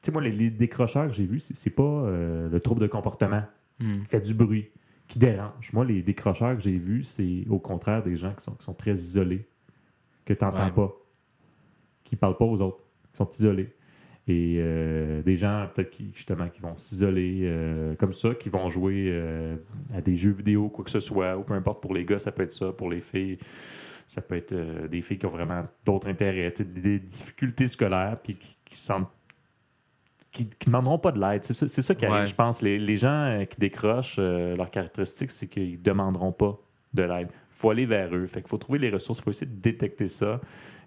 Tu 0.00 0.06
sais, 0.06 0.12
moi, 0.12 0.22
les, 0.22 0.32
les 0.32 0.50
décrocheurs 0.50 1.06
que 1.06 1.12
j'ai 1.12 1.26
vus, 1.26 1.38
c'est 1.38 1.54
c'est 1.54 1.70
pas 1.70 2.10
le 2.10 2.58
trouble 2.58 2.80
de 2.80 2.88
comportement 2.88 3.44
Hmm. 3.82 4.02
qui 4.02 4.06
fait 4.06 4.20
du 4.20 4.34
bruit, 4.34 4.70
qui 5.08 5.18
dérange. 5.18 5.72
Moi, 5.72 5.84
les 5.84 6.02
décrocheurs 6.02 6.56
que 6.56 6.62
j'ai 6.62 6.76
vus, 6.76 7.04
c'est 7.04 7.44
au 7.50 7.58
contraire 7.58 8.02
des 8.02 8.16
gens 8.16 8.32
qui 8.34 8.42
sont, 8.44 8.54
qui 8.54 8.64
sont 8.64 8.74
très 8.74 8.92
isolés, 8.92 9.46
que 10.24 10.32
tu 10.32 10.44
n'entends 10.44 10.64
Ouais. 10.66 10.72
pas, 10.72 10.92
qui 12.04 12.14
ne 12.14 12.18
parlent 12.18 12.36
pas 12.36 12.44
aux 12.44 12.60
autres, 12.60 12.84
qui 13.12 13.16
sont 13.18 13.28
isolés. 13.28 13.74
Et 14.28 14.56
euh, 14.58 15.20
des 15.22 15.34
gens, 15.34 15.68
peut-être, 15.74 15.90
qui, 15.90 16.12
justement, 16.14 16.48
qui 16.48 16.60
vont 16.60 16.76
s'isoler 16.76 17.40
euh, 17.42 17.96
comme 17.96 18.12
ça, 18.12 18.34
qui 18.36 18.48
vont 18.48 18.68
jouer 18.68 19.08
euh, 19.10 19.56
à 19.92 20.00
des 20.00 20.14
jeux 20.14 20.30
vidéo, 20.30 20.68
quoi 20.68 20.84
que 20.84 20.90
ce 20.92 21.00
soit, 21.00 21.36
ou 21.36 21.42
peu 21.42 21.54
importe, 21.54 21.82
pour 21.82 21.92
les 21.92 22.04
gars, 22.04 22.20
ça 22.20 22.30
peut 22.30 22.44
être 22.44 22.52
ça, 22.52 22.72
pour 22.72 22.88
les 22.88 23.00
filles, 23.00 23.38
ça 24.06 24.22
peut 24.22 24.36
être 24.36 24.52
euh, 24.52 24.86
des 24.86 25.02
filles 25.02 25.18
qui 25.18 25.26
ont 25.26 25.30
vraiment 25.30 25.64
d'autres 25.84 26.08
intérêts, 26.08 26.52
des 26.60 27.00
difficultés 27.00 27.66
scolaires, 27.66 28.16
puis 28.22 28.36
qui, 28.36 28.56
qui 28.64 28.76
se 28.76 28.84
sentent 28.86 29.10
qui 30.32 30.44
ne 30.44 30.48
demanderont 30.66 30.98
pas 30.98 31.12
de 31.12 31.20
l'aide. 31.20 31.44
C'est 31.44 31.52
ça, 31.54 31.68
ça 31.68 31.94
qui 31.94 32.04
arrive, 32.06 32.20
Ouais. 32.22 32.26
je 32.26 32.34
pense. 32.34 32.62
Les, 32.62 32.78
les 32.78 32.96
gens 32.96 33.12
euh, 33.12 33.44
qui 33.44 33.58
décrochent, 33.58 34.16
euh, 34.18 34.56
leurs 34.56 34.70
caractéristiques, 34.70 35.30
c'est 35.30 35.46
qu'ils 35.46 35.72
ne 35.72 35.76
demanderont 35.82 36.32
pas 36.32 36.58
de 36.94 37.02
l'aide. 37.02 37.28
Il 37.30 37.54
faut 37.56 37.70
aller 37.70 37.86
vers 37.86 38.14
eux. 38.14 38.26
Fait 38.26 38.40
qu'il 38.40 38.48
faut 38.48 38.58
trouver 38.58 38.78
les 38.78 38.90
ressources, 38.90 39.20
il 39.20 39.22
faut 39.22 39.30
essayer 39.30 39.50
de 39.50 39.60
détecter 39.60 40.08
ça. 40.08 40.40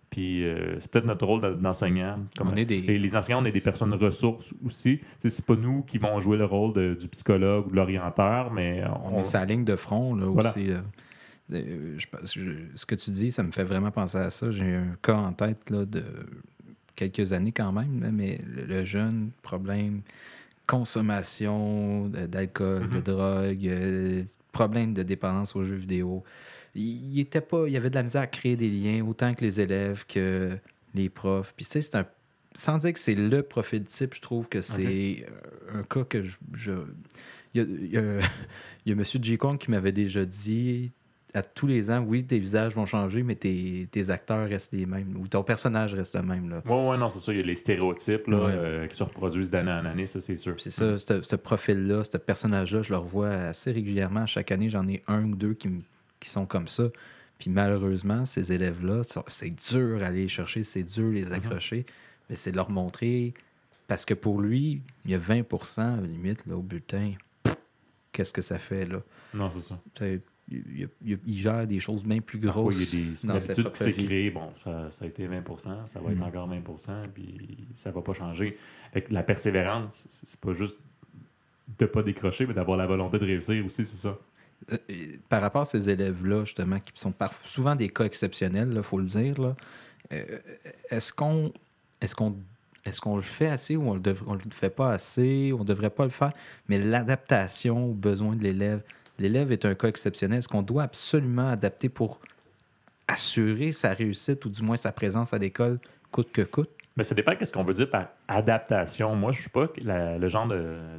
Puis 0.10 0.46
euh, 0.46 0.80
c'est 0.80 0.90
peut-être 0.92 1.06
notre 1.06 1.26
rôle 1.26 1.42
d'en- 1.42 1.52
d'enseignant. 1.54 2.18
On 2.42 2.52
des- 2.52 2.66
les, 2.66 3.00
les 3.00 3.16
enseignants, 3.16 3.42
on 3.42 3.46
est 3.46 3.52
des 3.52 3.62
personnes 3.62 3.94
ressources 3.94 4.54
aussi. 4.64 5.00
C'est 5.20 5.46
pas 5.46 5.56
nous 5.56 5.82
qui 5.84 5.98
vont 5.98 6.20
jouer 6.20 6.38
le 6.38 6.46
rôle 6.46 6.74
de- 6.74 6.94
du 6.94 7.08
psychologue 7.08 7.68
ou 7.68 7.72
de 7.72 7.76
l'orienteur, 7.76 8.52
mais 8.52 8.84
On, 9.04 9.20
est 9.20 9.24
sa 9.24 9.46
ligne 9.46 9.64
de 9.66 9.76
front, 9.76 10.16
là, 10.16 10.24
Voilà. 10.28 10.50
aussi. 10.52 10.68
là. 10.68 10.82
Je 11.50 12.06
pense- 12.12 12.34
je- 12.34 12.66
ce 12.76 12.86
que 12.86 12.96
tu 12.96 13.12
dis, 13.12 13.32
ça 13.32 13.44
me 13.44 13.52
fait 13.52 13.64
vraiment 13.64 13.92
penser 13.92 14.18
à 14.18 14.32
ça. 14.32 14.50
J'ai 14.52 14.74
un 14.76 14.96
cas 15.02 15.16
en 15.16 15.34
tête 15.34 15.70
là, 15.70 15.86
de 15.86 16.04
quelques 16.96 17.34
années 17.34 17.52
quand 17.52 17.72
même, 17.72 18.12
mais 18.12 18.40
le, 18.46 18.86
jeune, 18.86 19.32
problème, 19.42 20.02
consommation 20.68 22.08
d'alcool, 22.08 22.90
de 22.90 22.98
mhm. 22.98 23.02
drogue, 23.02 23.68
euh, 23.68 24.24
problème 24.52 24.94
de 24.94 25.04
dépendance 25.04 25.56
aux 25.56 25.64
jeux 25.64 25.76
vidéo. 25.76 26.24
Il, 26.74 27.20
était 27.20 27.42
pas, 27.42 27.68
il 27.68 27.74
y 27.74 27.78
avait 27.78 27.90
de 27.90 27.96
la 27.96 28.04
misère 28.04 28.22
à 28.22 28.28
créer 28.28 28.56
des 28.58 28.70
liens, 28.70 29.06
autant 29.06 29.34
que 29.34 29.42
les 29.46 29.62
élèves 29.62 30.06
que 30.08 30.58
les 30.94 31.10
profs. 31.10 31.54
Puis 31.56 31.66
tu 31.66 31.72
sais, 31.72 31.82
c'est 31.82 31.96
un 31.96 32.06
sans 32.58 32.78
dire 32.78 32.94
que 32.94 33.00
c'est 33.00 33.16
le 33.16 33.44
profil 33.44 33.84
type, 33.84 34.14
je 34.14 34.22
trouve 34.22 34.48
que 34.48 34.62
c'est 34.62 35.26
un 35.74 35.84
cas 35.84 36.04
que 36.06 36.24
je. 36.24 36.72
Il, 37.54 37.62
y 37.62 37.64
a, 37.64 37.64
il, 37.64 37.92
y 37.92 37.98
a, 37.98 38.02
il 38.86 38.90
y 38.90 38.92
a 38.92 38.94
M. 38.94 39.04
J. 39.04 39.38
Kong 39.38 39.58
qui 39.58 39.72
m'avait 39.72 39.92
déjà 39.92 40.26
dit 40.26 40.92
à 41.36 41.44
tous 41.44 41.68
les 41.68 41.92
ans, 41.92 42.00
oui, 42.00 42.24
tes 42.24 42.40
visages 42.40 42.74
vont 42.74 42.86
changer, 42.86 43.22
mais 43.22 43.36
tes, 43.36 44.10
acteurs 44.10 44.48
restent 44.48 44.72
les 44.72 44.86
mêmes, 44.86 45.18
ou 45.20 45.28
ton 45.28 45.44
personnage 45.44 45.94
reste 45.94 46.16
le 46.16 46.22
même. 46.22 46.62
Oui, 46.66 46.78
oui, 46.90 46.98
non, 46.98 47.10
c'est 47.10 47.20
ça. 47.20 47.34
Il 47.34 47.40
y 47.40 47.42
a 47.42 47.46
les 47.46 47.56
stéréotypes 47.56 48.28
là, 48.28 48.38
euh, 48.38 48.88
qui 48.88 48.96
se 48.96 49.04
reproduisent 49.04 49.50
d'année 49.50 49.72
en 49.72 49.86
année, 49.86 50.06
ça, 50.06 50.22
c'est 50.22 50.38
sûr. 50.38 50.56
C'est 50.58 50.72
ça, 50.72 50.98
ce 50.98 51.36
profil-là, 51.36 52.04
ce 52.06 52.18
personnage-là, 52.18 52.84
je 52.84 52.90
le 52.90 52.98
revois 52.98 53.30
assez 53.30 53.72
régulièrement. 53.74 54.26
Chaque 54.26 54.52
année, 54.54 54.70
j'en 54.70 54.88
ai 54.88 55.04
un 55.08 55.26
ou 55.26 55.36
deux 55.36 55.54
qui, 55.54 55.70
qui 56.22 56.30
sont 56.30 56.46
comme 56.46 56.70
ça. 56.70 56.86
Puis 57.38 57.50
malheureusement, 57.50 58.24
ces 58.24 58.54
élèves-là, 58.54 59.02
c'est 59.28 59.54
dur 59.70 60.02
à 60.02 60.08
aller 60.08 60.30
chercher, 60.30 60.64
c'est 60.64 60.84
dur 60.84 61.12
les 61.12 61.26
mhm. 61.26 61.34
accrocher, 61.34 61.86
mais 62.30 62.38
c'est 62.38 62.54
leur 62.54 62.70
montrer. 62.70 63.34
Parce 63.88 64.06
que 64.06 64.14
pour 64.14 64.40
lui, 64.40 64.82
il 65.04 65.12
y 65.12 65.16
a 65.16 65.20
20% 65.20 66.02
limite 66.02 66.46
là, 66.46 66.56
au 66.56 66.62
bulletin. 66.62 67.12
Qu'est-ce 68.14 68.32
que 68.32 68.42
ça 68.42 68.58
fait 68.58 68.86
là? 68.86 69.02
Non, 69.34 69.50
c'est 69.50 69.62
ça 69.62 69.78
il, 70.48 70.88
gère 71.28 71.66
des 71.66 71.80
choses 71.80 72.04
bien 72.04 72.22
plus 72.22 72.40
grosses. 72.40 72.94
il 72.94 73.00
y 73.00 73.14
a 73.30 73.34
des 73.34 73.48
habitudes 73.48 73.72
qui 73.72 73.84
s'est 73.84 73.94
créée. 73.94 74.30
Bon, 74.30 74.52
ça, 74.56 74.92
ça, 74.92 75.06
a 75.06 75.08
été 75.08 75.26
20 75.26 75.44
ça 75.58 76.00
va 76.00 76.12
être 76.12 76.20
mm. 76.20 76.24
encore 76.24 76.48
20 76.48 76.62
puis 77.14 77.68
ça 77.74 77.92
va 77.92 78.02
pas 78.02 78.14
changer. 78.14 78.58
Fait 78.94 79.12
la 79.12 79.24
persévérance, 79.24 80.06
c'est 80.08 80.40
pas 80.40 80.54
juste 80.54 80.78
de 81.80 81.86
pas 81.86 82.04
décrocher, 82.04 82.46
mais 82.46 82.54
d'avoir 82.54 82.78
la 82.78 82.86
volonté 82.86 83.18
de 83.18 83.26
réussir 83.26 83.66
aussi, 83.66 83.86
c'est 83.86 83.98
ça. 83.98 84.18
Euh, 84.72 84.78
par 85.30 85.42
rapport 85.42 85.62
à 85.64 85.66
ces 85.66 85.90
élèves-là, 85.90 86.46
justement, 86.46 86.80
qui 86.80 86.92
sont 86.96 87.14
souvent 87.44 87.76
des 87.76 87.90
cas 87.90 88.06
exceptionnels, 88.06 88.72
il 88.76 88.84
faut 88.84 89.00
le 89.00 89.06
dire, 89.06 89.56
euh, 90.14 90.40
est-ce 90.90 91.12
qu'on 91.12 91.52
est-ce 92.02 92.16
qu'on 92.16 92.36
est-ce 92.86 93.02
qu'on 93.02 93.16
le 93.16 93.24
fait 93.24 93.48
assez 93.48 93.76
ou 93.76 93.90
on 93.90 93.96
ne 93.96 94.00
le, 94.00 94.52
fait 94.52 94.70
pas 94.70 94.92
assez, 94.92 95.52
on 95.54 95.60
ne 95.60 95.64
devrait 95.64 95.90
pas 95.90 96.04
le 96.04 96.12
faire, 96.12 96.34
mais 96.70 96.78
l'adaptation 96.78 97.90
aux 97.90 97.94
besoins 97.94 98.36
de 98.36 98.44
l'élève, 98.44 98.82
l'élève 99.20 99.52
est 99.52 99.66
un 99.66 99.76
cas 99.76 99.88
exceptionnel. 99.88 100.40
Est-ce 100.40 100.48
qu'on 100.48 100.62
doit 100.62 100.84
absolument 100.84 101.50
adapter 101.50 101.90
pour 101.90 102.20
assurer 103.08 103.72
sa 103.72 103.94
réussite 103.94 104.44
ou 104.46 104.50
du 104.50 104.62
moins 104.64 104.78
sa 104.78 104.92
présence 104.92 105.34
à 105.34 105.38
l'école 105.38 105.80
coûte 106.12 106.32
que 106.32 106.42
coûte? 106.42 106.70
Mais 106.98 107.04
ça 107.04 107.14
dépend 107.14 107.34
de 107.34 107.44
ce 107.44 107.52
qu'on 107.52 107.64
veut 107.64 107.74
dire 107.74 107.90
par 107.90 108.08
adaptation. 108.28 109.16
Moi, 109.16 109.34
je 109.34 109.38
ne 109.38 109.42
suis 109.42 109.50
pas 109.50 109.68
le 109.84 110.28
genre 110.30 110.48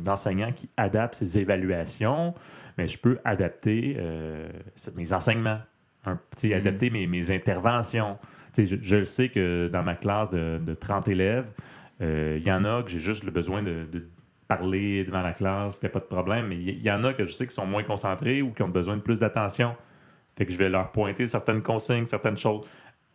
d'enseignant 0.01 0.53
qui 0.53 0.69
adapte 0.77 1.15
ses 1.15 1.39
évaluations, 1.39 2.35
mais 2.77 2.87
je 2.87 2.99
peux 2.99 3.19
adapter 3.25 3.97
euh, 3.99 4.49
mes 4.95 5.15
enseignements, 5.15 5.59
un, 6.05 6.19
mm-hmm. 6.37 6.55
adapter 6.55 6.91
mes, 6.91 7.31
interventions. 7.31 8.19
Je, 8.59 8.77
je, 8.81 8.97
le 8.97 9.05
sais 9.07 9.31
que 9.31 9.69
dans 9.69 9.83
ma 9.83 9.95
classe 9.95 10.31
de, 10.31 10.75
30 10.79 11.09
élèves, 11.09 11.47
euh, 12.03 12.37
il 12.39 12.47
y 12.47 12.53
en 12.53 12.65
a 12.67 12.83
que 12.83 12.91
j'ai 12.91 12.99
juste 12.99 13.25
le 13.25 13.31
besoin 13.31 13.63
de 13.63 13.87
parler 14.49 15.05
devant 15.05 15.23
la 15.23 15.33
classe, 15.33 15.79
il 15.83 15.87
n'y 15.87 15.91
a 15.91 15.93
pas 15.93 16.01
de 16.01 16.05
problème. 16.05 16.49
Mais 16.49 16.57
il 16.57 16.83
y, 16.83 16.91
en 16.91 17.05
a 17.05 17.13
que 17.13 17.25
je 17.25 17.33
sais 17.33 17.47
qui 17.47 17.55
sont 17.55 17.67
moins 17.67 17.83
concentrés 17.83 18.43
ou 18.43 18.53
qui 18.53 18.63
ont 18.63 18.69
besoin 18.69 18.97
de 18.97 19.03
plus 19.03 19.21
d'attention. 19.21 19.77
Fait 20.37 20.47
que 20.47 20.53
je 20.53 20.59
vais 20.59 20.69
leur 20.69 20.93
pointer 20.93 21.27
certaines 21.27 21.63
consignes, 21.63 22.07
certaines 22.07 22.37
choses. 22.37 22.67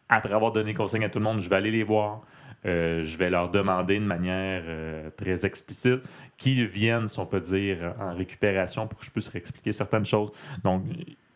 Après 0.09 0.33
avoir 0.33 0.51
donné 0.51 0.73
consignes 0.73 1.03
à 1.03 1.09
tout 1.09 1.19
le 1.19 1.25
monde, 1.25 1.39
je 1.39 1.49
vais 1.49 1.55
aller 1.55 1.71
les 1.71 1.83
voir. 1.83 2.21
Euh, 2.65 3.03
je 3.05 3.17
vais 3.17 3.29
leur 3.29 3.49
demander 3.49 3.99
de 3.99 4.05
manière 4.05 4.63
euh, 4.65 5.09
très 5.17 5.45
explicite 5.45 6.01
qu'ils 6.37 6.67
viennent, 6.67 7.07
si 7.07 7.19
on 7.19 7.25
peut 7.25 7.39
dire, 7.39 7.95
en 7.99 8.13
récupération 8.13 8.87
pour 8.87 8.99
que 8.99 9.05
je 9.05 9.11
puisse 9.11 9.29
réexpliquer 9.29 9.71
certaines 9.71 10.05
choses. 10.05 10.31
Donc, 10.63 10.83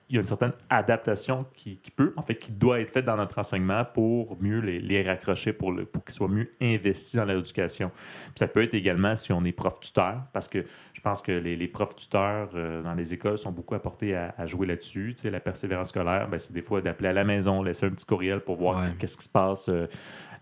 il 0.08 0.16
y 0.16 0.18
a 0.20 0.22
une 0.22 0.28
certaine 0.28 0.54
adaptation 0.70 1.46
qui, 1.56 1.80
peut, 1.96 2.14
en 2.16 2.22
fait, 2.22 2.36
qui 2.36 2.52
doit 2.52 2.80
être 2.80 2.92
faite 2.92 3.06
dans 3.06 3.18
notre 3.18 3.40
enseignement 3.40 3.84
pour 3.86 4.38
mieux 4.40 4.60
les, 4.60 5.04
raccrocher, 5.04 5.52
pour, 5.52 5.72
le, 5.72 5.86
pour 5.86 6.06
qu'ils 6.06 6.14
soient 6.14 6.28
mieux 6.28 6.52
investis 6.62 7.16
dans 7.16 7.26
l'éducation. 7.26 7.92
Ça 8.36 8.48
peut 8.48 8.62
être 8.62 8.76
également 8.76 9.16
si 9.16 9.34
on 9.34 9.44
est 9.44 9.52
prof-tuteur, 9.52 10.22
parce 10.32 10.48
que 10.48 10.64
je 10.94 11.02
pense 11.02 11.24
que 11.24 11.32
les, 11.32 11.56
les 11.56 11.68
profs-tuteurs 11.68 12.50
euh, 12.54 12.84
dans 12.84 12.94
les 12.94 13.16
écoles 13.16 13.40
sont 13.40 13.52
beaucoup 13.52 13.74
apportés 13.74 14.16
à, 14.16 14.46
jouer 14.46 14.68
là-dessus. 14.68 15.14
Tu 15.16 15.24
sais, 15.24 15.32
la 15.32 15.40
persévérance 15.40 15.90
scolaire, 15.90 16.28
ben, 16.30 16.38
c'est 16.38 16.54
des 16.54 16.62
fois 16.62 16.82
d'appeler 16.82 17.10
à 17.10 17.14
la 17.14 17.24
maison, 17.24 17.64
laisser 17.64 17.88
un 17.88 17.92
petit 17.92 18.06
courriel 18.06 18.42
pour 18.42 18.58
voir 18.58 18.96
qu'est-ce 19.00 19.18
qui 19.18 19.24
se 19.24 19.30
passe, 19.30 19.70
euh, 19.70 19.88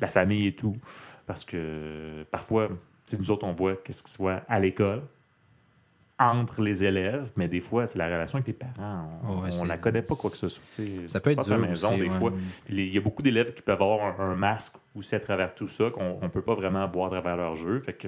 la 0.01 0.09
famille 0.09 0.47
et 0.47 0.55
tout. 0.55 0.75
Parce 1.25 1.45
que 1.45 2.23
parfois, 2.31 2.67
nous 3.17 3.31
autres, 3.31 3.45
on 3.45 3.53
voit 3.53 3.77
qu'est-ce 3.77 4.03
qui 4.03 4.11
se 4.11 4.17
voit 4.17 4.41
à 4.49 4.59
l'école, 4.59 5.03
entre 6.31 6.61
les 6.61 6.83
élèves, 6.83 7.31
mais 7.35 7.47
des 7.47 7.61
fois, 7.61 7.87
c'est 7.87 7.97
la 7.97 8.05
relation 8.05 8.37
avec 8.37 8.47
les 8.47 8.53
parents. 8.53 9.19
On 9.23 9.63
ne 9.63 9.67
la 9.67 9.77
connaît 9.77 10.01
pas, 10.01 10.15
quoi 10.15 10.29
que 10.29 10.37
ce 10.37 10.49
soit. 10.49 10.63
ça 11.07 11.19
peut 11.19 11.31
être 11.31 11.43
dur 11.43 11.55
à 11.55 11.57
la 11.57 11.67
maison, 11.67 11.97
des 11.97 12.09
fois. 12.09 12.33
Il 12.69 12.93
y 12.93 12.97
a 12.97 13.01
beaucoup 13.01 13.21
d'élèves 13.21 13.53
qui 13.53 13.61
peuvent 13.61 13.81
avoir 13.81 14.19
un, 14.19 14.35
masque 14.35 14.75
aussi 14.95 15.15
à 15.15 15.19
travers 15.19 15.53
tout 15.53 15.67
ça, 15.67 15.89
qu'on 15.91 16.19
ne 16.21 16.27
peut 16.27 16.41
pas 16.41 16.55
vraiment 16.55 16.87
voir 16.89 17.07
à 17.07 17.21
travers 17.21 17.37
leur 17.37 17.55
jeu. 17.55 17.79
Fait 17.79 17.93
que 17.93 18.07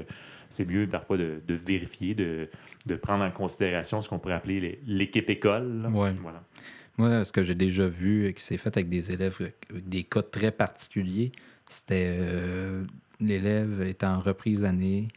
c'est 0.49 0.65
mieux 0.65 0.87
parfois 0.87 1.17
de, 1.17 1.41
vérifier, 1.47 2.15
de, 2.15 2.95
prendre 2.95 3.23
en 3.23 3.31
considération 3.31 4.01
ce 4.01 4.09
qu'on 4.09 4.19
pourrait 4.19 4.35
appeler 4.35 4.79
l'équipe 4.85 5.29
école. 5.29 5.87
Voilà. 5.91 6.43
Moi, 6.97 7.25
ce 7.25 7.31
que 7.31 7.43
j'ai 7.43 7.55
déjà 7.55 7.87
vu 7.87 8.27
et 8.27 8.33
qui 8.33 8.43
s'est 8.43 8.57
fait 8.57 8.75
avec 8.77 8.87
des 8.87 9.11
élèves 9.11 9.35
avec 9.39 9.55
des 9.71 10.03
cas 10.03 10.21
très 10.21 10.51
particuliers, 10.51 11.33
c'était 11.69 12.15
euh, 12.17 12.85
l'élève 13.19 13.81
étant 13.81 14.15
en 14.15 14.19
reprise 14.19 14.61
d'année, 14.61 15.09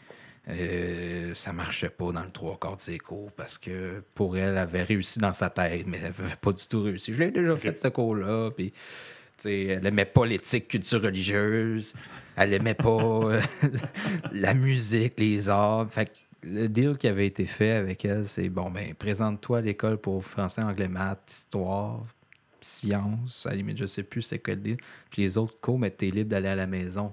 euh, 0.49 1.35
ça 1.35 1.53
marchait 1.53 1.91
pas 1.91 2.11
dans 2.13 2.23
le 2.23 2.31
trois 2.31 2.59
quarts 2.59 2.77
de 2.77 2.81
ses 2.81 2.99
cours 2.99 3.31
parce 3.33 3.59
que 3.59 4.03
pour 4.15 4.37
elle, 4.37 4.51
elle 4.51 4.59
avait 4.59 4.83
réussi 4.83 5.19
dans 5.19 5.33
sa 5.33 5.51
tête, 5.51 5.87
mais 5.87 5.99
elle 5.99 6.15
n'avait 6.19 6.37
pas 6.41 6.53
du 6.53 6.67
tout 6.67 6.83
réussi. 6.83 7.13
Je 7.13 7.19
l'ai 7.19 7.31
déjà 7.31 7.57
fait 7.57 7.77
ce 7.77 7.89
cours-là, 7.89 8.51
puis 8.51 8.73
elle 9.45 9.87
aimait 9.87 10.05
pas 10.07 10.25
l'éthique 10.25 10.69
culture 10.69 11.03
religieuse, 11.03 11.95
elle 12.37 12.55
aimait 12.55 12.75
pas 12.75 12.89
euh, 12.89 13.41
la 14.33 14.55
musique, 14.55 15.15
les 15.19 15.49
arts. 15.49 15.87
Fait 15.91 16.11
le 16.43 16.69
deal 16.69 16.97
qui 16.97 17.09
avait 17.09 17.27
été 17.27 17.45
fait 17.47 17.73
avec 17.73 18.05
elle, 18.05 18.27
c'est 18.27 18.49
bon, 18.49 18.71
ben 18.71 18.95
présente-toi 18.95 19.59
à 19.59 19.61
l'école 19.61 19.99
pour 19.99 20.25
français, 20.25 20.63
anglais, 20.63 20.89
maths, 20.89 21.31
histoire, 21.31 22.07
sciences, 22.61 23.45
à 23.45 23.51
la 23.51 23.57
limite, 23.57 23.77
je 23.77 23.87
sais 23.87 24.03
plus 24.03 24.23
c'est 24.23 24.39
quoi 24.39 24.55
le 24.55 24.61
deal. 24.61 24.77
Puis 25.11 25.23
les 25.23 25.37
autres 25.37 25.61
cours, 25.61 25.79
mais 25.79 25.91
t'es 25.91 26.11
libre 26.11 26.31
d'aller 26.31 26.49
à 26.49 26.57
la 26.57 26.67
maison 26.67 27.13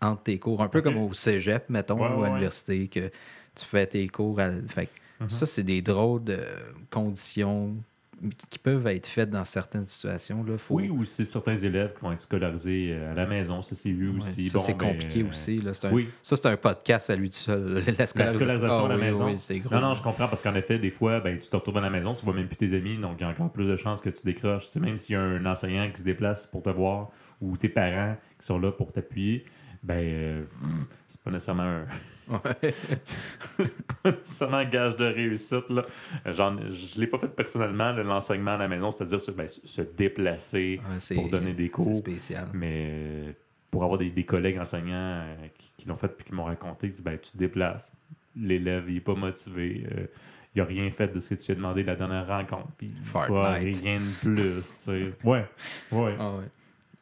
entre 0.00 0.22
tes 0.22 0.38
cours. 0.38 0.62
Un 0.62 0.68
peu 0.68 0.82
comme 0.82 0.98
au 0.98 1.12
cégep, 1.12 1.68
mettons, 1.68 1.98
ou 1.98 2.24
à 2.24 2.28
l'université, 2.28 2.88
que 2.88 3.08
tu 3.54 3.64
fais 3.64 3.86
tes 3.86 4.08
cours. 4.08 4.40
Fait, 4.68 4.88
mm-hmm. 5.20 5.30
Ça, 5.30 5.46
c'est 5.46 5.62
des 5.62 5.82
drôles 5.82 6.24
de 6.24 6.38
conditions 6.90 7.76
qui 8.48 8.58
peuvent 8.58 8.86
être 8.86 9.06
faites 9.06 9.30
dans 9.30 9.44
certaines 9.44 9.86
situations. 9.86 10.44
Là. 10.44 10.54
Oui, 10.70 10.88
ou 10.88 11.04
c'est 11.04 11.24
certains 11.24 11.56
élèves 11.56 11.94
qui 11.94 12.02
vont 12.02 12.12
être 12.12 12.20
scolarisés 12.20 12.90
euh, 12.92 13.12
à 13.12 13.14
la 13.14 13.26
maison, 13.26 13.62
ça 13.62 13.74
c'est 13.74 13.90
vu 13.90 14.10
aussi. 14.10 14.48
Ça, 14.48 14.60
c'est 14.60 14.76
compliqué 14.76 15.22
euh, 15.22 15.28
aussi. 15.28 15.60
Là. 15.60 15.72
Un, 15.82 15.92
oui. 15.92 16.08
Ça, 16.22 16.36
c'est 16.36 16.46
un 16.46 16.56
podcast 16.56 17.10
à 17.10 17.16
lui 17.16 17.30
tout 17.30 17.36
seul. 17.36 17.82
La, 17.98 18.06
scolarisation 18.06 18.84
à 18.84 18.88
la 18.88 18.94
ah 18.94 18.98
maison. 18.98 19.36
non, 19.70 19.80
non, 19.80 19.94
je 19.94 20.02
comprends, 20.02 20.28
parce 20.28 20.42
qu'en 20.42 20.54
effet, 20.54 20.78
des 20.78 20.90
fois, 20.90 21.20
ben, 21.20 21.38
tu 21.38 21.48
te 21.48 21.56
retrouves 21.56 21.78
à 21.78 21.80
la 21.80 21.90
maison, 21.90 22.14
tu 22.14 22.24
vois 22.24 22.34
même 22.34 22.46
plus 22.46 22.56
tes 22.56 22.74
amis, 22.74 22.96
donc 22.96 23.16
il 23.18 23.22
y 23.22 23.24
a 23.24 23.28
encore 23.28 23.50
plus 23.50 23.66
de 23.66 23.76
chances 23.76 24.00
que 24.00 24.10
tu 24.10 24.22
décroches. 24.24 24.66
Tu 24.66 24.72
sais, 24.72 24.80
même 24.80 24.96
s'il 24.96 25.14
y 25.14 25.16
a 25.16 25.22
un 25.22 25.44
enseignant 25.46 25.90
qui 25.90 26.00
se 26.00 26.04
déplace 26.04 26.46
pour 26.46 26.62
te 26.62 26.70
voir 26.70 27.10
ou 27.40 27.56
tes 27.56 27.68
parents 27.68 28.16
qui 28.38 28.46
sont 28.46 28.58
là 28.58 28.70
pour 28.70 28.92
t'appuyer, 28.92 29.44
ben, 29.82 29.98
euh, 29.98 30.44
c'est 31.08 31.20
pas 31.22 31.30
nécessairement 31.30 31.62
un. 31.62 31.86
c'est 33.58 33.82
pas 33.82 34.12
nécessairement 34.12 34.58
un 34.58 34.64
gage 34.64 34.96
de 34.96 35.04
réussite. 35.04 35.68
Là. 35.70 35.82
Genre, 36.26 36.56
je 36.70 37.00
l'ai 37.00 37.08
pas 37.08 37.18
fait 37.18 37.28
personnellement, 37.28 37.92
l'enseignement 37.92 38.52
à 38.52 38.58
la 38.58 38.68
maison, 38.68 38.92
c'est-à-dire 38.92 39.20
se, 39.20 39.32
ben, 39.32 39.48
se 39.48 39.82
déplacer 39.82 40.80
pour 41.14 41.28
donner 41.28 41.52
des 41.52 41.68
cours. 41.68 41.94
spécial. 41.94 42.48
Mais 42.54 43.34
pour 43.72 43.82
avoir 43.82 43.98
des, 43.98 44.10
des 44.10 44.24
collègues 44.24 44.58
enseignants 44.58 45.24
euh, 45.24 45.48
qui, 45.76 45.88
l'ont 45.88 45.96
fait 45.96 46.14
et 46.20 46.22
qui 46.22 46.32
m'ont 46.32 46.44
raconté, 46.44 46.86
ils 46.86 46.90
disent 46.90 47.02
ben, 47.02 47.18
tu 47.18 47.32
te 47.32 47.38
déplaces. 47.38 47.92
L'élève, 48.36 48.84
il 48.88 48.94
n'est 48.94 49.00
pas 49.00 49.14
motivé. 49.14 49.84
Euh, 49.92 50.06
il 50.54 50.58
n'a 50.58 50.64
rien 50.64 50.90
fait 50.90 51.08
de 51.08 51.18
ce 51.18 51.30
que 51.30 51.34
tu 51.34 51.50
as 51.50 51.54
demandé 51.54 51.82
de 51.82 51.88
la 51.88 51.96
dernière 51.96 52.26
rencontre. 52.26 52.68
Puis, 52.76 52.92
rien 53.14 54.00
de 54.00 54.20
plus. 54.20 54.60
Tu 54.60 54.62
sais. 54.62 55.12
Ouais. 55.24 55.46
Ouais. 55.90 56.14
Ah 56.18 56.36
ouais. 56.36 56.44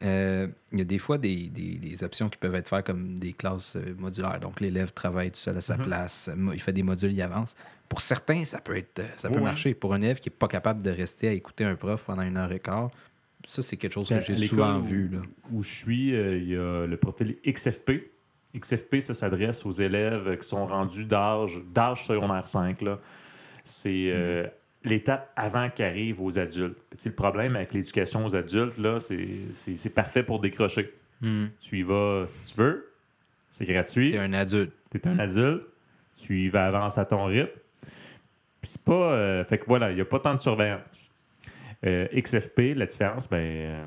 Euh, 0.03 0.47
il 0.71 0.79
y 0.79 0.81
a 0.81 0.85
des 0.85 0.97
fois 0.97 1.17
des, 1.17 1.49
des, 1.49 2.03
options 2.03 2.29
qui 2.29 2.37
peuvent 2.37 2.55
être 2.55 2.67
faites 2.67 2.85
comme 2.85 3.19
des 3.19 3.33
classes 3.33 3.75
euh, 3.75 3.93
modulaires. 3.97 4.39
Donc, 4.39 4.59
l'élève 4.59 4.91
travaille 4.93 5.29
tout 5.31 5.39
seul 5.39 5.57
à 5.57 5.61
sa 5.61 5.77
mhm. 5.77 5.83
place, 5.83 6.29
il 6.53 6.59
fait 6.59 6.73
des 6.73 6.83
modules, 6.83 7.11
il 7.11 7.21
avance. 7.21 7.55
Pour 7.87 8.01
certains, 8.01 8.45
ça 8.45 8.59
peut 8.59 8.77
être 8.77 9.01
ça 9.17 9.29
peut 9.29 9.41
marcher. 9.41 9.73
Pour 9.73 9.93
un 9.93 10.01
élève 10.01 10.19
qui 10.19 10.29
n'est 10.29 10.35
pas 10.35 10.47
capable 10.47 10.81
de 10.81 10.89
rester 10.89 11.27
à 11.27 11.33
écouter 11.33 11.65
un 11.65 11.75
prof 11.75 12.05
pendant 12.05 12.23
une 12.23 12.37
heure 12.37 12.51
et 12.51 12.59
quart, 12.59 12.89
ça, 13.47 13.61
c'est 13.61 13.75
quelque 13.75 13.93
chose 13.93 14.07
que 14.07 14.19
j'ai 14.21 14.35
souvent 14.35 14.79
vu. 14.79 15.09
Là. 15.09 15.19
Où 15.51 15.61
je 15.61 15.69
suis, 15.69 16.15
euh, 16.15 16.37
il 16.37 16.49
y 16.49 16.55
a 16.55 16.85
le 16.85 16.97
profil 16.97 17.37
XFP. 17.45 18.11
XFP, 18.57 18.99
ça 19.01 19.13
s'adresse 19.13 19.65
aux 19.65 19.71
élèves 19.71 20.37
qui 20.37 20.47
sont 20.47 20.65
rendus 20.65 21.05
d'âge, 21.05 21.61
d'âge 21.73 22.05
secondaire 22.05 22.47
5. 22.47 22.79
C'est 23.63 24.45
mhm 24.45 24.60
l'étape 24.83 25.31
avant 25.35 25.69
qu'arrivent 25.69 26.21
aux 26.21 26.39
adultes. 26.39 26.77
le 27.05 27.11
problème 27.11 27.55
avec 27.55 27.73
l'éducation 27.73 28.25
aux 28.25 28.35
adultes, 28.35 28.77
là, 28.77 28.99
c'est 28.99 29.93
parfait 29.93 30.23
pour 30.23 30.39
décrocher. 30.39 30.93
Hmm. 31.21 31.47
Tu 31.59 31.79
y 31.79 31.83
vas 31.83 32.25
si 32.27 32.53
tu 32.53 32.59
veux. 32.59 32.91
C'est 33.49 33.65
gratuit. 33.65 34.11
T'es 34.11 34.17
un 34.17 34.33
adulte. 34.33 34.73
Tu 34.91 34.97
es 34.97 35.07
un 35.07 35.19
adulte. 35.19 35.63
Tu 36.15 36.45
y 36.45 36.47
vas 36.49 36.67
avance 36.67 36.97
à 36.97 37.05
ton 37.05 37.25
rythme. 37.25 37.51
Puis 38.61 38.71
c'est 38.71 38.83
pas. 38.83 39.13
euh, 39.13 39.43
fait 39.43 39.59
que 39.59 39.65
voilà, 39.67 39.91
il 39.91 39.95
n'y 39.95 40.01
a 40.01 40.05
pas 40.05 40.19
tant 40.19 40.33
de 40.33 40.39
surveillance. 40.39 41.11
Euh, 41.85 42.07
XFP, 42.13 42.75
la 42.75 42.85
différence, 42.85 43.27
ben, 43.27 43.37
euh, 43.37 43.85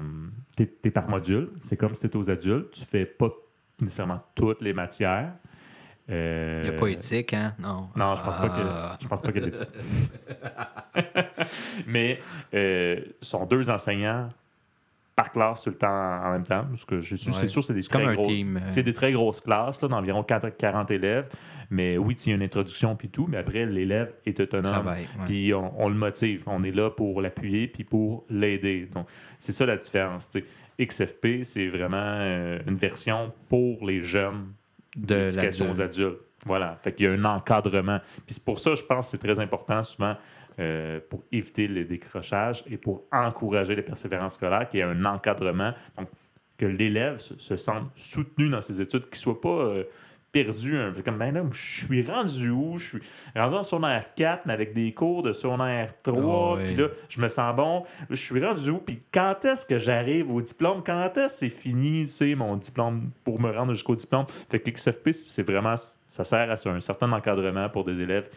t'es, 0.57 0.67
t'es 0.67 0.91
par 0.91 1.09
module. 1.09 1.51
C'est 1.61 1.77
comme 1.77 1.95
si 1.95 2.03
t'étais 2.03 2.17
aux 2.17 2.31
adultes. 2.31 2.73
Tu 2.73 2.85
fais 2.85 3.07
pas 3.07 3.31
nécessairement 3.81 4.23
toutes 4.35 4.63
les 4.63 4.73
matières. 4.73 5.33
Euh, 6.11 6.63
Il 6.65 6.71
n'y 6.71 6.77
a 6.77 6.79
pas 6.79 6.89
éthique, 6.89 7.33
hein? 7.33 7.55
Non. 7.59 7.89
Non, 7.97 8.15
je 8.15 8.23
pense 8.23 8.37
pas 8.37 8.51
Ah. 8.55 8.97
que 8.99 9.03
je 9.05 9.09
pense 9.09 9.23
pas 9.23 9.33
qu'il 9.33 9.41
y 9.41 9.45
a 9.45 9.47
d'éthique. 9.49 9.69
Mais 11.87 12.21
euh, 12.55 13.01
sont 13.21 13.47
deux 13.47 13.71
enseignants 13.71 14.29
par 15.17 15.31
classe 15.33 15.63
tout 15.63 15.71
le 15.71 15.77
temps 15.77 15.89
en 15.89 16.33
même 16.33 16.43
temps. 16.45 16.65
Parce 16.69 16.85
que 16.85 17.01
je 17.01 17.15
suis 17.17 17.31
Ouais. 17.31 17.37
c'est 17.39 17.47
sûr 17.47 17.63
que 17.63 17.69
c'est 17.69 17.75
des 17.75 17.85
très 17.85 18.15
gros. 18.17 18.29
euh, 18.31 18.59
C'est 18.71 18.83
des 18.83 18.93
très 18.95 19.13
grosses 19.13 19.41
classes, 19.41 19.81
là, 19.81 19.89
d'environ 19.89 20.23
40 20.25 20.57
40 20.57 20.91
élèves. 20.91 21.29
Mais 21.71 21.97
oui, 21.97 22.17
il 22.27 22.29
y 22.31 22.33
a 22.33 22.37
une 22.37 22.43
introduction 22.43 22.95
puis 22.97 23.09
tout, 23.09 23.27
mais 23.29 23.39
après, 23.39 23.65
l'élève 23.65 24.13
est 24.27 24.39
autonome. 24.41 24.93
Puis 25.27 25.55
on, 25.55 25.73
on 25.81 25.89
le 25.89 25.95
motive. 25.95 26.43
On 26.47 26.63
est 26.65 26.75
là 26.75 26.91
pour 26.91 27.23
l'appuyer 27.23 27.69
puis 27.69 27.85
pour 27.85 28.25
l'aider. 28.29 28.89
Donc, 28.93 29.07
c'est 29.39 29.53
ça 29.53 29.65
la 29.67 29.77
différence. 29.77 30.29
XFP, 30.81 31.45
c'est 31.45 31.69
vraiment 31.69 31.97
euh, 31.97 32.59
une 32.67 32.77
version 32.77 33.33
pour 33.49 33.87
les 33.87 34.03
jeunes 34.03 34.49
de 34.97 35.15
l'éducation 35.15 35.71
aux 35.71 35.81
adultes. 35.81 36.19
Voilà. 36.45 36.77
Fait 36.83 36.93
qu'il 36.93 37.07
y 37.07 37.09
a 37.09 37.13
un 37.13 37.25
encadrement. 37.25 38.01
Puis 38.27 38.35
c'est 38.35 38.45
pour 38.45 38.59
ça, 38.59 38.75
je 38.75 38.83
pense 38.83 39.07
que 39.07 39.11
c'est 39.13 39.27
très 39.27 39.39
important 39.41 39.83
souvent 39.83 40.17
euh, 40.61 41.01
pour 41.09 41.23
éviter 41.33 41.67
le 41.67 41.85
décrochage 41.85 42.65
et 42.71 42.77
pour 42.77 43.05
encourager 43.11 43.75
les 43.75 43.83
persévérances 43.83 44.35
scolaires, 44.35 44.69
qu'il 44.69 44.81
y 44.81 44.83
ait 44.83 44.87
un 44.87 45.05
encadrement. 45.05 45.73
Donc, 45.97 46.09
que 46.57 46.67
l'élève 46.67 47.19
se, 47.19 47.37
se 47.39 47.57
sente 47.57 47.91
soutenu 47.97 48.49
dans 48.49 48.61
ses 48.61 48.81
études, 48.81 49.03
qu'il 49.03 49.13
ne 49.13 49.17
soit 49.17 49.41
pas 49.41 49.49
euh, 49.49 49.85
perdu. 50.35 50.77
Un 50.77 50.91
peu 50.93 51.03
comme, 51.03 51.17
ben 51.17 51.33
là, 51.33 51.43
je 51.53 51.87
suis 51.87 52.03
rendu 52.05 52.51
où? 52.51 52.77
Je 52.77 52.85
suis 52.89 52.99
rendu 53.35 53.55
en 53.55 53.63
secondaire 53.63 54.05
4, 54.17 54.45
mais 54.47 54.53
avec 54.53 54.75
des 54.75 54.93
cours 54.93 55.23
de 55.23 55.33
secondaire 55.33 55.95
3. 56.03 56.19
Ah 56.23 56.55
ouais. 56.57 56.65
Puis 56.65 56.75
là, 56.77 56.89
je 57.09 57.21
me 57.21 57.29
sens 57.29 57.55
bon. 57.57 57.85
Je 58.11 58.17
suis 58.17 58.45
rendu 58.45 58.71
où? 58.71 58.79
Puis 58.79 59.01
quand 59.13 59.45
est-ce 59.45 59.65
que 59.65 59.79
j'arrive 59.79 60.31
au 60.31 60.43
diplôme? 60.43 60.83
Quand 60.85 61.17
est-ce 61.17 61.27
que 61.27 61.31
c'est 61.31 61.49
fini, 61.51 62.07
tu 62.07 62.13
sais, 62.13 62.35
mon 62.35 62.57
diplôme, 62.57 63.11
pour 63.23 63.41
me 63.41 63.51
rendre 63.51 63.73
jusqu'au 63.73 63.95
diplôme? 63.95 64.27
Fait 64.51 64.59
que 64.59 64.69
l'XFP, 64.71 65.13
c'est 65.13 65.45
vraiment, 65.45 65.77
ça 66.09 66.25
sert 66.25 66.51
à 66.51 66.69
un 66.69 66.81
certain 66.81 67.11
encadrement 67.13 67.69
pour 67.69 67.85
des 67.85 68.01
élèves 68.03 68.29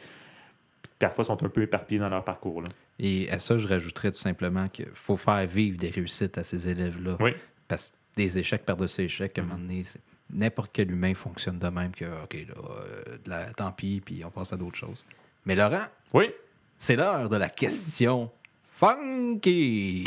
qui 0.83 0.89
parfois 0.99 1.23
sont 1.25 1.43
un 1.43 1.49
peu 1.49 1.63
éparpillés 1.63 1.99
dans 1.99 2.09
leur 2.09 2.23
parcours. 2.23 2.61
Là. 2.61 2.69
Et 2.99 3.29
à 3.29 3.39
ça, 3.39 3.57
je 3.57 3.67
rajouterais 3.67 4.11
tout 4.11 4.17
simplement 4.17 4.67
qu'il 4.69 4.87
faut 4.93 5.17
faire 5.17 5.45
vivre 5.45 5.77
des 5.77 5.89
réussites 5.89 6.37
à 6.37 6.43
ces 6.43 6.69
élèves-là. 6.69 7.17
Oui. 7.19 7.31
Parce 7.67 7.87
que 7.87 7.91
des 8.15 8.39
échecs 8.39 8.65
par-dessus 8.65 9.01
échecs, 9.01 9.37
à 9.37 9.41
un 9.41 9.45
moment 9.45 9.59
donné, 9.59 9.83
c'est- 9.83 9.99
n'importe 10.31 10.71
quel 10.73 10.91
humain 10.91 11.13
fonctionne 11.13 11.59
de 11.59 11.67
même 11.69 11.91
que, 11.91 12.05
OK, 12.23 12.33
là, 12.33 12.55
euh, 12.69 13.17
de 13.23 13.29
la- 13.29 13.53
tant 13.53 13.71
pis, 13.71 14.01
puis 14.03 14.23
on 14.25 14.31
passe 14.31 14.53
à 14.53 14.57
d'autres 14.57 14.77
choses. 14.77 15.05
Mais 15.45 15.55
Laurent, 15.55 15.85
Oui. 16.13 16.31
c'est 16.77 16.95
l'heure 16.95 17.29
de 17.29 17.37
la 17.37 17.49
question 17.49 18.29
funky. 18.69 20.03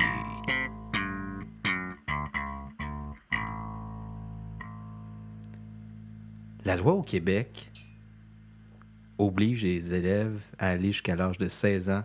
La 6.65 6.77
loi 6.77 6.93
au 6.93 7.03
Québec 7.03 7.71
oblige 9.19 9.63
les 9.65 9.95
élèves 9.95 10.41
à 10.59 10.69
aller 10.69 10.93
jusqu'à 10.93 11.17
l'âge 11.17 11.39
de 11.39 11.49
16 11.49 11.89
ans 11.91 12.05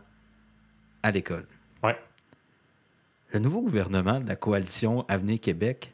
à 1.04 1.12
l'école. 1.12 1.46
Ouais. 1.84 1.98
Le 3.34 3.40
nouveau 3.40 3.62
gouvernement 3.62 4.20
de 4.20 4.28
la 4.28 4.36
coalition 4.36 5.06
Avenir 5.08 5.40
Québec 5.40 5.94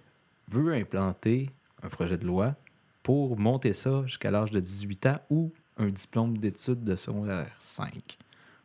veut 0.50 0.74
implanter 0.74 1.50
un 1.84 1.90
projet 1.90 2.18
de 2.18 2.26
loi 2.26 2.56
pour 3.04 3.38
monter 3.38 3.74
ça 3.74 4.04
jusqu'à 4.06 4.32
l'âge 4.32 4.52
de 4.52 4.60
18 4.60 5.06
ans 5.08 5.20
ou 5.30 5.52
un 5.78 5.90
diplôme 5.90 6.38
d'études 6.38 6.84
de 6.84 6.96
secondaire 6.96 7.56
5 7.60 8.18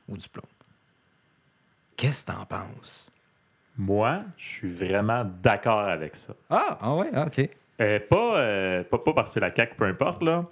ou 0.08 0.16
diplôme. 0.16 0.44
Qu'est-ce 1.96 2.24
que 2.24 2.32
t'en 2.32 2.44
penses? 2.44 3.10
Moi, 3.78 4.22
je 4.36 4.44
suis 4.44 4.70
vraiment 4.70 5.24
d'accord 5.42 5.80
avec 5.80 6.16
ça. 6.16 6.34
Ah, 6.50 6.78
ah 6.80 6.94
ouais, 6.94 7.10
ah, 7.12 7.26
OK. 7.26 7.48
Euh, 7.78 8.00
pas, 8.08 8.38
euh, 8.38 8.84
pas, 8.84 8.98
pas 8.98 9.12
parce 9.12 9.34
que 9.34 9.40
la 9.40 9.54
CAQ, 9.54 9.74
peu 9.76 9.84
importe, 9.84 10.22
là, 10.22 10.46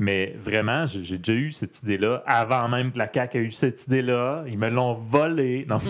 mais 0.00 0.34
vraiment, 0.36 0.86
j'ai 0.86 1.18
déjà 1.18 1.32
eu 1.32 1.52
cette 1.52 1.80
idée-là 1.82 2.24
avant 2.26 2.68
même 2.68 2.90
que 2.90 2.98
la 2.98 3.06
CAQ 3.12 3.38
ait 3.38 3.42
eu 3.42 3.52
cette 3.52 3.86
idée-là. 3.86 4.44
Ils 4.48 4.58
me 4.58 4.68
l'ont 4.68 4.94
volée. 4.94 5.66
Non. 5.68 5.80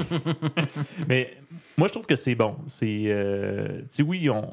mais 1.08 1.38
moi, 1.78 1.88
je 1.88 1.92
trouve 1.92 2.06
que 2.06 2.16
c'est 2.16 2.34
bon. 2.34 2.56
C'est, 2.66 3.04
euh, 3.06 3.80
oui, 4.00 4.28
on, 4.28 4.52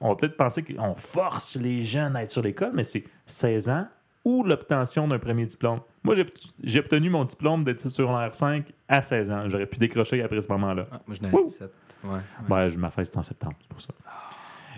on 0.00 0.10
va 0.10 0.16
peut-être 0.16 0.36
penser 0.36 0.62
qu'on 0.62 0.94
force 0.94 1.56
les 1.56 1.80
jeunes 1.80 2.16
à 2.16 2.22
être 2.22 2.30
sur 2.30 2.42
l'école, 2.42 2.72
mais 2.74 2.84
c'est 2.84 3.04
16 3.26 3.68
ans 3.68 3.86
ou 4.24 4.42
l'obtention 4.42 5.06
d'un 5.06 5.18
premier 5.18 5.44
diplôme. 5.46 5.80
Moi, 6.02 6.14
j'ai- 6.62 6.78
obtenu 6.78 7.10
mon 7.10 7.24
diplôme 7.24 7.62
d'études 7.64 7.90
secondaire 7.90 8.34
5 8.34 8.72
à 8.88 9.02
16 9.02 9.30
ans. 9.30 9.48
J'aurais 9.48 9.66
pu 9.66 9.78
décrocher 9.78 10.22
après 10.22 10.40
ce 10.40 10.48
moment-là. 10.48 10.86
Ah, 10.92 10.98
moi, 11.06 11.16
je 11.20 11.28
Wouh! 11.28 11.44
17. 11.44 11.70
Ouais, 12.04 12.10
ouais. 12.10 12.54
Ouais, 12.56 12.70
je 12.70 12.78
ma 12.78 12.90
fête 12.90 13.06
c'est 13.06 13.16
en 13.18 13.22
septembre, 13.22 13.54
c'est 13.60 13.68
pour 13.68 13.80
ça. 13.80 13.88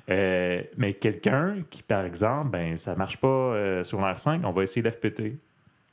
Euh, 0.08 0.62
mais 0.76 0.94
quelqu'un 0.94 1.56
qui, 1.68 1.82
par 1.82 2.04
exemple, 2.04 2.50
ben, 2.50 2.76
ça 2.76 2.94
marche 2.94 3.16
pas 3.16 3.26
euh, 3.26 3.82
sur 3.84 4.00
l'air 4.00 4.18
5, 4.18 4.42
on 4.44 4.52
va 4.52 4.62
essayer 4.62 4.82
l'FPT, 4.82 5.36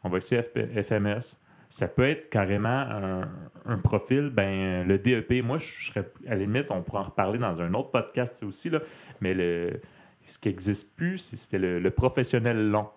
on 0.04 0.10
va 0.10 0.18
essayer 0.18 0.42
FP 0.44 0.60
FMS. 0.84 1.38
Ça 1.74 1.88
peut 1.88 2.08
être 2.08 2.30
carrément 2.30 2.68
un, 2.70 3.28
un 3.66 3.78
profil, 3.80 4.30
ben, 4.30 4.88
le 4.88 5.00
DEP. 5.00 5.44
Moi, 5.44 5.58
je 5.58 5.88
serais, 5.88 6.08
à 6.28 6.36
la 6.36 6.36
limite, 6.36 6.70
on 6.70 6.84
pourra 6.84 7.00
en 7.00 7.04
reparler 7.06 7.40
dans 7.40 7.64
un 7.64 7.74
autre 7.74 7.90
podcast 7.90 8.44
aussi, 8.44 8.70
là, 8.70 8.78
mais 9.22 9.34
le, 9.34 9.82
ce 10.24 10.38
qui 10.38 10.50
n'existe 10.50 10.96
plus, 10.96 11.18
c'était 11.18 11.58
le, 11.58 11.80
le 11.80 11.90
professionnel 11.90 12.70
long. 12.70 12.90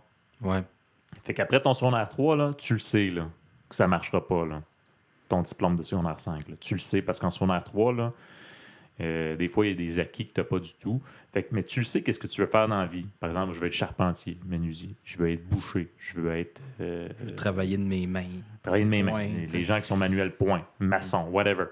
Ouais. 0.43 0.63
Fait 1.25 1.33
qu'après 1.33 1.63
ton 1.63 1.73
secondaire 1.73 2.07
3, 2.07 2.37
là, 2.37 2.53
tu 2.59 2.75
le 2.75 2.79
sais 2.79 3.07
là, 3.07 3.31
que 3.71 3.75
ça 3.75 3.85
ne 3.85 3.89
marchera 3.89 4.29
pas, 4.29 4.45
là, 4.45 4.61
ton 5.31 5.41
diplôme 5.41 5.79
de 5.79 5.83
secondaire 5.83 6.21
5. 6.21 6.47
là. 6.47 6.57
Tu 6.61 6.75
le 6.75 6.81
sais 6.81 7.01
parce 7.01 7.19
qu'en 7.19 7.31
secondaire 7.31 7.65
3, 7.65 7.95
là, 7.95 8.13
euh, 9.01 9.37
des 9.37 9.49
fois, 9.49 9.67
il 9.67 9.71
y 9.71 9.73
a 9.73 9.77
des 9.77 9.99
acquis 9.99 10.27
que 10.29 10.33
tu 10.35 10.41
n'as 10.41 10.45
pas 10.47 10.59
du 10.59 10.73
tout. 10.75 11.03
Fait 11.35 11.43
que, 11.43 11.49
mais 11.55 11.63
tu 11.63 11.81
le 11.81 11.85
sais, 11.85 12.03
qu'est-ce 12.03 12.19
que 12.19 12.27
tu 12.27 12.41
veux 12.41 12.47
faire 12.47 12.67
dans 12.69 12.81
la 12.81 12.87
vie. 12.87 13.07
Par 13.21 13.29
exemple, 13.31 13.53
je 13.53 13.61
veux 13.61 13.67
être 13.67 13.73
charpentier, 13.73 14.39
menuisier. 14.47 14.95
Je 15.05 15.19
veux 15.19 15.31
être 15.31 15.47
boucher. 15.49 15.89
Je 15.99 16.21
veux 16.21 16.35
être. 16.35 16.61
euh, 16.81 17.09
Je 17.21 17.25
veux 17.27 17.35
travailler 17.35 17.77
de 17.77 17.83
mes 17.85 18.07
mains. 18.07 18.25
travailler 18.63 18.85
de 18.85 18.91
mes 18.91 19.03
mains. 19.03 19.15
Ouais, 19.15 19.31
les, 19.53 19.65
gens 19.65 19.79
qui 19.81 19.87
sont 19.87 19.97
manuels, 19.99 20.35
point. 20.35 20.67
Maçon, 20.81 21.29
whatever. 21.31 21.65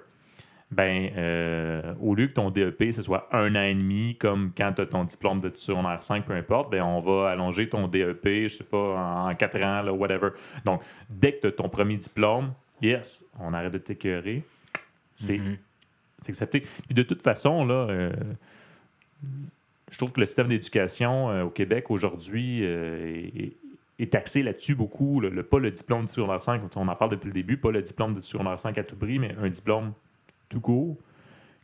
Ben, 0.70 1.10
euh, 1.16 1.94
au 2.00 2.14
lieu 2.14 2.26
que 2.26 2.32
ton 2.32 2.50
DEP, 2.50 2.90
ce 2.92 3.00
soit 3.02 3.28
un 3.32 3.54
an 3.54 3.62
et 3.62 3.74
demi, 3.74 4.16
comme 4.18 4.50
quand 4.56 4.72
tu 4.74 4.82
as 4.82 4.86
ton 4.86 5.04
diplôme 5.04 5.40
de 5.40 5.52
secondaire 5.54 6.02
5, 6.02 6.24
peu 6.24 6.32
importe, 6.32 6.70
ben, 6.70 6.82
on 6.82 6.98
va 7.00 7.30
allonger 7.30 7.68
ton 7.68 7.86
DEP, 7.86 8.24
je 8.24 8.48
sais 8.48 8.64
pas, 8.64 9.26
en, 9.28 9.34
quatre 9.34 9.56
ans, 9.62 9.82
là, 9.82 9.92
whatever. 9.92 10.30
Donc, 10.64 10.82
dès 11.08 11.32
que 11.36 11.42
tu 11.42 11.46
as 11.46 11.52
ton 11.52 11.68
premier 11.68 11.96
diplôme, 11.96 12.52
yes, 12.82 13.24
on 13.38 13.52
arrête 13.54 13.72
de 13.72 13.78
t'écœurer. 13.78 14.42
C'est 15.12 15.38
Mhm. 15.38 15.56
c'est 15.56 15.60
accepté. 16.28 16.64
De 16.90 17.02
toute 17.02 17.22
façon, 17.22 17.64
là, 17.64 17.86
euh, 17.88 18.12
je 19.90 19.98
trouve 19.98 20.12
que 20.12 20.20
le 20.20 20.26
système 20.26 20.48
d'éducation 20.48 21.30
euh, 21.30 21.44
au 21.44 21.50
Québec 21.50 21.90
aujourd'hui 21.90 22.60
euh, 22.62 23.28
est, 23.98 24.14
axé 24.14 24.42
là-dessus 24.42 24.74
beaucoup. 24.74 25.20
Le, 25.20 25.42
pas 25.42 25.58
le 25.58 25.70
diplôme 25.70 26.04
de 26.04 26.10
secondaire 26.10 26.42
5, 26.42 26.62
on 26.76 26.88
en 26.88 26.96
parle 26.96 27.12
depuis 27.12 27.28
le 27.28 27.32
début, 27.32 27.56
pas 27.56 27.70
le 27.70 27.82
diplôme 27.82 28.14
de 28.14 28.20
secondaire 28.20 28.58
5 28.58 28.76
à 28.78 28.84
tout 28.84 28.96
prix, 28.96 29.18
mais 29.18 29.34
un 29.40 29.48
diplôme 29.48 29.92
tout 30.48 30.60
court. 30.60 30.96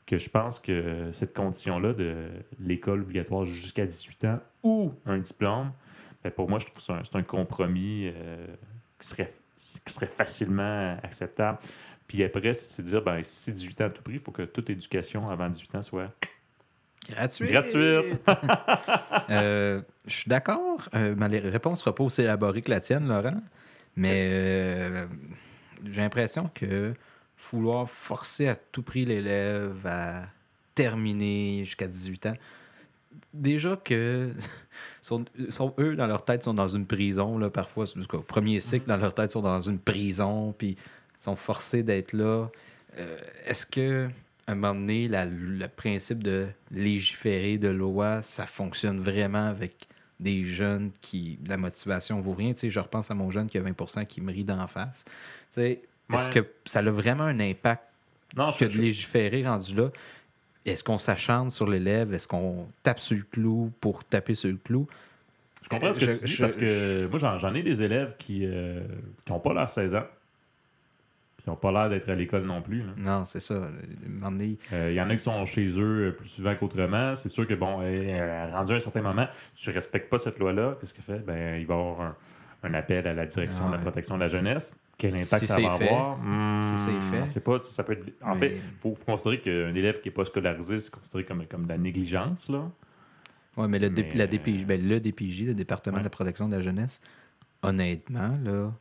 Que 0.07 0.19
je 0.19 0.29
pense 0.29 0.59
que 0.59 1.11
cette 1.13 1.33
condition-là 1.37 1.93
de 1.93 2.27
l'école 2.59 3.03
obligatoire 3.03 3.45
jusqu'à 3.45 3.87
18 3.87 4.25
ans 4.25 4.41
ou 4.65 4.93
un 5.07 5.19
diplôme, 5.19 5.71
ben, 6.25 6.33
pour 6.33 6.49
moi, 6.49 6.59
je 6.59 6.67
trouve 6.67 6.85
que 6.85 7.05
c'est 7.05 7.17
un, 7.17 7.23
compromis 7.23 8.13
qui 8.99 9.07
serait 9.07 10.09
facilement 10.09 10.97
acceptable. 11.05 11.59
Puis 12.11 12.25
après, 12.25 12.55
c'est 12.55 12.83
dire, 12.83 13.03
ben, 13.03 13.23
si 13.23 13.37
c'est 13.45 13.53
18 13.53 13.81
ans 13.83 13.85
à 13.85 13.91
tout 13.91 14.03
prix, 14.03 14.15
il 14.15 14.19
faut 14.19 14.33
que 14.33 14.43
toute 14.43 14.69
éducation 14.69 15.31
avant 15.31 15.49
18 15.49 15.77
ans 15.77 15.83
soit 15.83 16.13
Gratuite. 17.09 17.49
gratuite. 17.53 18.21
Euh, 19.31 19.81
je 20.09 20.13
suis 20.17 20.29
d'accord. 20.29 20.89
Euh, 20.97 21.15
ma 21.15 21.29
réponse 21.29 21.79
ne 21.79 21.81
sera 21.83 21.95
pas 21.95 22.03
aussi 22.03 22.23
élaborée 22.23 22.63
que 22.63 22.71
la 22.71 22.81
tienne, 22.81 23.07
Laurent. 23.07 23.41
Mais 23.95 24.29
euh, 24.33 25.07
j'ai 25.85 26.01
l'impression 26.03 26.51
que 26.53 26.95
vouloir 27.53 27.89
forcer 27.89 28.49
à 28.49 28.57
tout 28.57 28.83
prix 28.83 29.05
l'élève 29.05 29.87
à 29.87 30.25
terminer 30.75 31.65
jusqu'à 31.65 31.87
18 31.87 32.27
ans, 32.27 32.35
déjà 33.33 33.77
que 33.77 34.33
sont, 35.01 35.25
sont- 35.51 35.75
eux, 35.79 35.95
dans 35.95 36.09
leur 36.09 36.25
tête, 36.25 36.43
sont 36.43 36.55
dans 36.55 36.67
une 36.69 36.87
prison. 36.87 37.39
Là, 37.39 37.51
parfois, 37.51 37.87
c'est- 37.87 37.97
en 37.99 38.03
tout 38.03 38.09
cas, 38.09 38.19
au 38.19 38.23
premier 38.23 38.59
cycle, 38.59 38.89
dans 38.89 38.97
leur 38.97 39.15
tête, 39.15 39.31
sont 39.31 39.43
dans 39.43 39.61
une 39.63 39.79
prison, 39.79 40.53
puis 40.59 40.77
sont 41.21 41.37
forcés 41.37 41.83
d'être 41.83 42.13
là. 42.13 42.49
Euh, 42.99 43.19
Est-ce 43.47 43.65
que 43.67 44.09
à 44.47 44.53
un 44.53 44.55
moment 44.57 44.75
donné, 44.75 45.07
la- 45.07 45.27
le 45.27 45.69
principe 45.69 46.25
de 46.25 46.47
légiférer 46.73 47.57
de 47.57 47.69
loi, 47.69 48.21
ça 48.23 48.47
fonctionne 48.47 48.99
vraiment 49.01 49.47
avec 49.47 49.87
des 50.19 50.45
jeunes 50.45 50.91
qui 51.01 51.39
la 51.47 51.57
motivation 51.57 52.21
vaut 52.21 52.33
rien? 52.35 52.53
Tu 52.55 52.61
sais, 52.61 52.71
je 52.71 52.81
repense 52.81 53.11
à 53.13 53.15
mon 53.15 53.31
jeune 53.31 53.47
qui 53.49 53.59
a 53.59 53.61
20% 53.63 54.05
qui 54.07 54.21
me 54.21 54.33
rit 54.33 54.43
d'en 54.45 54.67
face. 54.67 55.05
Tu 55.07 55.13
sais, 55.61 55.83
Est-ce 56.13 56.31
que 56.31 56.41
ça 56.67 56.81
a 56.81 56.91
vraiment 56.91 57.23
un 57.25 57.39
impact 57.39 57.85
Non, 58.37 58.51
que 58.51 58.65
de 58.65 58.77
légiférer 58.79 59.47
rendu 59.47 59.75
là? 59.75 59.91
est-ce 60.67 60.85
qu'on 60.85 60.99
s'acharne 60.99 61.51
sur 61.51 61.67
l'élève? 61.69 62.13
Est-ce 62.13 62.29
qu'on 62.29 62.69
tape 62.83 63.01
sur 63.01 63.17
le 63.17 63.23
clou 63.23 63.73
pour 63.81 64.05
taper 64.05 64.35
sur 64.35 64.51
le 64.51 64.57
clou? 64.59 64.87
Je 65.63 65.69
comprends 65.69 65.95
ce 65.95 66.01
que 66.01 66.07
Je- 66.13 66.19
tu 66.19 66.25
dis 66.25 66.33
je- 66.33 66.41
parce 66.43 66.55
que 66.57 67.07
moi, 67.07 67.19
j'en, 67.39 67.55
ai 67.55 67.63
des 67.63 67.83
élèves 67.83 68.17
qui 68.19 68.47
n'ont 69.29 69.41
pas 69.41 69.55
l'air 69.55 69.71
16 69.71 69.95
ans. 69.95 70.05
Qui 71.43 71.49
n'ont 71.49 71.57
pas 71.57 71.73
l'air 71.73 71.89
d'être 71.89 72.09
à 72.09 72.15
l'école 72.15 72.45
non 72.45 72.61
plus. 72.61 72.81
là. 72.83 72.93
Non, 72.97 73.25
c'est 73.25 73.41
ça. 73.41 73.55
Euh, 73.55 74.89
Il 74.91 74.95
y 74.95 75.01
en 75.01 75.09
a 75.09 75.15
qui 75.17 75.23
sont 75.23 75.45
chez 75.47 75.67
eux 75.81 76.09
euh, 76.09 76.13
plus 76.13 76.29
souvent 76.29 76.55
qu'autrement. 76.55 77.15
C'est 77.15 77.29
sûr 77.31 77.47
que, 77.47 77.55
bon, 77.55 77.79
euh, 77.83 78.49
rendu 78.53 78.73
à 78.73 78.77
un 78.77 78.79
certain 78.79 79.03
moment, 79.03 79.27
tu 79.55 79.69
ne 79.71 79.75
respectes 79.75 80.11
pas 80.11 80.19
cette 80.19 80.39
loi-là. 80.39 80.77
Qu'est-ce 80.81 80.93
qu'il 80.95 81.05
fait? 81.05 81.21
Ben, 81.21 81.59
il 81.59 81.67
va 81.67 81.75
y 81.75 81.79
avoir 81.79 82.01
un, 82.03 82.17
un 82.65 82.75
appel 82.75 83.07
à 83.07 83.15
la 83.15 83.25
direction 83.27 83.69
de 83.69 83.73
la 83.73 83.79
protection 83.79 84.17
de 84.17 84.21
la 84.21 84.29
jeunesse. 84.29 84.75
Quel 84.99 85.15
impact 85.15 85.39
Si 85.43 85.47
ça 85.47 85.59
va 85.61 85.77
fait. 85.79 85.89
avoir? 85.89 86.19
Hmm, 86.19 86.77
Si 86.77 86.85
c'est 87.25 87.35
fait. 87.35 87.41
pas, 87.41 87.59
ça 87.63 87.85
peut 87.85 87.93
être- 87.95 88.13
En 88.23 88.35
Mais- 88.35 88.39
fait, 88.41 88.55
il 88.57 88.79
faut, 88.79 88.95
faut 88.95 89.05
considérer 89.07 89.39
qu'un 89.39 89.75
élève 89.75 90.01
qui 90.03 90.09
n'est 90.09 90.15
pas 90.15 90.27
scolarisé, 90.27 90.79
c'est 90.79 90.91
considéré 90.93 91.25
comme, 91.25 91.47
comme 91.47 91.65
de 91.65 91.69
la 91.71 91.79
négligence. 91.79 92.51
Là. 92.51 92.71
Oui, 93.57 93.67
mais, 93.67 93.79
le, 93.79 93.89
D- 93.89 94.05
Mais, 94.11 94.15
la 94.19 94.25
euh, 94.25 94.27
DPJ, 94.27 94.67
ben, 94.67 94.87
le 94.87 95.01
DPJ, 95.01 95.45
le 95.47 95.55
département 95.55 95.95
Ouais. 95.97 96.01
de 96.03 96.05
la 96.05 96.11
protection 96.11 96.49
de 96.51 96.57
la 96.57 96.61
jeunesse, 96.63 97.01
honnêtement, 97.63 98.39
là, 98.45 98.73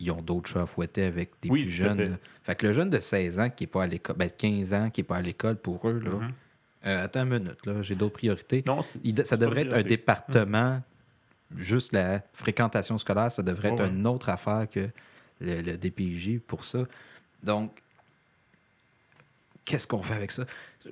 ils 0.00 0.10
ont 0.10 0.22
d'autres 0.22 0.48
chats 0.50 0.62
à 0.62 0.66
fouetter 0.66 1.04
avec 1.04 1.30
des 1.42 1.50
Oui, 1.50 1.62
plus 1.64 1.70
jeunes. 1.70 1.96
fait. 1.96 2.12
Fait 2.42 2.54
que 2.56 2.66
le 2.66 2.72
jeune 2.72 2.90
de 2.90 2.98
16 3.00 3.38
ans 3.40 3.50
qui 3.50 3.64
n'est 3.64 3.68
pas 3.68 3.82
à 3.84 3.86
l'école, 3.86 4.16
ben, 4.16 4.30
15 4.30 4.72
ans 4.72 4.90
qui 4.90 5.00
n'est 5.00 5.04
pas 5.06 5.16
à 5.16 5.22
l'école 5.22 5.56
pour 5.56 5.86
eux, 5.88 5.98
là, 6.02 6.10
Mhm. 6.10 6.32
euh, 6.86 7.04
attends 7.04 7.22
une 7.24 7.38
minute, 7.38 7.66
là, 7.66 7.82
j'ai 7.82 7.94
d'autres 7.94 8.14
priorités. 8.14 8.64
Non, 8.66 8.82
c'est- 8.82 8.98
Il- 9.04 9.24
ça 9.26 9.36
devrait 9.36 9.62
être 9.62 9.74
un 9.74 9.82
département, 9.82 10.82
juste 11.56 11.92
la 11.92 12.22
fréquentation 12.32 12.96
scolaire, 12.98 13.30
ça 13.30 13.42
devrait 13.42 13.68
Ouais, 13.68 13.74
être 13.74 13.82
ouais. 13.84 13.88
une 13.90 14.06
autre 14.06 14.28
affaire 14.28 14.66
que 14.70 14.88
le, 15.40 15.60
le 15.62 15.76
DPJ 15.76 16.38
pour 16.38 16.64
ça. 16.64 16.84
Donc, 17.42 17.82
qu'est-ce 19.70 19.86
qu'on 19.86 20.02
fait 20.02 20.14
avec 20.14 20.32
ça? 20.32 20.44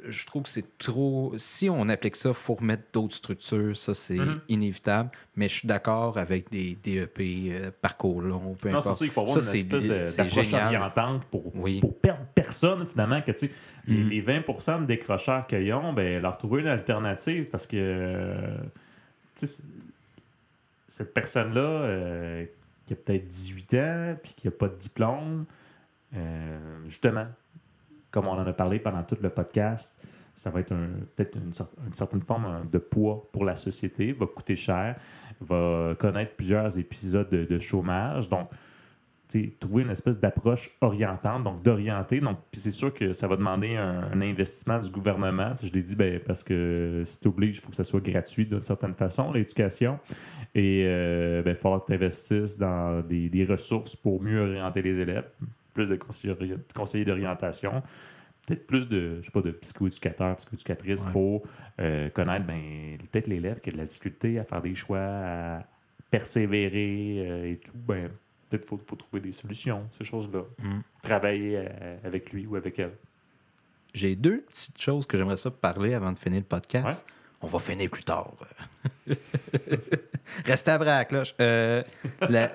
Je 0.07 0.27
trouve 0.27 0.43
que 0.45 0.49
c'est 0.49 0.79
trop. 0.79 1.33
Si 1.37 1.69
on 1.71 1.89
applique 1.89 2.17
ça, 2.17 2.29
il 2.31 2.35
faut 2.35 2.55
remettre 2.55 2.85
d'autres 2.93 3.17
structures. 3.17 3.77
Ça, 3.77 3.95
c'est 3.95 4.17
Mhm. 4.17 4.41
inévitable. 4.49 5.11
Mais 5.37 5.49
je 5.49 5.55
suis 5.55 5.69
d'accord 5.69 6.19
avec 6.19 6.51
des 6.51 6.77
DEP, 6.83 7.21
euh, 7.51 7.71
parcours 7.81 8.21
long, 8.21 8.55
peu 8.55 8.69
Non, 8.71 8.81
c'est 8.81 8.89
importe. 8.89 8.99
ça, 8.99 9.05
il 9.05 9.11
faut 9.11 9.21
avoir 9.23 9.43
Ça, 9.43 9.51
une 9.53 9.57
espèce 9.59 10.17
d'approche 10.17 10.53
orientante 10.53 11.25
pour, 11.27 11.57
Oui. 11.57 11.81
pour 11.81 11.99
perdre 11.99 12.25
personne, 12.35 12.85
finalement, 12.87 13.21
que 13.23 13.33
tu 13.33 13.47
sais, 13.49 13.51
les, 13.87 14.05
Mm. 14.05 14.09
les 14.11 14.21
20% 14.21 14.81
de 14.81 14.85
décrocheurs 14.87 15.47
qu'ils 15.47 15.73
ont, 15.73 15.93
ben, 15.95 16.21
leur 16.21 16.37
trouver 16.37 16.61
une 16.61 16.69
alternative 16.69 17.47
parce 17.47 17.67
que 17.67 17.77
euh, 17.77 18.59
cette 20.87 21.13
personne-là 21.15 21.61
euh, 21.61 22.45
qui 22.87 22.93
a 22.93 22.97
peut-être 22.97 23.27
18 23.27 23.75
ans 23.75 24.17
puis 24.23 24.33
qui 24.37 24.47
n'a 24.47 24.51
pas 24.51 24.69
de 24.69 24.77
diplôme, 24.77 25.45
euh, 26.17 26.59
justement, 26.87 27.27
comme 28.11 28.27
on 28.27 28.33
en 28.33 28.47
a 28.47 28.53
parlé 28.53 28.79
pendant 28.79 29.03
tout 29.03 29.17
le 29.21 29.31
podcast, 29.31 30.03
ça 30.39 30.51
va 30.51 30.61
être 30.61 30.73
un- 30.73 31.01
peut-être 31.17 31.37
une, 31.37 31.53
certaine 31.93 32.23
forme 32.23 32.69
de 32.71 32.79
poids 32.79 33.29
pour 33.33 33.45
la 33.45 33.57
société, 33.57 34.13
va 34.13 34.27
coûter 34.27 34.57
cher, 34.57 34.97
va 35.41 35.95
connaître 35.99 36.35
plusieurs 36.37 36.79
épisodes 36.79 37.29
de, 37.29 37.59
chômage. 37.59 38.29
Donc, 38.29 38.49
trouver 39.59 39.83
une 39.83 39.91
espèce 39.91 40.19
d'approche 40.19 40.71
orientante, 40.81 41.45
donc 41.45 41.63
d'orienter. 41.63 42.21
Donc, 42.21 42.39
puis 42.51 42.61
c'est 42.61 42.71
sûr 42.71 42.95
que 42.95 43.13
ça 43.13 43.27
va 43.27 43.37
demander 43.37 43.77
un, 43.77 44.21
investissement 44.23 44.79
du 44.79 44.91
gouvernement. 44.91 45.55
Je 45.61 45.73
l'ai 45.73 45.83
dit, 45.83 45.97
ben, 45.97 46.21
parce 46.21 46.43
que 46.43 47.03
si 47.05 47.21
tu 47.21 47.29
obliges, 47.29 47.57
il 47.57 47.61
faut 47.61 47.71
que 47.71 47.77
ça 47.77 47.85
soit 47.85 48.01
gratuit 48.01 48.47
d'une 48.47 48.65
certaine 48.65 48.95
façon, 48.95 49.33
l'éducation. 49.33 49.99
Et 50.55 50.85
euh, 50.87 51.43
ben, 51.43 51.51
il 51.51 51.55
va 51.55 51.61
falloir 51.61 51.85
que 51.85 51.93
tu 51.93 51.95
investisses 51.95 52.57
dans 52.57 53.03
des 53.03 53.47
ressources 53.49 53.97
pour 53.97 54.23
mieux 54.23 54.41
orienter 54.41 54.83
les 54.83 55.01
élèves, 55.01 55.29
plus 55.79 55.87
de 55.89 55.95
conseillers, 55.97 56.33
ori- 56.33 56.55
conseillers 56.75 57.05
d'orientation, 57.05 57.83
peut-être 58.47 58.67
plus 58.67 58.89
de, 58.89 59.21
je 59.21 59.27
sais 59.27 59.31
pas, 59.33 59.43
de 59.43 59.53
psychoéducateurs, 59.53 60.35
psychoéducatrices 60.37 61.05
Ouais. 61.07 61.13
pour 61.13 61.43
euh, 61.81 62.09
connaître 62.11 62.47
ben, 62.47 62.99
peut-être 63.13 63.29
l'élève 63.29 63.61
qui 63.61 63.69
a 63.71 63.73
de 63.73 63.79
la 63.79 63.85
difficulté 63.87 64.39
à 64.41 64.45
faire 64.45 64.61
des 64.61 64.75
choix, 64.75 64.99
à 64.99 65.65
persévérer 66.11 67.27
euh, 67.29 67.53
et 67.53 67.57
tout. 67.59 67.73
Ben, 67.77 68.09
peut-être 68.51 68.63
qu'il 68.63 68.69
faut, 68.69 68.81
faut 68.85 68.97
trouver 68.97 69.21
des 69.21 69.31
solutions, 69.33 69.89
ces 69.93 70.05
choses-là. 70.05 70.43
Mm. 70.63 70.81
Travailler 71.03 71.59
euh, 71.59 71.97
avec 72.03 72.33
lui 72.33 72.47
ou 72.47 72.57
avec 72.57 72.79
elle. 72.81 72.93
J'ai 73.95 74.17
deux 74.17 74.41
petites 74.43 74.81
choses 74.81 75.07
que 75.07 75.17
j'aimerais 75.17 75.37
ça 75.37 75.51
parler 75.51 75.95
avant 75.95 76.13
de 76.13 76.19
finir 76.19 76.41
le 76.41 76.45
podcast. 76.47 77.07
Ouais. 77.07 77.13
On 77.43 77.47
va 77.47 77.59
finir 77.61 77.89
plus 77.89 78.03
tard. 78.05 78.33
Restez 80.45 80.71
à 80.71 80.79
la 80.79 81.05
cloche. 81.05 81.35
Euh, 81.41 81.83
la- 82.29 82.53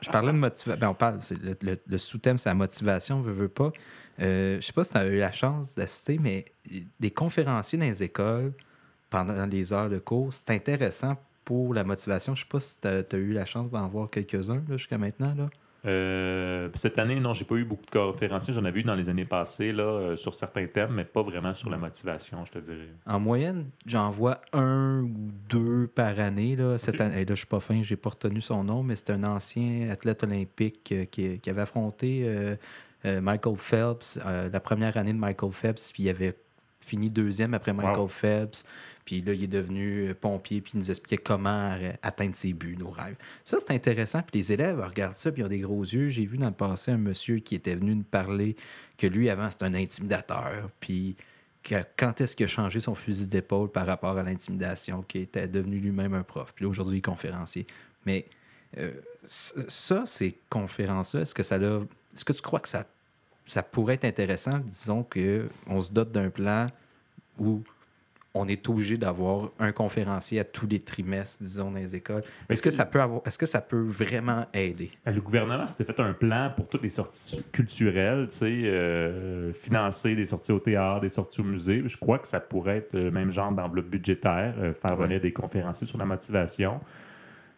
je 0.00 0.10
parlais 0.10 0.32
de 0.32 0.38
motivation. 0.38 0.90
on 0.90 0.94
parle, 0.94 1.18
le, 1.86 1.98
sous-thème, 1.98 2.38
c'est 2.38 2.48
la 2.48 2.54
motivation, 2.54 3.20
veut, 3.20 3.32
veut 3.32 3.48
pas. 3.48 3.72
Euh, 4.20 4.60
je 4.60 4.66
sais 4.66 4.72
pas 4.72 4.84
si 4.84 4.90
tu 4.90 4.98
as 4.98 5.06
eu 5.06 5.18
la 5.18 5.32
chance 5.32 5.74
d'assister, 5.74 6.18
mais 6.18 6.46
des 7.00 7.10
conférenciers 7.10 7.78
dans 7.78 7.86
les 7.86 8.02
écoles 8.02 8.52
pendant 9.10 9.46
les 9.46 9.72
heures 9.72 9.90
de 9.90 9.98
cours, 9.98 10.32
c'est 10.32 10.50
intéressant 10.50 11.16
pour 11.44 11.74
la 11.74 11.84
motivation. 11.84 12.34
Je 12.34 12.42
sais 12.42 12.48
pas 12.48 12.60
si 12.60 12.78
tu 12.80 12.88
as, 12.88 13.18
eu 13.18 13.32
la 13.32 13.44
chance 13.44 13.70
d'en 13.70 13.88
voir 13.88 14.08
quelques-uns 14.10 14.62
jusqu'à 14.70 14.98
maintenant. 14.98 15.34
Là. 15.34 15.50
Euh, 15.84 16.68
cette 16.74 16.98
année, 16.98 17.18
non, 17.18 17.34
j'ai 17.34 17.44
pas 17.44 17.56
eu 17.56 17.64
beaucoup 17.64 17.84
de 17.84 17.90
conférenciers. 17.90 18.54
J'en 18.54 18.64
avais 18.64 18.80
eu 18.80 18.84
dans 18.84 18.94
les 18.94 19.08
années 19.08 19.24
passées 19.24 19.72
là, 19.72 19.82
euh, 19.82 20.16
sur 20.16 20.34
certains 20.34 20.66
thèmes, 20.66 20.92
mais 20.92 21.04
pas 21.04 21.22
vraiment 21.22 21.54
sur 21.54 21.70
la 21.70 21.76
motivation, 21.76 22.44
je 22.44 22.52
te 22.52 22.58
dirais. 22.58 22.88
En 23.06 23.18
moyenne, 23.18 23.70
j'en 23.86 24.10
vois 24.10 24.40
un 24.52 25.02
ou 25.02 25.30
deux 25.48 25.88
par 25.88 26.20
année. 26.20 26.54
Là. 26.56 26.78
Cette 26.78 27.00
année, 27.00 27.24
là, 27.24 27.34
je 27.34 27.40
suis 27.40 27.46
pas 27.46 27.60
fin, 27.60 27.82
j'ai 27.82 27.96
pas 27.96 28.10
retenu 28.10 28.40
son 28.40 28.62
nom, 28.62 28.82
mais 28.82 28.96
c'est 28.96 29.10
un 29.10 29.24
ancien 29.24 29.90
athlète 29.90 30.22
olympique 30.22 30.92
euh, 30.92 31.04
qui, 31.04 31.40
qui 31.40 31.50
avait 31.50 31.62
affronté 31.62 32.26
Michael 33.04 33.56
Phelps 33.56 34.16
la 34.24 34.60
première 34.60 34.96
année 34.96 35.12
de 35.12 35.18
Michael 35.18 35.50
Phelps, 35.50 35.92
puis 35.92 36.04
il 36.04 36.08
avait 36.08 36.36
fini 36.82 37.10
deuxième 37.10 37.54
après 37.54 37.72
Michael 37.72 37.98
Wow. 38.00 38.08
Phelps. 38.08 38.64
Puis 39.04 39.20
là, 39.20 39.32
il 39.32 39.42
est 39.42 39.48
devenu 39.48 40.10
euh, 40.10 40.14
pompier, 40.14 40.60
puis 40.60 40.72
il 40.74 40.78
nous 40.78 40.90
expliquait 40.90 41.16
comment 41.20 41.72
euh, 41.80 41.92
atteindre 42.02 42.36
ses 42.36 42.52
buts, 42.52 42.76
nos 42.78 42.90
rêves. 42.90 43.16
Ça, 43.42 43.58
c'est 43.58 43.72
intéressant. 43.74 44.22
Puis 44.22 44.38
les 44.40 44.52
élèves 44.52 44.78
regardent 44.80 45.16
ça, 45.16 45.32
puis 45.32 45.42
ils 45.42 45.44
ont 45.44 45.48
des 45.48 45.58
gros 45.58 45.82
yeux. 45.82 46.08
J'ai 46.08 46.24
vu 46.24 46.38
dans 46.38 46.46
le 46.46 46.52
passé 46.52 46.92
un 46.92 46.98
monsieur 46.98 47.38
qui 47.38 47.56
était 47.56 47.74
venu 47.74 47.96
nous 47.96 48.04
parler 48.04 48.54
que 48.98 49.08
lui, 49.08 49.28
avant, 49.28 49.50
c'était 49.50 49.64
un 49.64 49.74
intimidateur. 49.74 50.70
Puis 50.78 51.16
que- 51.64 51.82
quand 51.96 52.20
est-ce 52.20 52.36
qu'il 52.36 52.44
a 52.44 52.48
changé 52.48 52.78
son 52.78 52.94
fusil 52.94 53.26
d'épaule 53.26 53.70
par 53.72 53.86
rapport 53.86 54.16
à 54.18 54.22
l'intimidation, 54.22 55.02
qui 55.02 55.18
était 55.18 55.48
devenu 55.48 55.78
lui-même 55.80 56.14
un 56.14 56.22
prof. 56.22 56.52
Puis 56.54 56.64
là, 56.64 56.68
aujourd'hui, 56.70 56.96
il 56.96 56.98
est 56.98 57.02
conférencier. 57.02 57.66
Mais 58.06 58.26
euh, 58.78 58.92
ça, 59.26 60.06
ces 60.06 60.38
conférences-là, 60.48 61.22
est-ce 61.22 61.34
que 61.34 61.42
ça 61.42 61.58
l'a- 61.58 61.80
Est-ce 62.14 62.24
que 62.24 62.32
tu 62.32 62.42
crois 62.42 62.60
que 62.60 62.68
ça, 62.68 62.86
ça 63.46 63.62
pourrait 63.62 63.94
être 63.94 64.04
intéressant, 64.04 64.58
disons 64.64 65.04
qu'on 65.04 65.80
se 65.80 65.90
dote 65.90 66.12
d'un 66.12 66.30
plan 66.30 66.68
où 67.38 67.62
on 68.34 68.48
est 68.48 68.66
obligé 68.70 68.96
d'avoir 68.96 69.50
un 69.58 69.72
conférencier 69.72 70.40
à 70.40 70.44
tous 70.44 70.66
les 70.66 70.80
trimestres, 70.80 71.42
disons, 71.42 71.70
dans 71.70 71.76
les 71.76 71.94
écoles. 71.94 72.22
Est-ce 72.48 72.62
que 72.62 72.70
ça 72.70 72.86
peut 72.86 73.02
avoir, 73.02 73.20
est-ce 73.26 73.36
que 73.36 73.44
ça 73.44 73.60
peut 73.60 73.82
vraiment 73.82 74.46
aider? 74.54 74.90
Ben, 75.04 75.14
Le 75.14 75.20
gouvernement 75.20 75.66
s'était 75.66 75.84
fait 75.84 76.00
un 76.00 76.14
plan 76.14 76.50
pour 76.56 76.66
toutes 76.66 76.82
les 76.82 76.88
sorties 76.88 77.44
culturelles, 77.52 78.28
tu 78.30 78.36
sais, 78.38 78.46
euh, 78.64 79.52
financer 79.52 80.16
des 80.16 80.24
sorties 80.24 80.52
au 80.52 80.60
théâtre, 80.60 81.02
des 81.02 81.10
sorties 81.10 81.42
au 81.42 81.44
musée. 81.44 81.82
Je 81.84 81.98
crois 81.98 82.18
que 82.18 82.26
ça 82.26 82.40
pourrait 82.40 82.78
être 82.78 82.94
le 82.94 83.10
même 83.10 83.30
genre 83.30 83.52
d'enveloppe 83.52 83.88
budgétaire, 83.90 84.54
euh, 84.58 84.72
faire 84.72 84.98
Ouais. 84.98 85.04
venir 85.08 85.20
des 85.20 85.32
conférenciers 85.34 85.86
sur 85.86 85.98
la 85.98 86.06
motivation. 86.06 86.80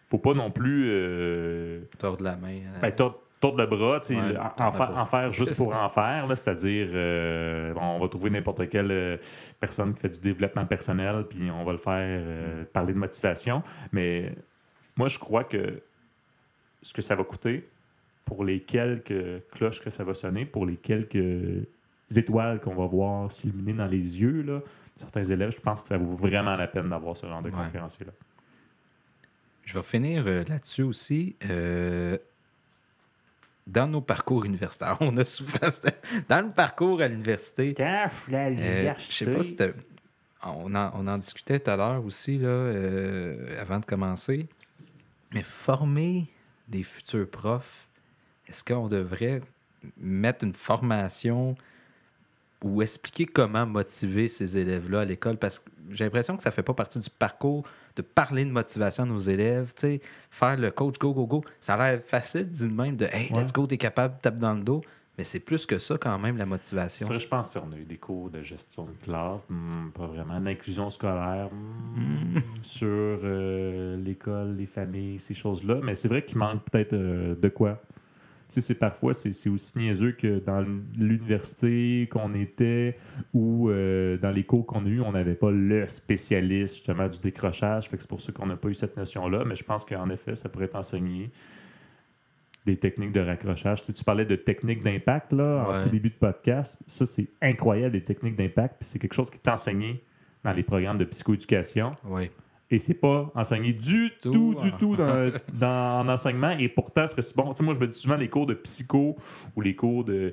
faut 0.08 0.18
pas 0.18 0.34
non 0.34 0.50
plus 0.50 0.88
euh, 0.90 1.82
Tordre 1.98 2.24
la 2.24 2.36
main. 2.36 2.48
euh, 2.74 2.80
ben, 2.82 2.90
tordre, 2.90 3.20
tordre 3.44 3.58
le 3.58 3.66
bras, 3.66 4.00
tu 4.00 4.08
sais, 4.08 4.16
Ouais, 4.20 4.32
le- 4.32 4.38
en, 4.38 5.04
faire, 5.04 5.32
juste 5.32 5.54
pour 5.54 5.74
en 5.74 5.88
faire, 6.00 6.26
c'est-à-dire 6.28 6.88
euh, 6.92 7.74
on 7.76 7.98
va 7.98 8.08
trouver 8.08 8.30
n'importe 8.30 8.68
quelle 8.68 8.90
euh, 8.90 9.16
personne 9.60 9.94
qui 9.94 10.00
fait 10.00 10.08
du 10.08 10.20
développement 10.20 10.64
personnel, 10.66 11.24
puis 11.28 11.50
on 11.50 11.62
va 11.64 11.72
le 11.72 11.78
faire 11.78 11.94
euh, 12.22 12.64
parler 12.72 12.92
de 12.94 12.98
motivation. 12.98 13.62
Mais 13.92 14.34
moi, 14.96 15.08
je 15.08 15.18
crois 15.18 15.44
que 15.44 15.82
ce 16.82 16.92
que 16.92 17.02
ça 17.02 17.14
va 17.14 17.24
coûter 17.24 17.68
pour 18.24 18.44
les 18.44 18.60
quelques 18.60 19.46
cloches 19.52 19.80
que 19.82 19.90
ça 19.90 20.04
va 20.04 20.14
sonner, 20.14 20.46
pour 20.46 20.64
les 20.64 20.76
quelques 20.76 21.66
étoiles 22.16 22.60
qu'on 22.60 22.74
va 22.74 22.86
voir 22.86 23.30
s'illuminer 23.30 23.72
dans 23.74 23.86
les 23.86 24.20
yeux, 24.20 24.42
là, 24.42 24.58
de 24.60 24.62
certains 25.00 25.24
élèves, 25.24 25.50
je 25.50 25.60
pense 25.60 25.82
que 25.82 25.88
ça 25.88 25.98
vaut 25.98 26.16
vraiment 26.16 26.56
la 26.56 26.66
peine 26.66 26.88
d'avoir 26.88 27.16
ce 27.16 27.26
genre 27.26 27.42
de 27.42 27.50
Ouais. 27.50 27.54
conférencier-là. 27.56 28.12
Je 29.64 29.74
vais 29.78 29.82
finir 29.82 30.24
là-dessus 30.24 30.82
aussi. 30.82 31.36
Euh, 31.48 32.16
dans 33.66 33.86
nos 33.86 34.00
parcours 34.00 34.44
universitaires, 34.44 34.96
on 35.00 35.16
a 35.16 35.24
souvent. 35.24 35.68
Dans 36.28 36.46
le 36.46 36.52
parcours 36.52 37.00
à 37.00 37.08
l'université, 37.08 37.74
euh, 38.60 38.94
je 38.98 39.12
sais 39.12 39.26
pas 39.26 39.42
si 39.42 39.56
on 40.42 40.74
en, 40.74 40.90
on 40.94 41.06
en 41.06 41.18
discutait 41.18 41.58
tout 41.58 41.70
à 41.70 41.76
l'heure 41.76 42.04
aussi, 42.04 42.38
là, 42.38 42.48
euh, 42.48 43.60
avant 43.60 43.78
de 43.78 43.84
commencer. 43.86 44.46
Mais 45.32 45.42
former 45.42 46.26
des 46.68 46.82
futurs 46.82 47.28
profs, 47.28 47.88
est-ce 48.48 48.62
qu'on 48.62 48.88
devrait 48.88 49.40
mettre 49.96 50.44
une 50.44 50.54
formation 50.54 51.56
ou 52.64 52.80
expliquer 52.82 53.26
comment 53.26 53.66
motiver 53.66 54.26
ces 54.26 54.56
élèves-là 54.58 55.00
à 55.00 55.04
l'école? 55.04 55.36
Parce 55.36 55.58
que 55.60 55.68
j'ai 55.90 56.04
l'impression 56.04 56.36
que 56.36 56.42
ça 56.42 56.50
fait 56.50 56.62
pas 56.62 56.72
partie 56.74 56.98
du 56.98 57.10
parcours 57.10 57.62
de 57.94 58.02
parler 58.02 58.44
de 58.44 58.50
motivation 58.50 59.04
à 59.04 59.06
nos 59.06 59.18
élèves. 59.18 59.72
faire 60.30 60.56
le 60.56 60.70
coach 60.70 60.98
go, 60.98 61.12
go, 61.12 61.26
go. 61.26 61.44
Ça 61.60 61.74
a 61.74 61.90
l'air 61.92 62.02
facile, 62.04 62.48
dit 62.50 62.66
de 62.66 62.72
même, 62.72 62.96
de 62.96 63.04
Hey, 63.04 63.30
Ouais. 63.32 63.42
let's 63.42 63.52
go, 63.52 63.66
t'es 63.66 63.76
capable, 63.76 64.16
tape 64.20 64.38
dans 64.38 64.54
le 64.54 64.62
dos. 64.62 64.80
Mais 65.16 65.22
c'est 65.22 65.38
plus 65.38 65.64
que 65.64 65.78
ça 65.78 65.96
quand 65.96 66.18
même, 66.18 66.36
la 66.38 66.42
C'est 66.44 66.48
motivation. 66.50 67.06
vrai, 67.06 67.20
je 67.20 67.28
pense 67.28 67.54
qu'on 67.54 67.70
a 67.70 67.76
eu 67.76 67.84
des 67.84 67.98
cours 67.98 68.30
de 68.30 68.42
gestion 68.42 68.86
de 68.86 69.04
classe, 69.04 69.46
hmm, 69.48 69.90
pas 69.90 70.06
vraiment, 70.08 70.40
d'inclusion 70.40 70.90
scolaire, 70.90 71.50
hmm, 71.52 72.38
sur 72.62 72.88
euh, 72.88 73.96
l'école, 73.96 74.56
les 74.56 74.66
familles, 74.66 75.20
ces 75.20 75.34
choses-là. 75.34 75.76
Mais 75.84 75.94
c'est 75.94 76.08
vrai 76.08 76.24
qu'il 76.24 76.38
manque 76.38 76.64
peut-être 76.64 76.94
euh, 76.94 77.36
de 77.36 77.48
quoi. 77.48 77.80
C'est 78.48 78.74
parfois, 78.78 79.14
c'est 79.14 79.48
aussi 79.48 79.78
niaiseux 79.78 80.12
que 80.12 80.38
dans 80.38 80.64
l'université 80.96 82.08
qu'on 82.10 82.34
était 82.34 82.96
ou 83.32 83.68
euh, 83.70 84.16
dans 84.18 84.30
les 84.30 84.44
cours 84.44 84.66
qu'on 84.66 84.84
a 84.86 84.88
eus, 84.88 85.00
on 85.00 85.12
n'avait 85.12 85.34
pas 85.34 85.50
le 85.50 85.88
spécialiste 85.88 86.76
justement 86.76 87.08
du 87.08 87.18
décrochage. 87.18 87.88
Fait 87.88 87.96
que 87.96 88.02
c'est 88.02 88.08
pour 88.08 88.20
ça 88.20 88.32
qu'on 88.32 88.46
n'a 88.46 88.56
pas 88.56 88.68
eu 88.68 88.74
cette 88.74 88.96
notion-là. 88.96 89.44
Mais 89.44 89.56
je 89.56 89.64
pense 89.64 89.84
qu'en 89.84 90.08
effet, 90.10 90.34
ça 90.36 90.48
pourrait 90.48 90.66
être 90.66 90.76
enseigné 90.76 91.30
des 92.66 92.76
techniques 92.76 93.12
de 93.12 93.20
raccrochage. 93.20 93.80
Tu, 93.82 93.86
sais, 93.88 93.92
tu 93.92 94.04
parlais 94.04 94.24
de 94.24 94.36
techniques 94.36 94.82
d'impact 94.82 95.32
là, 95.32 95.66
en 95.66 95.72
Ouais. 95.72 95.82
tout 95.84 95.90
début 95.90 96.10
de 96.10 96.14
podcast. 96.14 96.78
Ça, 96.86 97.04
c'est 97.06 97.28
incroyable, 97.42 97.94
les 97.94 98.04
techniques 98.04 98.36
d'impact. 98.36 98.76
Puis 98.80 98.88
c'est 98.88 98.98
quelque 98.98 99.14
chose 99.14 99.30
qui 99.30 99.36
est 99.36 99.48
enseigné 99.50 100.02
dans 100.44 100.52
les 100.52 100.62
programmes 100.62 100.98
de 100.98 101.04
psychoéducation. 101.04 101.96
Oui. 102.04 102.30
Et 102.70 102.78
c'est 102.78 102.94
pas 102.94 103.30
enseigné 103.34 103.72
du 103.72 104.10
Tout, 104.22 104.30
tout, 104.32 104.54
du 104.60 104.72
tout 104.72 104.96
dans, 104.96 105.30
dans- 105.52 106.00
en 106.00 106.08
enseignement. 106.08 106.50
Et 106.58 106.68
pourtant, 106.68 107.06
c'est 107.06 107.20
si 107.22 107.34
bon. 107.34 107.50
Tu 107.52 107.58
sais, 107.58 107.62
moi, 107.64 107.74
je 107.74 107.80
me 107.80 107.86
dis 107.86 107.96
souvent 107.98 108.16
les 108.16 108.28
cours 108.28 108.46
de 108.46 108.54
psycho 108.54 109.16
ou 109.54 109.60
les 109.60 109.76
cours 109.76 110.04
de 110.04 110.32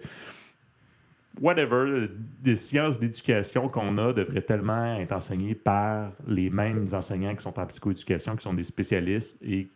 whatever, 1.39 2.09
des 2.41 2.55
sciences 2.55 2.99
d'éducation 2.99 3.69
qu'on 3.69 3.97
a 3.97 4.13
devraient 4.13 4.41
tellement 4.41 4.95
être 4.97 5.11
enseignés 5.13 5.55
par 5.55 6.11
les 6.27 6.49
mêmes 6.49 6.85
enseignants 6.93 7.35
qui 7.35 7.41
sont 7.41 7.57
en 7.59 7.65
psychoéducation, 7.65 8.35
qui 8.35 8.43
sont 8.43 8.53
des 8.53 8.63
spécialistes 8.63 9.37
et 9.41 9.67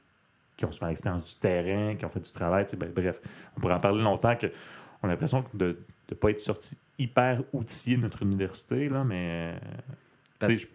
qui 0.57 0.65
ont 0.65 0.71
souvent 0.71 0.87
l'expérience 0.87 1.33
du 1.33 1.39
terrain, 1.39 1.95
qui 1.95 2.05
ont 2.05 2.09
fait 2.09 2.19
du 2.21 2.31
travail. 2.31 2.65
tu 2.65 2.71
sais, 2.71 2.77
ben, 2.77 2.91
bref, 2.93 3.19
on 3.57 3.59
pourrait 3.61 3.73
en 3.73 3.79
parler 3.79 4.01
longtemps 4.01 4.35
que 4.35 4.47
on 5.03 5.07
a 5.07 5.11
l'impression 5.11 5.43
de 5.53 5.77
ne 6.09 6.15
pas 6.15 6.31
être 6.31 6.39
sorti 6.39 6.77
hyper 6.97 7.43
outillé 7.53 7.97
de 7.97 8.01
notre 8.01 8.21
université, 8.23 8.87
là, 8.89 9.03
mais 9.03 9.53
euh, 9.53 9.57
Parce- 10.39 10.65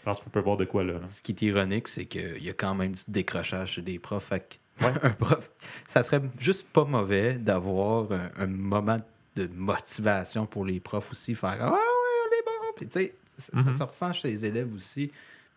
je, 0.00 0.04
pense 0.04 0.20
qu'on 0.20 0.30
peut 0.30 0.40
voir 0.40 0.56
de 0.56 0.64
quoi 0.64 0.82
là. 0.84 0.94
là. 0.94 1.00
Ce 1.10 1.22
qui 1.22 1.32
est 1.32 1.42
ironique, 1.42 1.88
c'est 1.88 2.06
qu'il 2.06 2.42
y 2.42 2.50
a 2.50 2.54
quand 2.54 2.74
même 2.74 2.92
du 2.92 3.02
décrochage 3.08 3.72
chez 3.74 3.82
des 3.82 3.98
profs. 3.98 4.24
Fait 4.24 4.40
que 4.40 4.84
Ouais. 4.84 4.92
un 5.02 5.10
prof, 5.10 5.50
ça 5.86 6.02
serait 6.02 6.22
juste 6.38 6.66
pas 6.68 6.84
mauvais 6.84 7.34
d'avoir 7.34 8.10
un, 8.12 8.30
un 8.38 8.46
moment 8.46 8.98
de 9.36 9.46
motivation 9.54 10.46
pour 10.46 10.64
les 10.64 10.80
profs 10.80 11.10
aussi. 11.10 11.34
Faire 11.34 11.58
Ah 11.60 11.70
ouais, 11.72 11.78
on 11.78 12.28
est 12.34 12.44
bon. 12.46 12.72
Puis 12.76 12.86
tu 12.86 12.92
sais, 12.98 13.14
ça, 13.38 13.52
ça 13.62 13.68
Mhm. 13.70 13.74
se 13.74 13.82
ressent 13.82 14.12
chez 14.14 14.28
les 14.30 14.46
élèves 14.46 14.74
aussi. 14.74 15.10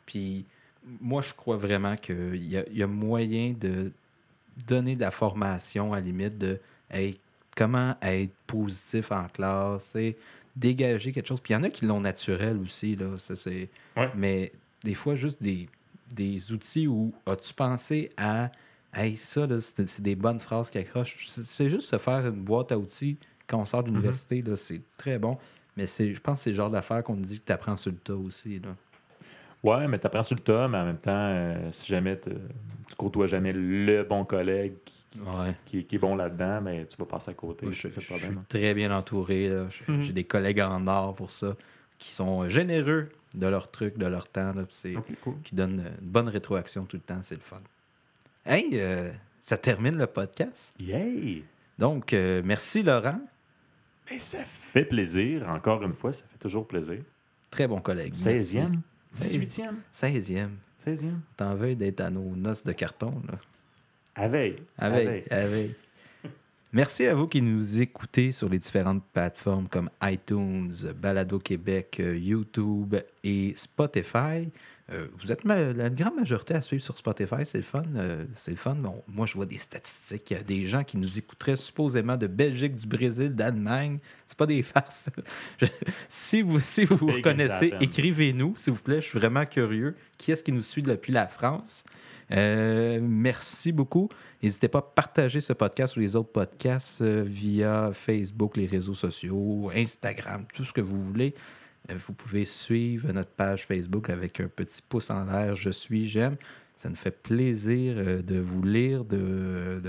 Puis 0.05 0.45
moi, 0.99 1.21
je 1.21 1.33
crois 1.33 1.55
vraiment 1.55 1.95
qu'il 1.95 2.35
y 2.35 2.57
y 2.71 2.83
a 2.83 2.87
moyen 2.87 3.53
de 3.57 3.91
donner 4.67 4.95
de 4.97 5.01
la 5.01 5.11
formation 5.11 5.93
à 5.93 5.97
la 5.97 6.01
limite 6.01 6.37
de 6.37 6.59
hey, 6.91 7.17
comment 7.55 7.95
être 8.01 8.33
positif 8.45 9.11
en 9.13 9.27
classe, 9.29 9.95
dégager 10.55 11.11
quelque 11.11 11.27
chose. 11.27 11.41
Puis 11.41 11.53
il 11.53 11.57
y 11.57 11.59
en 11.59 11.63
a 11.63 11.69
qui 11.69 11.85
l'ont 11.85 12.01
naturel 12.01 12.57
aussi. 12.57 12.95
Là, 12.95 13.17
ça, 13.17 13.35
c'est... 13.35 13.69
Ouais. 13.97 14.09
Mais 14.15 14.51
des 14.83 14.93
fois, 14.93 15.15
juste 15.15 15.41
des, 15.41 15.67
des 16.13 16.51
outils 16.51 16.87
où 16.87 17.13
as-tu 17.25 17.53
pensé 17.53 18.11
à 18.17 18.51
Hey, 18.95 19.17
ça, 19.17 19.47
là, 19.47 19.59
c'est 19.59 19.89
c'est 19.89 20.03
des 20.03 20.15
bonnes 20.15 20.39
phrases 20.39 20.69
qui 20.69 20.77
accrochent. 20.77 21.25
C'est 21.27 21.43
c'est 21.43 21.67
juste 21.67 21.89
se 21.89 21.97
faire 21.97 22.27
une 22.27 22.43
boîte 22.43 22.71
à 22.71 22.77
outils 22.77 23.17
quand 23.47 23.59
on 23.59 23.65
sort 23.65 23.83
d'université, 23.83 24.41
là, 24.41 24.55
c'est 24.55 24.81
très 24.97 25.19
bon. 25.19 25.37
Mais 25.75 25.87
c'est, 25.87 26.13
je 26.13 26.21
pense 26.21 26.39
que 26.39 26.43
c'est 26.43 26.49
le 26.51 26.55
genre 26.55 26.69
d'affaires 26.69 27.03
qu'on 27.03 27.15
nous 27.15 27.23
dit 27.23 27.39
que 27.39 27.45
tu 27.45 27.51
apprends 27.51 27.75
sur 27.77 27.91
le 27.91 27.97
tas 27.97 28.15
aussi. 28.15 28.59
Là. 28.59 28.75
Ouais, 29.63 29.87
mais 29.87 29.97
tu 29.99 30.05
apprends 30.07 30.23
sur 30.23 30.35
le 30.35 30.41
tas, 30.43 30.67
mais 30.67 30.77
en 30.77 30.85
même 30.85 30.97
temps, 30.97 31.11
euh, 31.15 31.69
si 31.71 31.87
jamais 31.87 32.19
tu 32.19 32.29
côtoies 32.97 33.27
jamais 33.27 33.53
le 33.53 34.03
bon 34.03 34.25
collègue 34.25 34.73
qui, 34.83 35.05
qui- 35.11 35.19
Ouais. 35.21 35.55
qui- 35.65 35.85
qui 35.85 35.95
est 35.95 35.99
bon 35.99 36.15
là-dedans, 36.15 36.61
mais 36.61 36.85
tu 36.85 36.97
vas 36.97 37.05
passer 37.05 37.31
à 37.31 37.33
côté. 37.33 37.67
Je, 37.71 37.87
suis 37.89 38.01
très 38.49 38.73
bien 38.73 38.95
entouré. 38.95 39.47
là. 39.49 39.67
J'ai 39.69 39.91
Mhm. 39.93 40.03
j'ai 40.03 40.13
des 40.13 40.23
collègues 40.25 40.59
en 40.61 40.85
or 40.87 41.15
pour 41.15 41.31
ça 41.31 41.55
qui 41.97 42.11
sont 42.11 42.47
généreux 42.49 43.09
de 43.33 43.47
leur 43.47 43.71
truc, 43.71 43.97
de 43.97 44.05
leur 44.05 44.27
temps. 44.27 44.53
là, 44.53 44.63
c'est, 44.69 44.93
cool. 45.23 45.35
qui 45.43 45.55
donnent 45.55 45.85
une 46.01 46.07
bonne 46.09 46.27
rétroaction 46.27 46.85
tout 46.85 46.97
le 46.97 47.01
temps. 47.01 47.19
C'est 47.21 47.35
le 47.35 47.41
fun. 47.41 47.61
Hey, 48.45 48.69
euh, 48.73 49.11
ça 49.39 49.57
termine 49.57 49.97
le 49.97 50.07
podcast. 50.07 50.73
Yay! 50.79 51.43
Donc, 51.79 52.11
euh, 52.13 52.41
merci 52.43 52.83
Laurent. 52.83 53.19
Mais 54.11 54.19
ça 54.19 54.43
fait 54.43 54.83
plaisir, 54.85 55.47
encore 55.49 55.81
une 55.83 55.93
fois, 55.93 56.11
ça 56.11 56.25
fait 56.29 56.37
toujours 56.37 56.67
plaisir. 56.67 56.99
Très 57.49 57.67
bon 57.67 57.79
collègue. 57.79 58.13
16e? 58.13 58.41
Seize. 58.41 58.69
18e? 59.15 59.75
16e. 59.93 60.49
16e? 60.79 61.13
T'en 61.37 61.55
veux 61.55 61.75
d'être 61.75 62.01
à 62.01 62.09
nos 62.09 62.35
noces 62.35 62.63
de 62.63 62.71
carton. 62.71 63.21
Là. 63.27 63.37
À 64.15 64.27
veille. 64.27 64.55
À 64.77 64.89
veille. 65.47 65.75
Merci 66.73 67.05
à 67.05 67.13
vous 67.13 67.27
qui 67.27 67.41
nous 67.41 67.81
écoutez 67.81 68.31
sur 68.31 68.49
les 68.49 68.59
différentes 68.59 69.03
plateformes 69.13 69.67
comme 69.67 69.89
iTunes, 70.01 70.73
Balado 70.95 71.39
Québec, 71.39 71.97
euh, 71.99 72.17
YouTube 72.17 72.95
et 73.23 73.53
Spotify. 73.55 74.49
Euh, 74.91 75.07
vous 75.17 75.31
êtes 75.31 75.45
ma- 75.45 75.71
la 75.71 75.89
grande 75.89 76.15
majorité 76.17 76.53
à 76.55 76.61
suivre 76.61 76.83
sur 76.83 76.97
Spotify, 76.97 77.45
c'est 77.45 77.57
le 77.59 77.63
fun. 77.63 77.83
euh, 77.95 78.25
c'est 78.35 78.51
le 78.51 78.57
fun. 78.57 78.75
Bon, 78.75 79.01
moi, 79.07 79.25
je 79.25 79.33
vois 79.33 79.45
des 79.45 79.57
statistiques. 79.57 80.29
Il 80.31 80.33
y 80.37 80.39
a 80.39 80.43
des 80.43 80.65
gens 80.65 80.83
qui 80.83 80.97
nous 80.97 81.17
écouteraient 81.17 81.55
supposément 81.55 82.17
de 82.17 82.27
Belgique, 82.27 82.75
du 82.75 82.85
Brésil, 82.87 83.33
d'Allemagne. 83.33 83.99
C'est 84.27 84.37
pas 84.37 84.45
des 84.45 84.61
farces. 84.61 85.09
Je- 85.61 85.67
si 86.09 86.41
vous, 86.41 86.59
si 86.59 86.83
vous 86.83 86.97
vous 86.97 87.07
Japan. 87.69 87.77
écrivez-nous, 87.79 88.55
s'il 88.57 88.73
vous 88.73 88.81
plaît. 88.81 88.99
Je 88.99 89.07
suis 89.07 89.19
vraiment 89.19 89.45
curieux. 89.45 89.95
Qui 90.17 90.31
est-ce 90.33 90.43
qui 90.43 90.51
nous 90.51 90.61
suit 90.61 90.83
depuis 90.83 91.13
la 91.13 91.27
France? 91.27 91.85
Euh, 92.31 92.99
merci 93.01 93.71
beaucoup. 93.71 94.09
N'hésitez 94.41 94.67
pas 94.67 94.79
à 94.79 94.81
partager 94.81 95.39
ce 95.39 95.53
podcast 95.53 95.95
ou 95.95 96.01
les 96.01 96.15
autres 96.17 96.31
podcasts 96.31 97.01
via 97.03 97.91
Facebook, 97.93 98.57
les 98.57 98.65
réseaux 98.65 98.93
sociaux, 98.95 99.71
Instagram, 99.73 100.45
tout 100.53 100.65
ce 100.65 100.73
que 100.73 100.81
vous 100.81 101.01
voulez. 101.05 101.35
Euh, 101.89 101.95
vous 101.95 102.13
pouvez 102.13 102.45
suivre 102.45 103.11
notre 103.11 103.31
page 103.31 103.65
Facebook 103.65 104.09
avec 104.09 104.39
un 104.39 104.47
petit 104.47 104.81
pouce 104.81 105.09
en 105.09 105.25
l'air. 105.25 105.55
Je 105.55 105.69
suis, 105.69 106.05
j'aime. 106.05 106.37
Ça 106.75 106.89
nous 106.89 106.95
fait 106.95 107.11
plaisir 107.11 107.95
euh, 107.97 108.21
de 108.21 108.39
vous 108.39 108.63
lire, 108.63 109.05
de, 109.05 109.81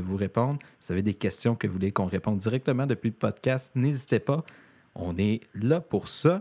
vous 0.00 0.16
répondre. 0.16 0.58
Si 0.80 0.88
vous 0.88 0.92
avez 0.92 1.02
des 1.02 1.14
questions 1.14 1.54
que 1.54 1.66
vous 1.66 1.74
voulez 1.74 1.92
qu'on 1.92 2.06
réponde 2.06 2.38
directement 2.38 2.86
depuis 2.86 3.10
le 3.10 3.16
podcast, 3.16 3.72
n'hésitez 3.74 4.18
pas. 4.18 4.44
On 4.94 5.16
est 5.18 5.40
là 5.54 5.80
pour 5.80 6.08
ça. 6.08 6.40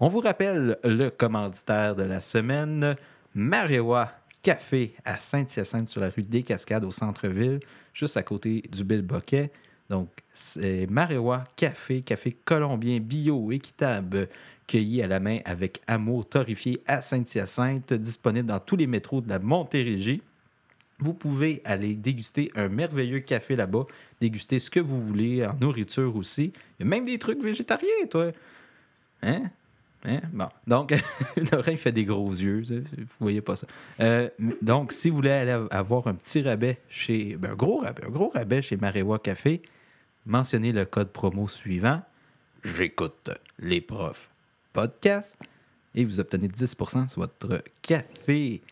On 0.00 0.08
vous 0.08 0.20
rappelle 0.20 0.78
le 0.84 1.10
commanditaire 1.10 1.94
de 1.94 2.02
la 2.02 2.20
semaine, 2.20 2.96
Marewa 3.34 4.10
Café 4.42 4.94
à 5.04 5.18
Saint-Hyacinthe 5.18 5.88
sur 5.88 6.00
la 6.00 6.10
rue 6.10 6.22
des 6.22 6.42
Cascades 6.42 6.84
au 6.84 6.90
centre-ville, 6.90 7.60
juste 7.94 8.16
à 8.16 8.22
côté 8.22 8.62
du 8.70 8.82
Bill 8.82 9.02
Boquet. 9.02 9.52
Donc, 9.92 10.08
c'est 10.32 10.86
Marewa 10.86 11.44
Café, 11.54 12.00
café 12.00 12.34
colombien 12.46 12.98
bio, 12.98 13.52
équitable, 13.52 14.30
cueilli 14.66 15.02
à 15.02 15.06
la 15.06 15.20
main 15.20 15.40
avec 15.44 15.82
amour, 15.86 16.26
torréfié 16.26 16.82
à 16.86 17.02
Saint-Hyacinthe, 17.02 17.92
disponible 17.92 18.48
dans 18.48 18.58
tous 18.58 18.76
les 18.76 18.86
métros 18.86 19.20
de 19.20 19.28
la 19.28 19.38
Montérégie. 19.38 20.22
Vous 20.98 21.12
pouvez 21.12 21.60
aller 21.66 21.94
déguster 21.94 22.50
un 22.54 22.68
merveilleux 22.68 23.20
café 23.20 23.54
là-bas, 23.54 23.84
déguster 24.18 24.60
ce 24.60 24.70
que 24.70 24.80
vous 24.80 24.98
voulez 24.98 25.44
en 25.44 25.54
nourriture 25.60 26.16
aussi. 26.16 26.54
Il 26.78 26.84
y 26.84 26.86
a 26.86 26.88
même 26.88 27.04
des 27.04 27.18
trucs 27.18 27.42
végétariens, 27.42 28.06
toi. 28.08 28.32
Hein? 29.22 29.42
Hein? 30.06 30.20
Bon. 30.32 30.48
Donc, 30.66 30.94
il 31.36 31.76
fait 31.76 31.92
des 31.92 32.06
gros 32.06 32.30
yeux. 32.30 32.62
Vous 32.66 33.04
voyez 33.20 33.42
pas 33.42 33.56
ça. 33.56 33.66
Euh, 34.00 34.30
donc, 34.62 34.92
si 34.92 35.10
vous 35.10 35.16
voulez 35.16 35.32
aller 35.32 35.66
avoir 35.70 36.06
un 36.06 36.14
petit 36.14 36.40
rabais 36.40 36.78
chez. 36.88 37.36
ben, 37.36 37.50
un 37.50 37.56
gros 37.56 37.80
rabais, 37.80 38.06
un 38.06 38.10
gros 38.10 38.30
rabais 38.30 38.62
chez 38.62 38.78
Marewa 38.78 39.18
Café, 39.18 39.60
mentionnez 40.26 40.72
le 40.72 40.84
code 40.84 41.10
promo 41.10 41.48
suivant. 41.48 42.02
J'écoute 42.64 43.30
les 43.58 43.80
profs 43.80 44.30
podcast 44.72 45.36
et 45.94 46.04
vous 46.04 46.20
obtenez 46.20 46.48
10% 46.48 47.08
sur 47.08 47.20
votre 47.20 47.62
café. 47.82 48.62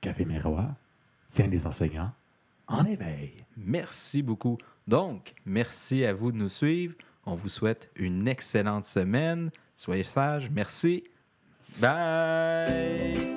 Café 0.00 0.24
Miroir 0.24 0.74
tient 1.26 1.46
les 1.46 1.66
enseignants 1.66 2.12
en 2.68 2.84
éveil. 2.84 3.34
Merci 3.56 4.22
beaucoup. 4.22 4.58
Donc, 4.86 5.34
merci 5.44 6.04
à 6.04 6.12
vous 6.12 6.32
de 6.32 6.36
nous 6.36 6.48
suivre. 6.48 6.94
On 7.24 7.34
vous 7.34 7.48
souhaite 7.48 7.90
une 7.96 8.28
excellente 8.28 8.84
semaine. 8.84 9.50
Soyez 9.76 10.04
sages. 10.04 10.48
Merci. 10.50 11.04
Bye. 11.80 13.36